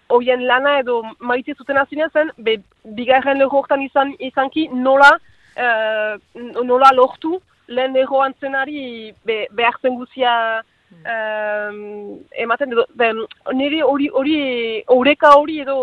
oien 0.09 0.45
lana 0.47 0.79
edo 0.79 1.01
maite 1.19 1.53
zuten 1.57 1.77
azina 1.77 2.07
zen, 2.13 2.29
be, 2.37 2.59
bigarren 2.83 3.37
leho 3.37 3.49
hortan 3.49 3.81
izan, 3.81 4.13
izanki 4.19 4.67
nola, 4.71 5.09
uh, 5.57 6.15
nola 6.63 6.91
lortu 6.93 7.39
lehen 7.67 7.93
lehoan 7.93 8.33
zenari 8.39 9.11
be, 9.25 9.47
behar 9.51 9.75
zen 9.81 9.95
guzia 9.99 10.61
um, 11.03 12.19
ematen 12.37 12.71
edo, 12.71 12.85
be, 12.95 13.11
nire 13.53 13.81
hori, 13.83 14.09
hori, 14.13 14.37
oreka 14.87 15.33
hori 15.35 15.59
edo, 15.65 15.77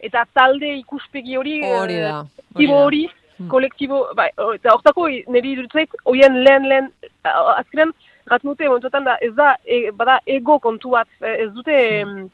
eta 0.00 0.24
talde 0.34 0.74
ikuspegi 0.78 1.36
hori, 1.36 1.60
Hori 1.64 1.94
eh, 1.94 2.02
da. 2.02 2.18
Hori 2.54 2.66
kolektibo 2.66 2.74
da. 2.78 2.84
hori, 2.84 3.02
kolektibo, 3.48 3.98
bai, 4.16 4.28
o- 4.38 4.52
eta 4.54 4.72
hortako 4.74 5.08
niri 5.08 5.52
iruditzait, 5.56 5.90
hoien 6.04 6.42
lehen 6.44 6.68
lehen, 6.68 6.90
azkenean, 7.24 7.92
gatzen 8.30 8.50
dute, 8.50 8.68
momentuetan 8.68 9.04
da, 9.04 9.16
ez 9.20 9.32
da, 9.34 9.54
e, 9.64 9.90
bada 9.96 10.18
ego 10.26 10.58
kontu 10.60 10.90
bat, 10.96 11.08
e, 11.22 11.32
ez 11.46 11.50
dute, 11.56 11.76
em, 12.00 12.28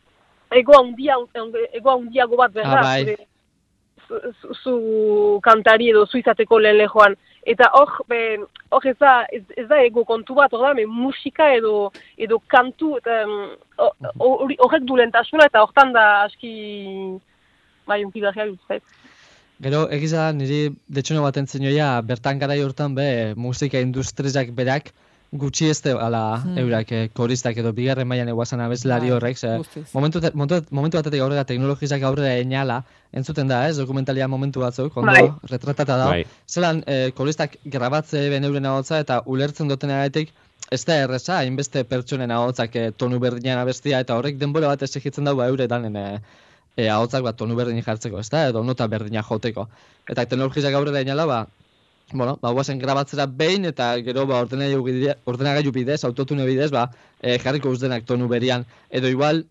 ego 0.50 0.74
handia, 0.80 1.16
ego 1.72 1.90
handiago 1.94 2.36
bat 2.36 2.52
behar 2.52 2.78
Ah, 2.78 2.82
bai. 2.82 3.16
zu, 4.06 4.18
zu, 4.40 4.54
zu 4.62 5.40
kantari 5.42 5.88
edo 5.90 6.04
zu 6.06 6.18
izateko 6.18 6.58
lehen 6.58 6.76
lehoan. 6.78 7.16
Eta 7.46 7.70
hor, 7.74 7.90
hor 8.70 8.86
ez 8.86 8.96
da, 8.98 9.24
ez, 9.32 9.42
ez 9.56 9.66
da 9.68 9.80
ego 9.82 10.04
kontu 10.04 10.34
bat, 10.34 10.52
hor 10.52 10.62
da, 10.66 10.74
be, 10.74 10.84
musika 10.86 11.48
edo, 11.54 11.90
edo 12.18 12.38
kantu, 12.46 12.96
eta 12.98 13.24
horrek 14.18 14.84
du 14.86 14.96
lehentasuna, 14.96 15.46
eta 15.46 15.62
hortan 15.62 15.92
da 15.94 16.04
aski, 16.24 16.52
bai, 17.86 18.04
unkigarria 18.04 18.46
iruditzait. 18.46 18.82
Gero, 19.62 19.86
egiza 19.88 20.32
niri 20.36 20.76
detxuno 20.92 21.22
baten 21.24 21.46
zenioia, 21.46 22.00
bertan 22.04 22.38
garai 22.38 22.60
hortan 22.60 22.94
be, 22.94 23.08
musika 23.40 23.80
industriak 23.80 24.50
berak, 24.52 24.92
gutxi 25.32 25.68
ez 25.70 25.80
ala 25.86 26.42
Hmm. 26.44 26.58
eurak 26.58 26.92
eh, 26.92 27.08
koristak 27.12 27.56
edo 27.56 27.72
bigarren 27.72 28.06
mailan 28.06 28.28
eguazan 28.28 28.60
abeslari 28.60 29.08
Bai, 29.08 29.16
horrek, 29.16 29.36
ze, 29.38 29.48
momentu, 29.92 30.20
momentu, 30.34 30.60
momentu 30.70 30.98
batetik 30.98 31.20
aurrera 31.20 31.44
teknologizak 31.44 32.02
aurrera 32.02 32.36
enala, 32.38 32.84
entzuten 33.12 33.48
da, 33.48 33.66
ez, 33.68 33.76
dokumentalia 33.76 34.28
momentu 34.28 34.60
batzuk, 34.60 34.96
ondo, 34.96 35.12
Bai. 35.12 35.32
retratata 35.50 35.96
da. 35.96 36.06
Bai. 36.06 36.24
Zelan, 36.48 36.82
eh, 36.86 37.10
koristak 37.14 37.56
grabatze 37.64 38.28
ben 38.30 38.44
euren 38.44 38.66
ahotza 38.66 39.00
eta 39.00 39.22
ulertzen 39.26 39.68
duten 39.68 39.90
agatik, 39.90 40.32
ez 40.70 40.84
da 40.84 40.96
erreza, 41.02 41.38
hainbeste 41.38 41.84
pertsonen 41.84 42.30
ahotzak 42.30 42.76
eh, 42.76 42.90
tonu 42.96 43.18
berdinean 43.18 43.58
abestia, 43.58 44.00
eta 44.00 44.16
horrek 44.16 44.38
denbora 44.38 44.68
bat 44.68 44.82
exigitzen 44.82 45.24
dago 45.24 45.42
eure 45.42 45.66
danen 45.66 45.96
eh, 45.96 46.20
eh, 46.76 46.88
ahotzak 46.92 47.24
bat 47.24 47.36
tonu 47.36 47.56
berdin 47.56 47.82
jartzeko, 47.82 48.20
ez 48.20 48.28
da, 48.32 48.46
edo 48.50 48.62
nota 48.64 48.86
berdina 48.92 49.24
joteko. 49.26 49.66
Eta 50.08 50.24
teknologizak 50.24 50.76
aurrera 50.76 51.02
inala, 51.04 51.26
ba, 51.26 51.40
bueno, 52.12 52.36
ba, 52.42 52.52
guazen 52.52 52.78
grabatzera 52.78 53.26
behin, 53.26 53.64
eta 53.72 53.94
gero, 54.06 54.26
ba, 54.30 54.42
ordenagailu 54.44 55.72
bidez, 55.74 56.02
autotune 56.04 56.46
bidez, 56.46 56.70
ba, 56.70 56.90
eh, 57.20 57.38
jarriko 57.42 57.72
uzdenak 57.74 58.06
tonu 58.06 58.28
berian. 58.28 58.66
Edo 58.90 59.08
igual, 59.10 59.46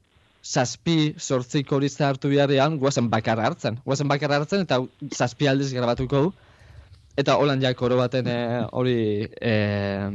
zazpi, 0.45 1.15
sortzi 1.17 1.63
korista 1.65 2.07
hartu 2.09 2.29
biharrean, 2.29 2.77
guazen 2.79 3.09
bakarra 3.09 3.49
hartzen. 3.49 3.79
Guazen 3.85 4.07
bakarra 4.07 4.39
hartzen, 4.43 4.61
eta 4.67 4.79
zazpi 5.11 5.49
aldiz 5.49 5.71
grabatuko 5.73 6.27
du. 6.27 6.33
Eta 7.17 7.37
holan 7.39 7.61
ja 7.63 7.71
koro 7.73 7.97
baten 7.97 8.27
eh, 8.27 8.63
hori 8.75 8.97
eh, 9.39 10.11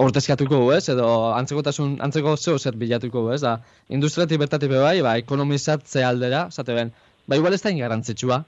ordezkatuko 0.00 0.60
du, 0.62 0.70
ez? 0.74 0.86
Edo 0.92 1.08
antzekotasun, 1.36 1.96
antzeko 2.04 2.36
zeo 2.36 2.58
zer 2.58 2.76
bilatuko 2.80 3.26
du, 3.26 3.32
ez? 3.34 3.40
Da, 3.44 3.58
industriatik 3.88 4.40
bertatik 4.40 4.72
be 4.72 4.80
bai, 4.80 5.00
ba, 5.04 5.16
ekonomizatze 5.20 6.04
aldera, 6.06 6.46
zate 6.50 6.76
ben, 6.78 6.92
ba, 7.26 7.36
igual 7.36 7.56
ez 7.56 7.62
da 7.62 7.74
ingarrantzitsua. 7.74 8.42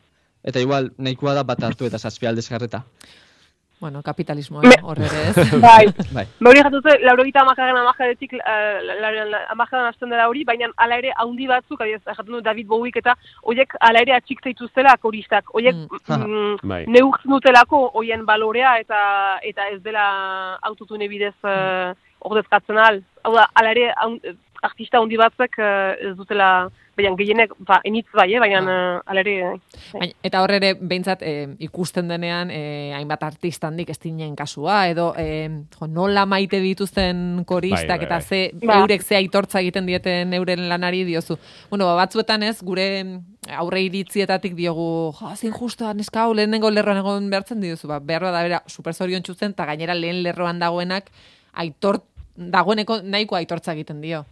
Eta 0.45 0.61
igual, 0.61 0.91
nahikoa 0.99 1.35
da 1.39 1.45
bat 1.49 1.63
hartu 1.65 1.89
eta 1.89 1.99
zazpi 1.99 2.29
aldiz 2.29 2.47
jarreta. 2.51 2.85
Bueno, 3.81 4.03
kapitalismoa, 4.03 4.63
Me- 4.63 4.79
hor 4.83 4.99
ere 4.99 5.23
ez. 5.29 5.37
Bai, 5.61 5.87
Bai. 6.15 6.25
Hori 6.47 6.61
jatute, 6.63 6.95
laurogita 7.05 7.41
amakaren 7.43 7.77
amakaretik 7.77 8.33
uh, 8.39 9.41
amakaran 9.53 9.89
hasten 9.91 10.09
dela 10.15 10.29
hori, 10.31 10.45
baina 10.49 10.69
ala 10.77 10.97
ere 11.03 11.11
haundi 11.21 11.47
batzuk, 11.51 11.81
adibidez, 11.83 12.05
jaten 12.07 12.33
du 12.33 12.41
David 12.41 12.67
Bowiek 12.71 12.97
eta 13.03 13.17
horiek 13.43 13.75
ala 13.81 14.01
ere 14.07 14.15
atxik 14.17 14.41
zaituztela 14.45 14.97
koristak. 15.03 15.51
Horiek 15.53 15.75
Mm. 15.75 15.99
mm, 16.09 16.57
Bai. 16.71 16.85
neurtzen 16.87 17.31
dutelako 17.35 17.91
horien 17.95 18.25
balorea 18.25 18.79
eta 18.79 19.39
eta 19.43 19.69
ez 19.75 19.83
dela 19.83 20.07
autotune 20.63 21.09
bidez 21.09 21.35
uh, 21.45 21.93
ordezkatzen 22.21 22.79
al. 22.79 23.03
Hau 23.25 23.35
da, 23.35 23.49
ala 23.55 23.71
ere 23.75 23.91
artista 24.63 24.99
handi 25.03 25.17
batzuk 25.21 25.59
uh, 25.59 25.93
ez 26.01 26.15
dutela, 26.17 26.71
baina 26.97 27.13
gehienek, 27.19 27.53
ba, 27.67 27.81
enitz 27.85 28.07
bai, 28.15 28.29
eh? 28.35 28.41
baina 28.43 28.61
uh, 28.63 29.11
ala 29.11 29.23
ere... 29.25 29.35
Baina, 29.93 30.13
eta 30.27 30.43
hor 30.45 30.53
ere, 30.57 30.73
behintzat, 30.79 31.23
eh, 31.27 31.49
ikusten 31.67 32.09
denean, 32.11 32.51
eh, 32.55 32.93
hainbat 32.97 33.25
artista 33.27 33.69
handik 33.69 33.91
ez 33.91 33.99
dinen 34.03 34.37
kasua, 34.39 34.85
edo 34.93 35.11
eh, 35.19 35.49
jo, 35.79 35.89
nola 35.91 36.25
maite 36.31 36.61
dituzten 36.63 37.45
koristak, 37.49 37.89
Bai, 37.89 37.99
bai, 37.99 38.07
eta 38.07 38.21
bai. 38.21 38.23
ze, 38.23 38.67
Ba. 38.67 38.79
eurek 38.83 39.03
ze 39.03 39.19
aitortza 39.19 39.61
egiten 39.61 39.87
dieten 39.91 40.33
euren 40.39 40.69
lanari 40.69 41.05
diozu. 41.09 41.39
Bueno, 41.71 41.89
ba, 41.91 41.97
batzuetan 42.05 42.47
ez, 42.47 42.57
gure 42.63 42.89
aurre 43.59 43.83
iritzietatik 43.85 44.55
diogu, 44.57 45.13
jo, 45.19 45.35
zein 45.37 45.53
justoa, 45.53 45.93
neska 45.95 46.27
lehenengo 46.33 46.71
lerroan 46.71 47.03
egon 47.03 47.29
behartzen 47.31 47.61
diozu, 47.61 47.91
ba, 47.91 47.99
behar 48.01 48.31
da 48.31 48.43
bera, 48.43 48.63
super 48.67 48.95
zorion 48.95 49.23
txutzen, 49.23 49.53
eta 49.53 49.67
gainera 49.69 49.95
lehen 49.99 50.23
lerroan 50.25 50.63
dagoenak, 50.63 51.11
aitor, 51.61 52.01
dagoeneko 52.37 53.03
nahiko 53.03 53.37
aitortza 53.37 53.75
egiten 53.75 54.01
dio. 54.01 54.25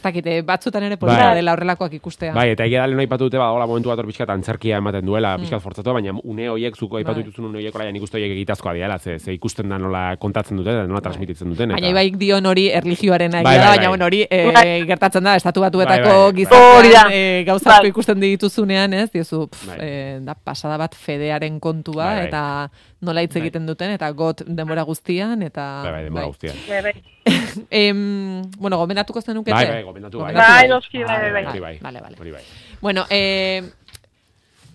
Ez 0.00 0.04
dakite, 0.06 0.38
batzutan 0.48 0.82
ere 0.86 0.96
polita 0.96 1.26
Bai. 1.28 1.34
dela 1.36 1.52
horrelakoak 1.52 1.92
ikustea. 1.98 2.32
Bai, 2.32 2.46
eta 2.54 2.64
egia 2.64 2.80
da 2.80 2.86
lehen 2.88 3.02
aipatu 3.02 3.26
dute, 3.28 3.36
badagoela 3.36 3.66
momentu 3.68 3.90
bat 3.90 3.98
hor 4.00 4.06
pixkat 4.08 4.30
antzerkia 4.32 4.78
ematen 4.80 5.04
duela, 5.04 5.34
Mm. 5.36 5.42
pixkat 5.44 5.60
fortzatu, 5.60 5.92
baina 5.92 6.14
une 6.24 6.46
horiek, 6.48 6.74
zuko 6.74 6.96
aipatu 6.96 7.20
Bai. 7.20 7.24
dituzun 7.26 7.50
une 7.50 7.58
horiek, 7.58 7.74
orain 7.74 7.92
nik 7.92 8.02
uste 8.02 8.16
horiek 8.16 8.32
egitazkoa 8.32 8.72
diela, 8.72 8.98
ze, 8.98 9.18
ze 9.18 9.34
ikusten 9.34 9.68
da 9.68 9.76
nola 9.78 10.16
kontatzen 10.16 10.56
dute, 10.56 10.70
eta 10.70 10.86
nola 10.86 11.02
transmititzen 11.02 11.50
duten. 11.50 11.68
Baina 11.68 11.86
eta- 11.86 11.90
ibaik 11.90 12.16
dion 12.16 12.46
hori 12.46 12.70
erlijioaren 12.70 13.30
Bai, 13.30 13.40
egia 13.42 13.52
da, 13.52 13.58
bai, 13.58 13.76
baina 13.76 13.80
bai. 13.82 13.88
bueno, 13.88 14.04
hori 14.06 14.22
eh, 14.30 14.50
Bai. 14.54 14.86
gertatzen 14.86 15.22
da, 15.24 15.36
estatu 15.36 15.60
batuetako 15.60 16.08
Bai, 16.08 16.16
bai, 16.16 16.32
bai. 16.32 16.40
gizartean 16.40 16.92
da. 17.10 17.14
eh, 17.14 17.44
gauza 17.46 17.70
asko 17.70 17.82
Bai. 17.82 17.90
ikusten 17.90 18.20
dituzunean, 18.20 18.94
ez, 18.94 19.10
diozu, 19.12 19.48
pf, 19.50 19.66
Bai. 19.68 19.76
eh, 19.80 20.18
da 20.22 20.34
pasada 20.34 20.78
bat 20.78 20.94
fedearen 20.94 21.60
kontua, 21.60 22.04
Bai, 22.06 22.16
bai. 22.16 22.26
eta 22.28 22.70
nola 23.02 23.20
hitz 23.22 23.34
Bai. 23.34 23.42
egiten 23.42 23.66
duten, 23.66 23.90
eta 23.90 24.10
got 24.12 24.40
denbora 24.46 24.82
guztian, 24.82 25.42
eta... 25.42 25.82
Bai, 25.84 25.92
bai, 25.92 26.02
denbora 26.04 26.24
guztian. 26.26 26.56
Bai, 27.30 27.54
bai. 27.56 27.66
Em, 27.70 28.42
bueno, 28.58 28.78
gomendatuko 28.78 29.20
zenukete? 29.22 29.54
Bai, 29.54 29.66
bai, 29.66 29.82
gomendatu 29.82 30.18
bai. 30.18 30.34
Bai, 30.34 30.68
noski, 30.68 31.04
bai, 31.04 31.20
bai, 31.20 31.32
bai. 31.32 31.44
Hori 31.46 31.60
bai. 31.60 31.78
Vale, 31.80 32.00
vale. 32.00 32.16
Hori 32.20 32.30
bai. 32.30 32.42
Bueno, 32.80 33.06
eh, 33.10 33.62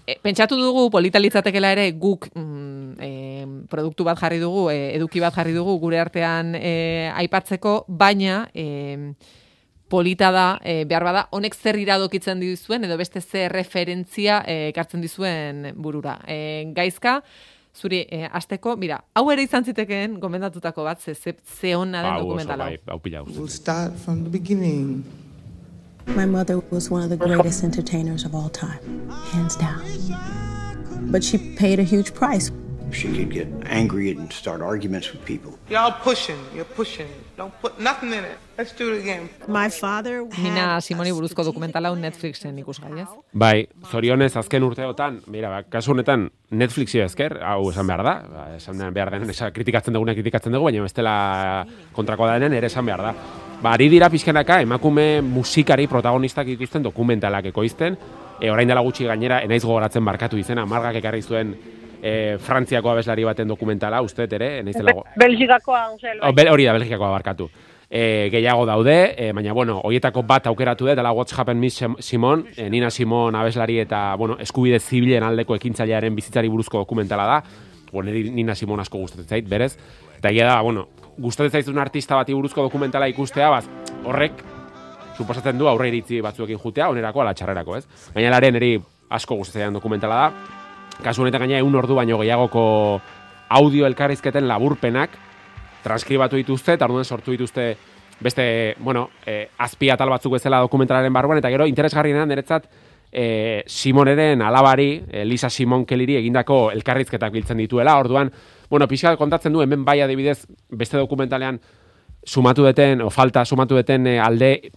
eh, 0.07 0.19
pentsatu 0.21 0.57
dugu 0.57 0.89
polita 0.91 1.19
litzatekela 1.19 1.71
ere 1.75 1.91
guk 1.91 2.29
mm, 2.33 2.91
eh, 2.99 3.45
produktu 3.69 4.03
bat 4.03 4.19
jarri 4.19 4.39
dugu, 4.39 4.69
eh, 4.71 4.95
eduki 4.95 5.19
bat 5.19 5.33
jarri 5.35 5.53
dugu 5.53 5.79
gure 5.79 5.99
artean 5.99 6.55
eh, 6.55 7.11
aipatzeko, 7.15 7.83
baina 7.87 8.45
eh, 8.53 9.13
polita 9.87 10.31
da, 10.31 10.59
eh, 10.63 10.83
behar 10.85 11.03
bada, 11.05 11.27
honek 11.31 11.55
zer 11.55 11.77
iradokitzen 11.77 12.39
dizuen, 12.41 12.83
edo 12.87 12.97
beste 12.97 13.21
zer 13.21 13.53
referentzia 13.53 14.41
eh, 14.47 14.69
ekartzen 14.71 15.01
dizuen 15.01 15.71
burura. 15.75 16.19
Eh, 16.27 16.65
gaizka, 16.75 17.19
zuri, 17.75 18.05
eh, 18.11 18.29
azteko, 18.31 18.75
mira, 18.77 18.99
hau 19.15 19.31
ere 19.31 19.43
izan 19.43 19.63
zitekeen 19.63 20.19
gomendatutako 20.19 20.83
bat, 20.83 21.01
ze, 21.01 21.13
ze, 21.13 21.33
ze 21.59 21.73
hona 21.75 22.01
den 22.03 22.11
Hau 22.11 22.19
oso, 22.19 22.27
dokumental 22.27 22.59
hau. 22.59 22.69
bai, 22.69 22.77
hau 22.87 22.99
pila 22.99 23.23
We'll 23.23 23.47
start 23.47 23.93
from 24.05 24.23
the 24.23 24.29
beginning. 24.29 25.03
My 26.15 26.25
mother 26.25 26.59
was 26.71 26.91
one 26.91 27.03
of 27.03 27.09
the 27.09 27.17
greatest 27.17 27.63
entertainers 27.63 28.25
of 28.25 28.35
all 28.35 28.49
time, 28.49 29.09
hands 29.33 29.55
down. 29.57 29.81
But 31.11 31.23
she 31.23 31.37
paid 31.37 31.79
a 31.79 31.83
huge 31.83 32.13
price. 32.13 32.51
She 32.91 33.07
could 33.07 33.31
get 33.31 33.47
angry 33.65 34.11
and 34.11 34.31
start 34.31 34.61
arguments 34.61 35.11
with 35.11 35.25
people. 35.25 35.57
Y'all 35.69 35.91
pushing, 36.03 36.37
you're 36.55 36.63
pushing. 36.75 37.09
Don't 37.37 37.53
put 37.61 37.77
nothing 37.79 38.13
in 38.13 38.23
it. 38.23 38.37
Let's 38.57 38.71
do 38.71 38.93
it 38.93 39.01
again. 39.01 39.29
My 39.47 39.69
father 39.69 40.23
Nina 40.37 40.79
Simoni 40.79 41.11
buruzko 41.11 41.43
dokumentala 41.43 41.89
hau 41.91 41.95
Netflixen 41.99 42.55
ikusgai, 42.61 42.93
ez? 43.01 43.07
Bai, 43.35 43.67
zorionez 43.91 44.31
azken 44.39 44.63
urteotan, 44.63 45.17
mira, 45.27 45.49
ba, 45.51 45.59
kasu 45.67 45.91
honetan 45.91 46.29
Netflixi 46.55 47.01
esker, 47.03 47.35
hau 47.43 47.67
esan 47.73 47.91
behar 47.91 48.05
da, 48.07 48.13
ba, 48.31 48.45
esan 48.55 48.79
behar 48.95 49.11
denen, 49.17 49.29
esa, 49.35 49.51
kritikatzen 49.51 49.97
duguna 49.97 50.15
kritikatzen 50.15 50.55
dugu, 50.55 50.69
baina 50.69 50.87
bestela 50.87 51.15
kontrakoa 51.97 52.37
denen 52.37 52.55
ere 52.55 52.71
esan 52.71 52.87
behar 52.87 53.03
da. 53.09 53.13
Ba, 53.59 53.73
ari 53.73 53.89
dira 53.91 54.07
pixkanaka, 54.13 54.61
emakume 54.63 55.19
musikari 55.25 55.89
protagonistak 55.91 56.47
dituzten 56.53 56.87
dokumentalak 56.87 57.51
ekoizten, 57.51 57.99
e, 58.39 58.47
orain 58.51 58.71
dela 58.71 58.83
gutxi 58.85 59.11
gainera, 59.11 59.41
enaiz 59.43 59.65
gogoratzen 59.65 60.07
barkatu 60.07 60.39
izena, 60.39 60.63
margak 60.69 61.03
ekarri 61.03 61.21
zuen 61.21 61.51
e, 62.05 62.37
Frantziako 62.37 62.91
abeslari 62.91 63.23
baten 63.25 63.47
dokumentala, 63.49 64.01
uste 64.05 64.27
ere, 64.29 64.61
Be- 64.61 65.03
Belgikakoa, 65.15 65.85
Angel. 65.87 66.19
bai. 66.19 66.29
Oh, 66.29 66.33
bel, 66.37 66.49
hori 66.53 66.65
da, 66.67 66.73
Belgikakoa 66.77 67.09
barkatu. 67.09 67.49
E, 67.89 68.29
gehiago 68.31 68.65
daude, 68.65 69.13
e, 69.17 69.31
baina, 69.33 69.53
bueno, 69.53 69.79
hoietako 69.83 70.23
bat 70.23 70.47
aukeratu 70.47 70.85
dela 70.85 71.11
What's 71.13 71.33
Happened 71.37 71.59
Miss 71.61 71.77
Sim- 71.77 71.95
Simon, 71.99 72.45
e, 72.57 72.69
Nina 72.69 72.89
Simon 72.91 73.35
abeslari 73.35 73.79
eta, 73.79 74.15
bueno, 74.15 74.37
eskubide 74.39 74.79
zibilen 74.79 75.23
aldeko 75.23 75.55
ekintzailearen 75.55 76.15
bizitzari 76.15 76.49
buruzko 76.49 76.77
dokumentala 76.79 77.25
da. 77.25 77.43
Bueno, 77.91 78.11
Nina 78.11 78.55
Simon 78.55 78.79
asko 78.79 78.97
gustatzen 78.97 79.27
zait, 79.27 79.47
berez. 79.49 79.77
Eta 80.17 80.29
egia 80.29 80.45
da, 80.47 80.61
bueno, 80.61 80.87
gustatzen 81.17 81.51
zaizun 81.51 81.77
artista 81.79 82.15
bati 82.15 82.33
buruzko 82.33 82.61
dokumentala 82.65 83.07
ikustea, 83.07 83.49
baz, 83.49 83.65
horrek, 84.03 84.43
suposatzen 85.17 85.57
du 85.57 85.67
aurre 85.69 85.87
iritzi 85.87 86.19
batzuekin 86.21 86.57
jutea, 86.59 86.89
onerako 86.89 87.21
ala 87.21 87.33
txarrerako, 87.33 87.77
ez? 87.77 87.85
Baina 88.13 88.29
laren 88.33 88.53
niri 88.57 88.73
asko 89.09 89.35
gustatzen 89.39 89.73
dokumentala 89.73 90.15
da. 90.15 90.31
Kasu 91.03 91.23
honetan 91.23 91.43
gaina 91.45 91.59
egun 91.59 91.75
ordu 91.75 91.95
baino 91.97 92.17
gehiagoko 92.21 92.65
audio 93.49 93.85
elkarrizketen 93.85 94.47
laburpenak 94.47 95.17
transkribatu 95.83 96.39
dituzte, 96.39 96.73
eta 96.73 96.87
orduan 96.87 97.05
sortu 97.05 97.31
dituzte 97.31 97.75
beste, 98.19 98.75
bueno, 98.79 99.09
eh, 99.25 99.49
azpi 99.59 99.89
atal 99.91 100.09
batzuk 100.09 100.33
bezala 100.37 100.61
dokumentalaren 100.63 101.13
barruan, 101.13 101.37
eta 101.37 101.51
gero 101.53 101.67
interesgarriena 101.67 102.25
niretzat 102.25 102.69
eh, 103.11 103.63
Simoneren 103.67 104.41
alabari, 104.41 105.03
eh, 105.11 105.25
Lisa 105.25 105.49
Simon 105.49 105.85
Kelliri 105.85 106.17
egindako 106.17 106.71
elkarrizketak 106.71 107.31
biltzen 107.33 107.57
dituela, 107.57 107.97
orduan, 107.99 108.31
bueno, 108.69 108.87
pixka 108.87 109.15
kontatzen 109.17 109.53
du, 109.53 109.61
hemen 109.61 109.85
bai 109.85 110.01
adibidez, 110.01 110.45
beste 110.69 110.97
dokumentalean 110.97 111.59
sumatu 112.25 112.65
deten, 112.65 113.01
o 113.01 113.09
falta 113.09 113.45
sumatu 113.45 113.77
deten 113.77 114.07
eh, 114.07 114.19
alde 114.19 114.71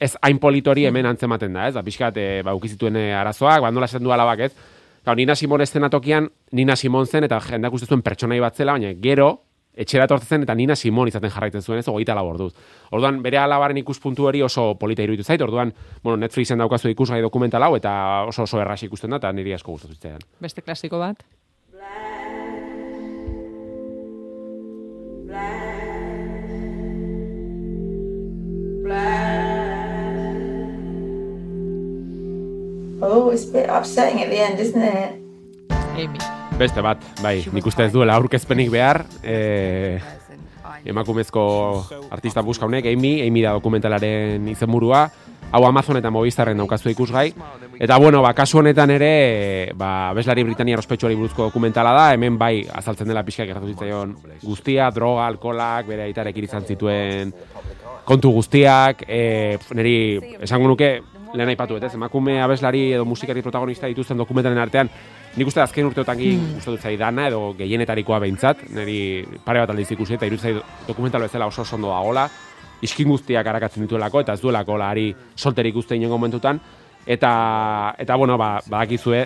ez 0.00 0.16
hain 0.22 0.38
politori 0.38 0.84
hemen 0.88 1.06
antzematen 1.06 1.54
da, 1.56 1.68
ez? 1.68 1.74
Da, 1.76 1.82
pixkat, 1.84 2.16
e, 2.16 2.42
ba, 2.44 2.56
ukizituen 2.56 2.96
eh, 3.00 3.12
arazoak, 3.16 3.62
ba, 3.64 3.70
nola 3.70 3.88
esaten 3.88 4.04
du 4.04 4.12
alabak, 4.12 4.48
ez? 4.48 4.52
Gau, 5.06 5.14
Nina 5.14 5.36
Simon 5.36 5.60
tokian, 5.88 6.30
Nina 6.50 6.74
Simon 6.74 7.06
zen, 7.06 7.24
eta 7.24 7.38
jendak 7.40 7.72
uste 7.72 7.86
zuen 7.86 8.02
pertsonai 8.02 8.40
bat 8.40 8.56
zela, 8.56 8.72
baina 8.72 8.90
gero, 9.00 9.28
etxera 9.72 10.04
etortzen 10.04 10.28
zen, 10.28 10.42
eta 10.42 10.54
Nina 10.54 10.74
Simon 10.74 11.06
izaten 11.06 11.30
jarraitzen 11.30 11.62
zuen, 11.62 11.78
ez, 11.78 11.86
hogeita 11.86 12.14
labor 12.14 12.38
duz. 12.38 12.54
Orduan, 12.90 13.22
bere 13.22 13.38
alabaren 13.38 13.78
ikuspuntu 13.78 14.26
hori 14.26 14.42
oso 14.42 14.74
polita 14.74 15.06
iruditu 15.06 15.22
zait, 15.22 15.40
orduan, 15.40 15.72
bueno, 16.02 16.16
Netflixen 16.16 16.58
daukazu 16.58 16.90
ikusgai 16.90 17.22
dokumental 17.22 17.62
hau, 17.62 17.76
eta 17.76 18.24
oso 18.26 18.42
oso 18.42 18.60
erras 18.60 18.82
ikusten 18.82 19.14
da, 19.14 19.22
eta 19.22 19.30
niri 19.32 19.54
asko 19.54 19.76
gustatu 19.76 19.94
zitzaidan. 19.94 20.26
Beste 20.42 20.66
klasiko 20.66 20.98
bat. 20.98 21.22
Oh, 33.00 33.30
it's 33.30 33.44
a 33.44 33.52
bit 33.52 33.68
upsetting 33.68 34.22
at 34.22 34.30
the 34.30 34.38
end, 34.38 34.58
isn't 34.58 34.82
it? 34.82 35.20
Amy. 35.96 36.18
Beste 36.56 36.80
bat, 36.80 37.02
bai, 37.20 37.42
nik 37.52 37.66
uste 37.68 37.84
ez 37.84 37.92
duela 37.92 38.14
aurkezpenik 38.16 38.70
behar, 38.72 39.02
e, 39.20 39.98
emakumezko 40.88 41.42
artista 42.14 42.40
buska 42.40 42.64
honek, 42.64 42.86
Amy, 42.88 43.20
Amy 43.26 43.42
da 43.44 43.52
dokumentalaren 43.52 44.46
izenburua, 44.48 45.02
hau 45.52 45.60
Amazon 45.68 46.00
eta 46.00 46.08
Movistarren 46.10 46.56
daukazu 46.56 46.88
ikusgai, 46.94 47.26
eta 47.76 47.98
bueno, 48.00 48.22
ba, 48.24 48.32
kasu 48.32 48.62
honetan 48.62 48.94
ere, 48.94 49.72
ba, 49.76 50.14
beslari 50.16 50.46
Britania 50.48 50.78
ospetsuari 50.80 51.18
buruzko 51.18 51.50
dokumentala 51.50 51.92
da, 51.92 52.06
hemen 52.16 52.38
bai, 52.40 52.62
azaltzen 52.72 53.12
dela 53.12 53.24
pixka 53.26 53.44
gertatu 53.44 53.68
zitzaion 53.74 54.16
guztia, 54.46 54.88
droga, 54.96 55.26
alkolak, 55.26 55.84
bere 55.92 56.08
aitarekin 56.08 56.48
izan 56.48 56.64
zituen 56.64 57.34
kontu 58.08 58.32
guztiak, 58.32 59.04
e, 59.10 59.58
niri, 59.76 59.98
esango 60.46 60.72
nuke, 60.72 60.94
lehen 61.34 61.52
aipatu, 61.52 61.76
ez, 61.76 61.92
emakume 61.94 62.40
abeslari 62.42 62.92
edo 62.92 63.04
musikari 63.04 63.42
protagonista 63.42 63.86
dituzten 63.90 64.18
dokumentalen 64.18 64.58
artean, 64.58 64.90
nik 65.36 65.48
uste 65.48 65.60
azken 65.60 65.86
urteotan 65.90 66.18
mm. 66.18 66.54
gustatu 66.58 66.78
zaidana 66.78 67.28
edo 67.28 67.54
gehienetarikoa 67.58 68.20
behintzat, 68.24 68.66
niri 68.74 68.98
pare 69.44 69.64
bat 69.64 69.74
aldiz 69.74 69.90
ikusi 69.92 70.14
eta 70.14 70.26
iruditzen 70.26 70.60
zait 70.60 70.88
dokumental 70.88 71.26
bezala 71.26 71.46
oso 71.46 71.66
ondo 71.74 71.90
dagola, 71.92 72.28
iskin 72.82 73.08
guztiak 73.08 73.46
arakatzen 73.46 73.86
dituelako 73.86 74.20
eta 74.20 74.36
ez 74.36 74.42
duelako 74.42 74.76
lari 74.78 75.10
solterik 75.34 75.76
uste 75.76 75.96
inen 75.96 76.10
momentutan, 76.10 76.60
eta, 77.06 77.94
eta 77.98 78.16
bueno, 78.16 78.36
ba, 78.38 78.58
badakizue, 78.66 79.22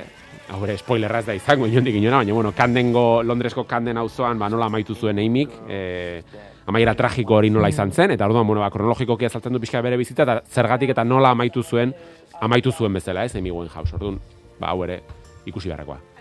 hau 0.50 0.62
ere, 0.66 0.76
spoilerra 0.78 1.20
ez 1.22 1.26
da 1.26 1.34
izango, 1.34 1.66
inondik 1.66 1.96
inora, 1.96 2.20
baina, 2.22 2.34
bueno, 2.34 2.52
Kandenggo, 2.56 3.22
Londresko 3.22 3.64
Kanden 3.64 3.98
auzoan 3.98 4.38
ba, 4.38 4.48
nola 4.50 4.66
amaitu 4.66 4.94
zuen 4.94 5.18
eimik, 5.18 5.52
e, 5.68 6.22
amaiera 6.70 6.94
tragiko 6.98 7.36
hori 7.38 7.50
nola 7.52 7.70
izan 7.72 7.92
zen, 7.92 8.14
eta 8.16 8.28
orduan, 8.28 8.46
bueno, 8.48 8.64
ba, 8.64 8.70
kronologikoki 8.72 9.28
azaltzen 9.28 9.56
du 9.56 9.62
pixka 9.62 9.82
bere 9.84 9.98
bizitza, 10.00 10.26
eta 10.26 10.40
zergatik 10.46 10.94
eta 10.94 11.04
nola 11.04 11.34
amaitu 11.36 11.62
zuen, 11.62 11.94
amaitu 12.40 12.72
zuen 12.72 12.96
bezala, 12.96 13.26
ez, 13.26 13.36
Amy 13.36 13.52
Winehouse, 13.54 13.96
orduan, 13.98 14.20
ba, 14.60 14.72
hau 14.72 14.84
ere, 14.86 15.02
ikusi 15.50 15.72
beharrekoa. 15.72 16.19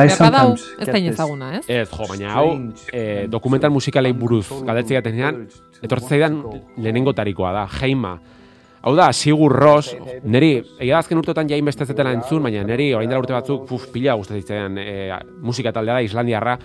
Hau 0.00 0.16
sometimes 0.16 0.66
ez 0.80 0.88
da 0.88 0.98
inezaguna, 0.98 1.52
ez? 1.58 1.64
Ez, 1.68 1.86
jo, 1.92 2.08
baina 2.08 2.34
hau, 2.34 2.48
e, 2.92 3.26
dokumental 3.30 3.72
musikalei 3.74 4.12
buruz 4.16 4.46
galdetzen 4.50 4.98
gatenean, 5.00 5.40
etortzen 5.82 6.16
zaidan 6.16 6.42
lehenengo 6.76 7.14
tarikoa 7.16 7.52
da, 7.56 7.64
Jaima. 7.80 8.16
Hau 8.80 8.94
da, 8.96 9.10
Sigur 9.12 9.52
Ros, 9.52 9.92
neri, 10.24 10.54
egia 10.80 11.00
azken 11.02 11.20
urteotan 11.20 11.50
jain 11.50 11.66
beste 11.68 11.84
zetela 11.84 12.14
entzun, 12.16 12.40
baina 12.46 12.62
neri, 12.64 12.94
orain 12.96 13.10
dela 13.10 13.20
urte 13.20 13.36
batzuk, 13.36 13.66
puf, 13.68 13.90
pila 13.92 14.16
gustatzen 14.16 14.40
zitzaidan 14.40 14.78
e, 14.80 15.18
musika 15.44 15.72
taldea 15.76 15.98
da, 15.98 16.06
Islandiarra, 16.06 16.56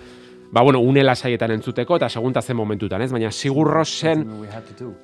ba, 0.50 0.62
bueno, 0.62 0.78
une 0.80 1.02
lasaietan 1.04 1.50
entzuteko, 1.50 1.96
eta 1.96 2.08
segunta 2.08 2.40
zen 2.42 2.56
momentutan, 2.56 3.02
ez? 3.02 3.10
Baina 3.12 3.30
Sigur 3.30 3.66
Rosen 3.68 4.22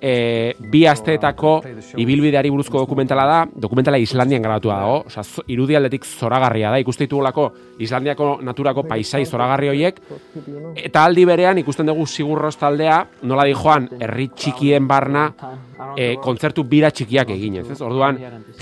e, 0.01 0.55
bi 0.59 0.86
asteetako 0.86 1.61
ibilbideari 1.97 2.51
buruzko 2.51 2.78
dokumentala 2.78 3.24
da, 3.26 3.40
dokumentala 3.55 3.99
Islandian 3.99 4.43
garatua 4.43 4.76
dago, 4.80 4.99
osea, 5.07 5.22
zo- 5.24 5.45
irudialdetik 5.47 6.05
zoragarria 6.05 6.70
da, 6.70 6.78
ikuste 6.78 7.05
ditugulako 7.05 7.53
Islandiako 7.78 8.38
naturako 8.43 8.84
paisai 8.88 9.24
zoragarri 9.26 9.68
horiek, 9.68 10.01
eta 10.76 11.05
aldi 11.05 11.24
berean 11.24 11.59
ikusten 11.59 11.86
dugu 11.86 12.07
Sigurros 12.07 12.57
taldea, 12.57 13.03
nola 13.22 13.45
di 13.45 13.53
joan, 13.55 13.88
herri 14.01 14.28
txikien 14.34 14.86
barna, 14.88 15.26
e, 15.97 16.16
kontzertu 16.22 16.64
bira 16.64 16.90
txikiak 16.90 17.30
eginez, 17.34 17.68
ez? 17.70 17.80
Orduan, 17.80 18.18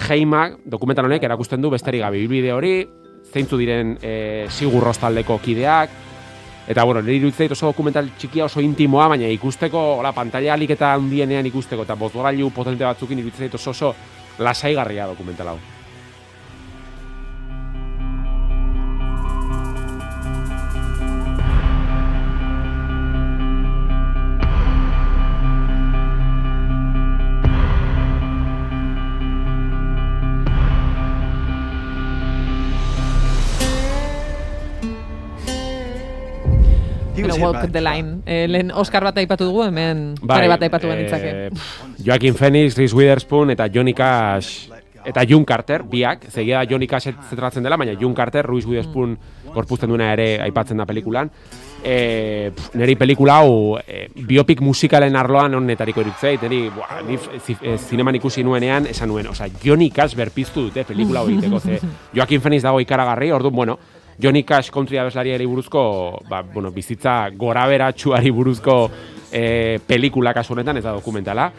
Heimak 0.08 0.60
dokumental 0.64 1.04
honek 1.04 1.22
erakusten 1.22 1.60
du 1.62 1.70
besterik 1.70 2.00
gabe 2.02 2.18
ibilbide 2.18 2.52
hori, 2.52 2.74
zeintzu 3.30 3.58
diren 3.60 3.96
e, 4.02 4.46
Sigurros 4.48 4.96
taldeko 4.98 5.38
kideak, 5.38 5.90
Eta, 6.70 6.84
bueno, 6.84 7.00
nire 7.02 7.16
iruditzen 7.18 7.48
zait 7.48 7.52
oso 7.56 7.66
dokumental 7.66 8.12
txikia 8.14 8.44
oso 8.44 8.62
intimoa, 8.62 9.08
baina 9.10 9.26
ikusteko, 9.34 9.80
hola, 9.98 10.12
pantalla 10.14 10.52
alik 10.54 10.76
eta 10.76 10.92
handienean 10.94 11.48
ikusteko, 11.50 11.82
eta 11.82 11.96
bozgorailu 11.98 12.52
potente 12.54 12.86
batzukin 12.86 13.18
iruditzen 13.18 13.48
zait 13.48 13.58
oso 13.58 13.74
oso 13.74 13.90
lasaigarria 14.38 15.10
dokumental 15.10 15.50
hau. 15.50 15.58
Bueno, 37.38 37.50
Walk 37.58 37.72
the 37.72 37.80
Line. 37.80 38.18
Eh, 38.26 38.46
lehen 38.48 38.70
Oscar 38.72 39.04
bat 39.04 39.16
aipatu 39.18 39.44
dugu, 39.44 39.64
hemen 39.64 40.14
pare 40.26 40.48
bat 40.48 40.62
aipatu 40.62 40.88
genitzake. 40.88 41.30
eh, 41.46 41.50
Joaquin 42.06 42.34
Phoenix, 42.34 42.76
Reese 42.76 42.94
Witherspoon 42.96 43.50
eta 43.50 43.68
Johnny 43.72 43.94
Cash 43.94 44.68
eta 45.02 45.22
June 45.26 45.46
Carter, 45.46 45.82
biak, 45.82 46.26
zegia 46.28 46.58
da 46.58 46.66
Johnny 46.68 46.86
Cash 46.86 47.08
zentratzen 47.30 47.62
dela, 47.64 47.76
baina 47.80 47.94
June 47.98 48.14
Carter, 48.14 48.44
Reese 48.46 48.68
Witherspoon 48.68 49.14
gorpuzten 49.54 49.88
duena 49.88 50.12
ere 50.12 50.40
aipatzen 50.44 50.76
da 50.76 50.84
pelikulan. 50.86 51.30
E, 51.82 52.50
pff, 52.54 52.74
neri 52.76 52.92
pelikula 53.00 53.38
hau 53.40 53.78
e, 53.80 54.10
biopik 54.28 54.60
musikalen 54.60 55.16
arloan 55.16 55.54
honetariko 55.56 56.02
iritzeit, 56.04 56.42
neri 56.44 56.66
buah, 56.68 57.00
ni 57.08 57.14
f- 57.16 57.30
zi- 57.40 57.56
e, 57.62 57.78
zineman 57.80 58.18
ikusi 58.18 58.44
nuenean, 58.44 58.84
esan 58.92 59.08
nuen, 59.08 59.26
osea, 59.32 59.48
Johnny 59.64 59.88
Cash 59.90 60.14
berpiztu 60.14 60.66
dute 60.68 60.84
pelikula 60.84 61.20
hau 61.24 61.30
egiteko, 61.32 61.60
ze 61.64 61.78
Joaquin 62.14 62.42
Phoenix 62.44 62.62
dago 62.68 62.82
ikaragarri, 62.84 63.30
orduan, 63.32 63.54
bueno, 63.56 63.78
Johnny 64.20 64.44
Cash 64.44 64.70
country 64.70 64.98
abeslariari 64.98 65.46
buruzko, 65.46 66.20
ba, 66.28 66.42
bueno, 66.42 66.70
bizitza 66.70 67.30
goraberatsuari 67.36 68.30
buruzko 68.30 68.90
e, 69.32 69.78
pelikula 69.86 70.34
kasu 70.36 70.52
honetan, 70.54 70.76
ez 70.76 70.84
da 70.84 70.92
dokumentala. 70.92 71.50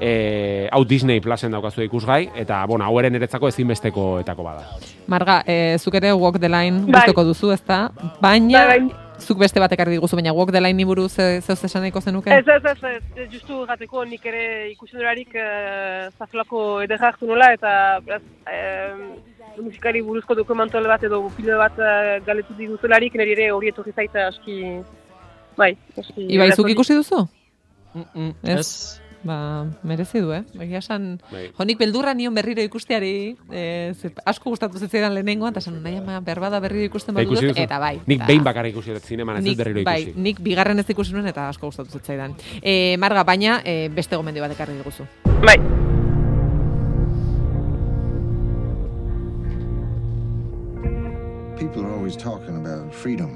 E, 0.00 0.68
hau 0.72 0.82
Disney 0.84 1.20
Plusen 1.24 1.52
daukazu 1.52 1.80
ikusgai, 1.86 2.26
eta, 2.36 2.64
bueno, 2.68 2.84
hau 2.84 2.98
ere 3.00 3.10
niretzako 3.10 3.48
ezinbestekoetako 3.48 4.44
bada. 4.44 4.66
Marga, 5.08 5.42
eh, 5.46 5.76
zuk 5.78 5.94
ere 5.94 6.12
Walk 6.12 6.38
the 6.40 6.48
Line 6.48 6.82
Bai. 6.84 7.00
gustoko 7.00 7.24
duzu, 7.24 7.52
ezta? 7.52 7.90
Baina, 8.20 8.66
Bai, 8.66 8.80
bai. 8.80 8.90
zuk 9.18 9.38
beste 9.40 9.60
bat 9.62 9.72
ekarri 9.72 9.96
diguzu, 9.96 10.16
baina 10.18 10.34
Walk 10.36 10.52
the 10.52 10.60
Line 10.60 10.84
buruz 10.84 11.12
ze, 11.12 11.40
zeuz 11.40 11.64
esan 11.64 11.80
nahiko 11.86 12.00
zenuke? 12.00 12.28
Ez, 12.34 12.44
ez, 12.46 12.62
ez, 12.64 12.82
ez, 12.82 13.02
ez, 13.16 13.28
justu 13.32 13.62
gateko 13.68 14.04
nik 14.04 14.26
ere 14.26 14.70
ikusi 14.72 14.98
durarik 14.98 15.32
uh, 15.32 16.10
zazelako 16.18 16.82
ederra 16.84 17.12
hartu 17.14 17.26
nola, 17.30 17.52
eta 17.56 18.00
beraz, 18.04 18.22
em, 18.52 19.06
musikari 19.62 20.02
buruzko 20.02 20.34
dokumental 20.34 20.84
bat 20.86 21.02
edo 21.04 21.22
film 21.36 21.56
bat 21.58 21.78
uh, 21.78 22.18
galetu 22.26 22.54
diguzelarik, 22.58 23.14
nire 23.14 23.32
ere 23.32 23.50
hori 23.52 23.68
etorri 23.72 23.92
zaita 23.96 24.28
aski, 24.28 24.60
bai, 25.56 25.72
aski... 25.98 26.28
Ibai, 26.36 26.52
zuk 26.52 26.68
ikusi 26.70 26.94
duzu? 26.94 27.26
Mm, 27.94 28.32
Ez? 28.44 29.00
Ba, 29.26 29.66
merezi 29.82 30.20
du, 30.22 30.30
eh? 30.30 30.44
Egia 30.62 30.78
esan, 30.78 31.16
Bai. 31.32 31.48
jonik 31.56 31.80
beldurra 31.80 32.12
nion 32.14 32.34
berriro 32.36 32.62
ikusteari, 32.62 33.34
eh, 33.50 33.90
asko 34.24 34.52
gustatu 34.52 34.78
zitzaidan 34.78 35.16
lehenengoan, 35.16 35.50
eta 35.50 35.64
esan, 35.64 35.80
nahi 35.82 35.96
ama, 35.98 36.20
berbada 36.20 36.60
berriro 36.62 36.86
ikusten 36.86 37.16
Eta 37.16 37.24
badu 37.24 37.34
dut, 37.34 37.48
duzu? 37.50 37.58
eta 37.64 37.80
bai. 37.82 37.98
Nik 38.06 38.22
behin 38.28 38.44
bakarrik 38.46 38.76
ikusi 38.76 38.94
dut 38.94 39.02
zineman, 39.02 39.40
ez 39.42 39.56
berriro 39.58 39.82
bai, 39.88 39.98
ikusi. 40.04 40.20
nik 40.20 40.38
bigarren 40.44 40.78
ez 40.78 40.86
ikusi 40.94 41.16
nuen 41.16 41.26
eta 41.26 41.48
asko 41.48 41.66
gustatu 41.72 41.98
zitzaidan. 41.98 42.36
E, 42.62 42.96
Marga, 43.02 43.24
baina 43.24 43.62
e, 43.64 43.88
beste 43.88 44.14
gomendio 44.14 44.46
bat 44.46 44.52
ekarri 44.54 44.78
diguzu. 44.78 45.08
Bai. 45.42 45.58
Always 52.06 52.22
talking 52.22 52.56
about 52.64 52.94
freedom. 52.94 53.32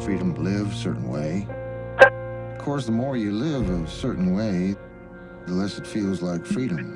Freedom 0.00 0.34
to 0.34 0.40
live 0.40 0.72
a 0.72 0.74
certain 0.74 1.06
way. 1.10 1.46
Of 2.54 2.58
course, 2.58 2.86
the 2.86 2.92
more 2.92 3.18
you 3.18 3.32
live 3.32 3.68
a 3.68 3.86
certain 3.86 4.34
way, 4.34 4.74
the 5.46 5.52
less 5.52 5.76
it 5.76 5.86
feels 5.86 6.22
like 6.22 6.46
freedom. 6.46 6.88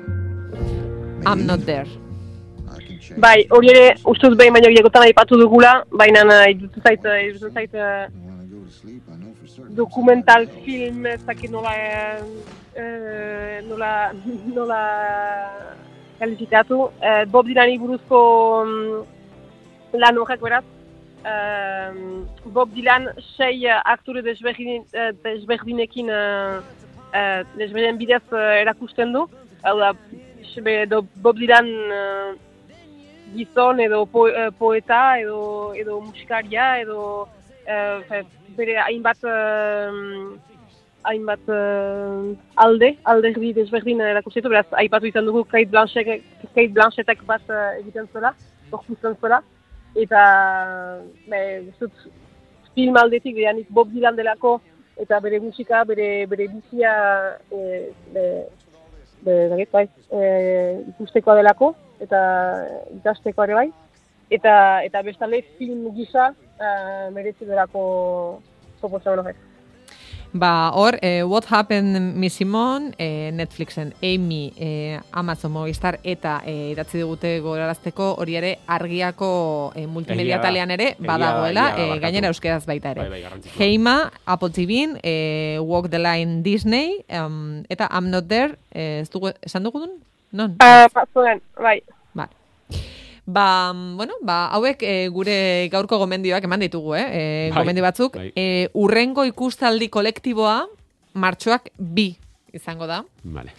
I'm 1.27 1.45
not 1.45 1.67
there. 1.67 1.85
Bai, 3.17 3.45
hori 3.51 3.69
ere, 3.69 3.85
uste 4.09 4.25
dut 4.25 4.39
behin 4.41 4.57
baino 4.57 4.73
gehiagotan 4.73 5.05
aipatu 5.05 5.37
dugula, 5.37 5.75
baina 6.01 6.25
iruditzen 6.49 6.81
zait, 6.87 7.05
iruditzen 7.05 7.53
zait 7.53 7.73
eh, 7.77 8.09
dokumental 9.77 10.47
film, 10.65 11.05
ez 11.05 11.21
dakit 11.29 11.51
nola, 11.53 11.73
eh, 12.73 13.61
nola, 13.69 13.93
nola 14.57 14.83
kalifikatu. 16.17 16.87
Eh, 17.01 17.25
Bob 17.29 17.45
Dylani 17.45 17.77
buruzko 17.83 18.23
mm, 18.65 19.03
lan 19.99 20.17
horrek 20.17 20.41
beraz, 20.41 20.63
eh, 21.25 21.91
Bob 22.45 22.73
Dylan 22.73 23.09
sei 23.37 23.65
eh, 23.65 23.81
aktore 23.85 24.23
desberdin, 24.25 24.85
eh, 24.93 25.11
desberdinekin 25.23 26.09
eh, 26.09 26.61
eh, 27.13 27.43
desberdinen 27.57 27.99
bidez 27.99 28.23
eh, 28.33 28.61
erakusten 28.61 29.13
du. 29.13 29.27
Hau 29.63 29.77
da, 29.79 29.93
edo 30.65 31.03
Bob 31.21 31.37
Dylan 31.37 31.69
eh, 31.99 32.33
gizon 33.35 33.79
edo 33.79 34.05
po, 34.05 34.27
eh, 34.27 34.49
poeta 34.57 35.19
edo 35.19 35.73
edo 35.73 36.01
musikaria 36.01 36.79
edo 36.81 37.27
fe, 37.63 38.23
bere 38.57 38.75
hainbat 38.83 39.23
eh, 39.23 40.01
hainbat 41.03 41.49
eh, 41.49 42.35
alde, 42.65 42.93
alderdi 43.03 43.53
desberdin 43.55 44.03
erakusten 44.03 44.43
du, 44.43 44.51
beraz 44.51 44.67
aipatu 44.81 45.09
izan 45.09 45.25
dugu 45.25 45.43
Kate 45.45 45.71
Blanchett, 45.71 46.25
Kate 46.53 46.71
Blanchettek 46.75 47.23
bat 47.29 47.49
eh, 47.49 47.79
egiten 47.81 48.07
zuela, 48.11 48.33
gorputzen 48.71 49.17
zuela, 49.19 49.41
eta 49.95 50.23
be, 51.29 51.39
dut, 51.79 52.05
film 52.73 52.97
aldetik 52.97 53.35
behanik 53.37 53.69
Bob 53.69 53.91
Dylan 53.93 54.17
delako 54.17 54.59
eta 54.97 55.19
bere 55.19 55.39
musika, 55.39 55.83
bere, 55.89 56.25
bere 56.29 56.47
bizia 56.49 56.93
e, 57.51 57.89
be, 58.13 58.25
be, 59.25 59.67
bai, 59.71 59.87
e, 60.11 60.21
ikustekoa 60.93 61.37
delako 61.39 61.73
eta 62.03 62.19
ikasteko 62.97 63.47
ere 63.47 63.57
bai. 63.61 63.69
Eta, 64.33 64.55
eta 64.81 65.01
bestalde 65.05 65.43
film 65.59 65.89
gisa 65.93 66.31
uh, 66.33 67.07
merezi 67.13 67.45
delako 67.45 67.83
proposamen 68.79 69.19
horrek. 69.21 69.41
Ba, 70.33 70.71
hor, 70.73 70.97
eh, 71.03 71.21
What 71.23 71.45
Happened 71.51 72.15
Miss 72.15 72.33
Simon, 72.33 72.95
eh, 72.97 73.29
Netflixen, 73.31 73.93
Amy, 74.01 74.51
eh, 74.57 74.99
Amazon 75.11 75.51
Movistar 75.51 75.99
eta 76.03 76.41
eh, 76.43 76.71
idatzi 76.71 76.97
digute 76.97 77.35
gorarazteko 77.39 78.15
hori 78.17 78.39
ere 78.39 78.55
argiako 78.65 79.29
eh, 79.75 79.85
multimedia 79.85 80.41
talean 80.41 80.73
ere 80.73 80.95
badagoela, 80.97 81.67
egia 81.77 81.97
eh, 81.97 81.99
gainera 82.01 82.31
euskeraz 82.33 82.65
baita 82.65 82.95
ere. 82.95 83.05
Bai, 83.11 83.21
bai. 83.21 83.53
Heima, 83.59 84.11
Apple 84.25 84.49
TV, 84.49 84.87
eh, 85.03 85.59
Walk 85.61 85.91
the 85.93 86.01
Line 86.01 86.41
Disney, 86.41 87.05
em, 87.07 87.63
eta 87.69 87.91
I'm 87.93 88.09
Not 88.09 88.25
There, 88.27 88.57
eh, 88.71 89.01
ez 89.03 89.11
dugu, 89.13 89.35
esan 89.39 89.61
dugu 89.69 89.85
dun? 89.85 89.99
Non? 90.33 90.57
Uh, 90.65 91.05
Zuen, 91.13 91.45
bai. 91.61 91.83
Ba. 92.17 92.25
Ba, 93.25 93.71
bueno, 93.73 94.13
ba, 94.21 94.49
hauek 94.51 94.81
e, 94.83 95.07
gure 95.07 95.69
gaurko 95.71 95.97
gomendioak 96.01 96.43
eman 96.43 96.59
ditugu, 96.65 96.95
eh? 96.99 97.05
E, 97.07 97.21
Bai, 97.53 97.61
gomendio 97.63 97.83
batzuk. 97.85 98.17
bai. 98.19 98.31
E, 98.35 98.67
urrengo 98.73 99.23
ikustaldi 99.23 99.87
kolektiboa, 99.87 100.65
martxoak 101.13 101.69
bi 101.77 102.09
izango 102.51 102.85
da. 102.89 103.03
Vale. 103.23 103.53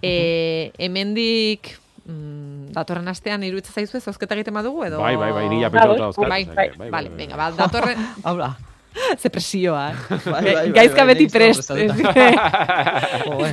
E, 0.00 0.70
hemendik 0.78 1.74
mm, 2.06 2.72
datorren 2.72 3.08
astean 3.12 3.44
iruditzen 3.44 3.74
zaizu 3.76 3.98
ez 3.98 4.04
zozketa 4.08 4.34
egiten 4.38 4.54
badugu 4.56 4.84
edo 4.86 5.02
Bai, 5.02 5.16
bai, 5.20 5.32
bai, 5.36 5.44
ni 5.52 5.60
ja 5.62 5.68
pentsatuta 5.74 6.06
dauzkat, 6.06 6.28
Bai, 6.30 6.44
bai, 6.46 6.54
bai, 6.56 6.68
bai, 6.78 6.88
vale, 6.96 7.12
venga, 7.18 7.36
ba, 7.36 7.50
datorren 7.58 8.00
Habla. 8.26 8.54
Ze 9.20 9.28
presioa, 9.30 9.90
eh? 9.92 9.96
Bai, 10.08 10.32
bai, 10.32 10.54
bai, 10.54 10.72
Gaizka 10.80 11.04
beti 11.06 11.28
prest. 11.30 11.68
prestatuta. 11.68 12.24
Joe. 13.26 13.52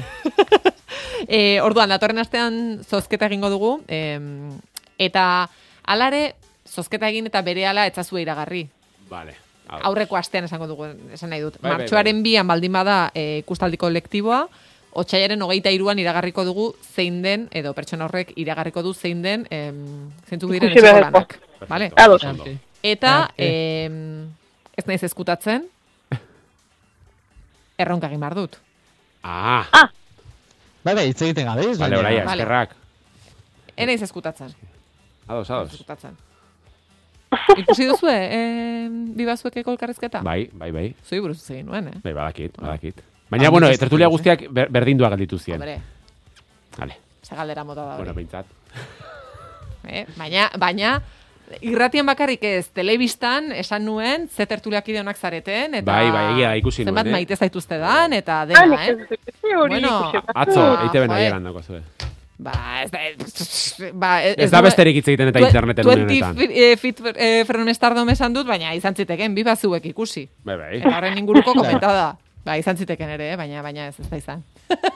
e, 1.28 1.60
orduan, 1.62 1.92
datorren 1.92 2.24
astean 2.24 2.80
zozketa 2.88 3.28
egingo 3.28 3.52
dugu, 3.54 3.76
em, 3.92 4.56
eta 4.98 5.50
alare, 5.86 6.36
zozketa 6.68 7.10
egin 7.10 7.28
eta 7.28 7.42
bere 7.42 7.66
ala 7.68 7.86
etzazue 7.88 8.22
iragarri. 8.22 8.68
Vale. 9.10 9.36
hau. 9.68 9.80
Aurreko 9.90 10.18
astean 10.18 10.46
esango 10.46 10.68
dugu, 10.68 10.86
esan 11.14 11.30
nahi 11.30 11.42
dut. 11.42 11.58
Bai, 11.62 11.70
bai, 11.72 11.78
Martxoaren 11.80 12.22
bian 12.24 12.48
baldin 12.48 12.72
bada 12.74 13.12
e, 13.14 13.40
ikustaldi 13.44 13.78
kolektiboa, 13.78 14.48
Otsaiaren 14.96 15.42
hogeita 15.44 15.72
iruan 15.76 16.00
iragarriko 16.00 16.46
dugu 16.48 16.70
zein 16.96 17.18
den, 17.22 17.50
edo 17.52 17.74
pertsona 17.76 18.06
horrek 18.06 18.30
iragarriko 18.40 18.82
du 18.82 18.94
zein 18.94 19.22
den, 19.22 19.42
em, 19.52 19.82
zeintzuk 20.30 20.54
diren 20.54 20.72
etxeko 20.72 21.02
lanak. 21.02 21.36
Vale? 21.68 21.90
Ados. 22.00 22.24
Eta, 22.82 23.30
em, 23.36 24.30
ez 24.78 24.86
naiz 24.88 25.02
eskutatzen, 25.04 25.66
erronka 27.84 28.08
egin 28.08 28.24
behar 28.24 28.38
dut. 28.40 28.56
Ah, 29.24 29.90
Bai, 30.86 30.94
bai, 30.94 31.08
hitz 31.10 31.22
egiten 31.26 31.48
gabe, 31.50 31.66
vale, 31.80 31.98
oraia, 31.98 32.24
Vale. 32.28 32.44
eskerrak. 32.44 32.76
Ez 33.76 33.88
naiz 33.90 34.02
eskutatzen. 34.06 34.52
Ados, 35.28 35.50
ados. 35.50 35.74
eskutatzen. 35.74 36.16
Ikusi 37.58 37.88
duzu, 37.90 38.08
eh, 38.10 38.88
bibazuekeko 39.18 39.74
elkarrezketa? 39.74 40.22
Bai, 40.24 40.50
bai, 40.54 40.72
bai. 40.72 40.86
Zui 41.04 41.20
buruz 41.20 41.38
hitz 41.40 41.50
egin 41.58 41.66
nuen, 41.68 41.90
eh? 41.90 42.00
Bai, 42.04 42.14
badakit, 42.14 42.58
badakit. 42.62 43.02
Baina, 43.30 43.50
bueno, 43.50 43.68
ez 43.68 43.80
tertulia 43.82 44.08
guztiak 44.08 44.46
ber, 44.54 44.70
berdindua 44.72 45.10
galditu 45.10 45.40
zien. 45.40 45.58
Hombre, 45.58 45.80
Vale. 46.78 46.98
ze 47.24 47.36
galdera 47.36 47.64
mota 47.64 47.86
da. 47.86 47.98
Bueno, 47.98 48.14
behintzat. 48.14 48.46
Eh? 49.88 50.06
Baina, 50.18 50.50
baina, 50.58 51.02
irratien 51.62 52.06
bakarrik 52.06 52.44
ez, 52.44 52.70
telebistan 52.74 53.52
esan 53.52 53.86
nuen, 53.86 54.30
ze 54.30 54.46
tertuliak 54.46 54.88
onak 55.00 55.18
zareten, 55.18 55.74
eta... 55.74 55.92
Bai, 55.92 56.12
bai, 56.12 56.26
egia 56.34 56.56
ikusi 56.56 56.84
Zenbat 56.84 57.06
nuen, 57.06 57.16
eh? 57.16 57.18
maite 57.20 57.36
zaituzte 57.36 57.78
dan, 57.78 58.14
eta 58.14 58.46
dena, 58.46 58.66
nik 58.66 59.12
eh? 59.12 59.20
Bueno. 59.68 60.12
Atzo, 60.34 60.78
eite 60.84 61.00
ben 61.00 61.10
joe. 61.10 61.18
aieran 61.18 61.44
dako 61.44 61.62
zue. 61.62 61.82
Ba, 62.38 62.84
ez 62.84 62.92
da... 62.92 63.00
Ba, 63.96 64.10
Ez 64.36 64.50
da 64.52 64.60
besterik 64.66 65.00
hitz 65.00 65.08
egiten 65.08 65.32
eta 65.32 65.40
interneten 65.40 65.88
une 65.88 66.04
honetan. 66.04 66.36
20 66.36 66.52
eh, 66.52 66.76
fit 66.80 67.00
eh, 67.14 67.46
frenomestardom 67.48 68.10
esan 68.12 68.36
dut, 68.36 68.48
baina 68.48 68.74
izan 68.76 68.96
ziteken, 68.96 69.36
bi 69.36 69.44
bazuek 69.48 69.86
ikusi. 69.94 70.28
Bai, 70.44 70.58
bai. 70.60 70.72
Eta 70.82 70.98
horren 70.98 71.18
inguruko 71.22 71.56
komentada. 71.56 72.18
Ba, 72.46 72.58
izan 72.62 72.78
ziteken 72.78 73.10
ere, 73.16 73.32
eh? 73.34 73.38
baina 73.40 73.64
baina 73.66 73.88
ez 73.88 73.96
ez 74.00 74.10
da 74.10 74.18
izan. 74.20 74.44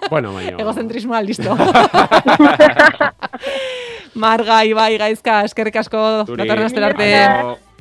Bueno, 0.09 0.33
baina... 0.35 0.57
Egozentrismoa 0.59 1.21
listo. 1.25 1.55
Marga, 4.19 4.61
Ibai, 4.67 4.97
Gaizka, 5.01 5.41
eskerrik 5.47 5.79
asko, 5.81 6.03
datorren 6.27 6.83
arte. 6.91 7.09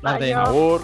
Arte. 0.05 0.33
Agur. 0.39 0.81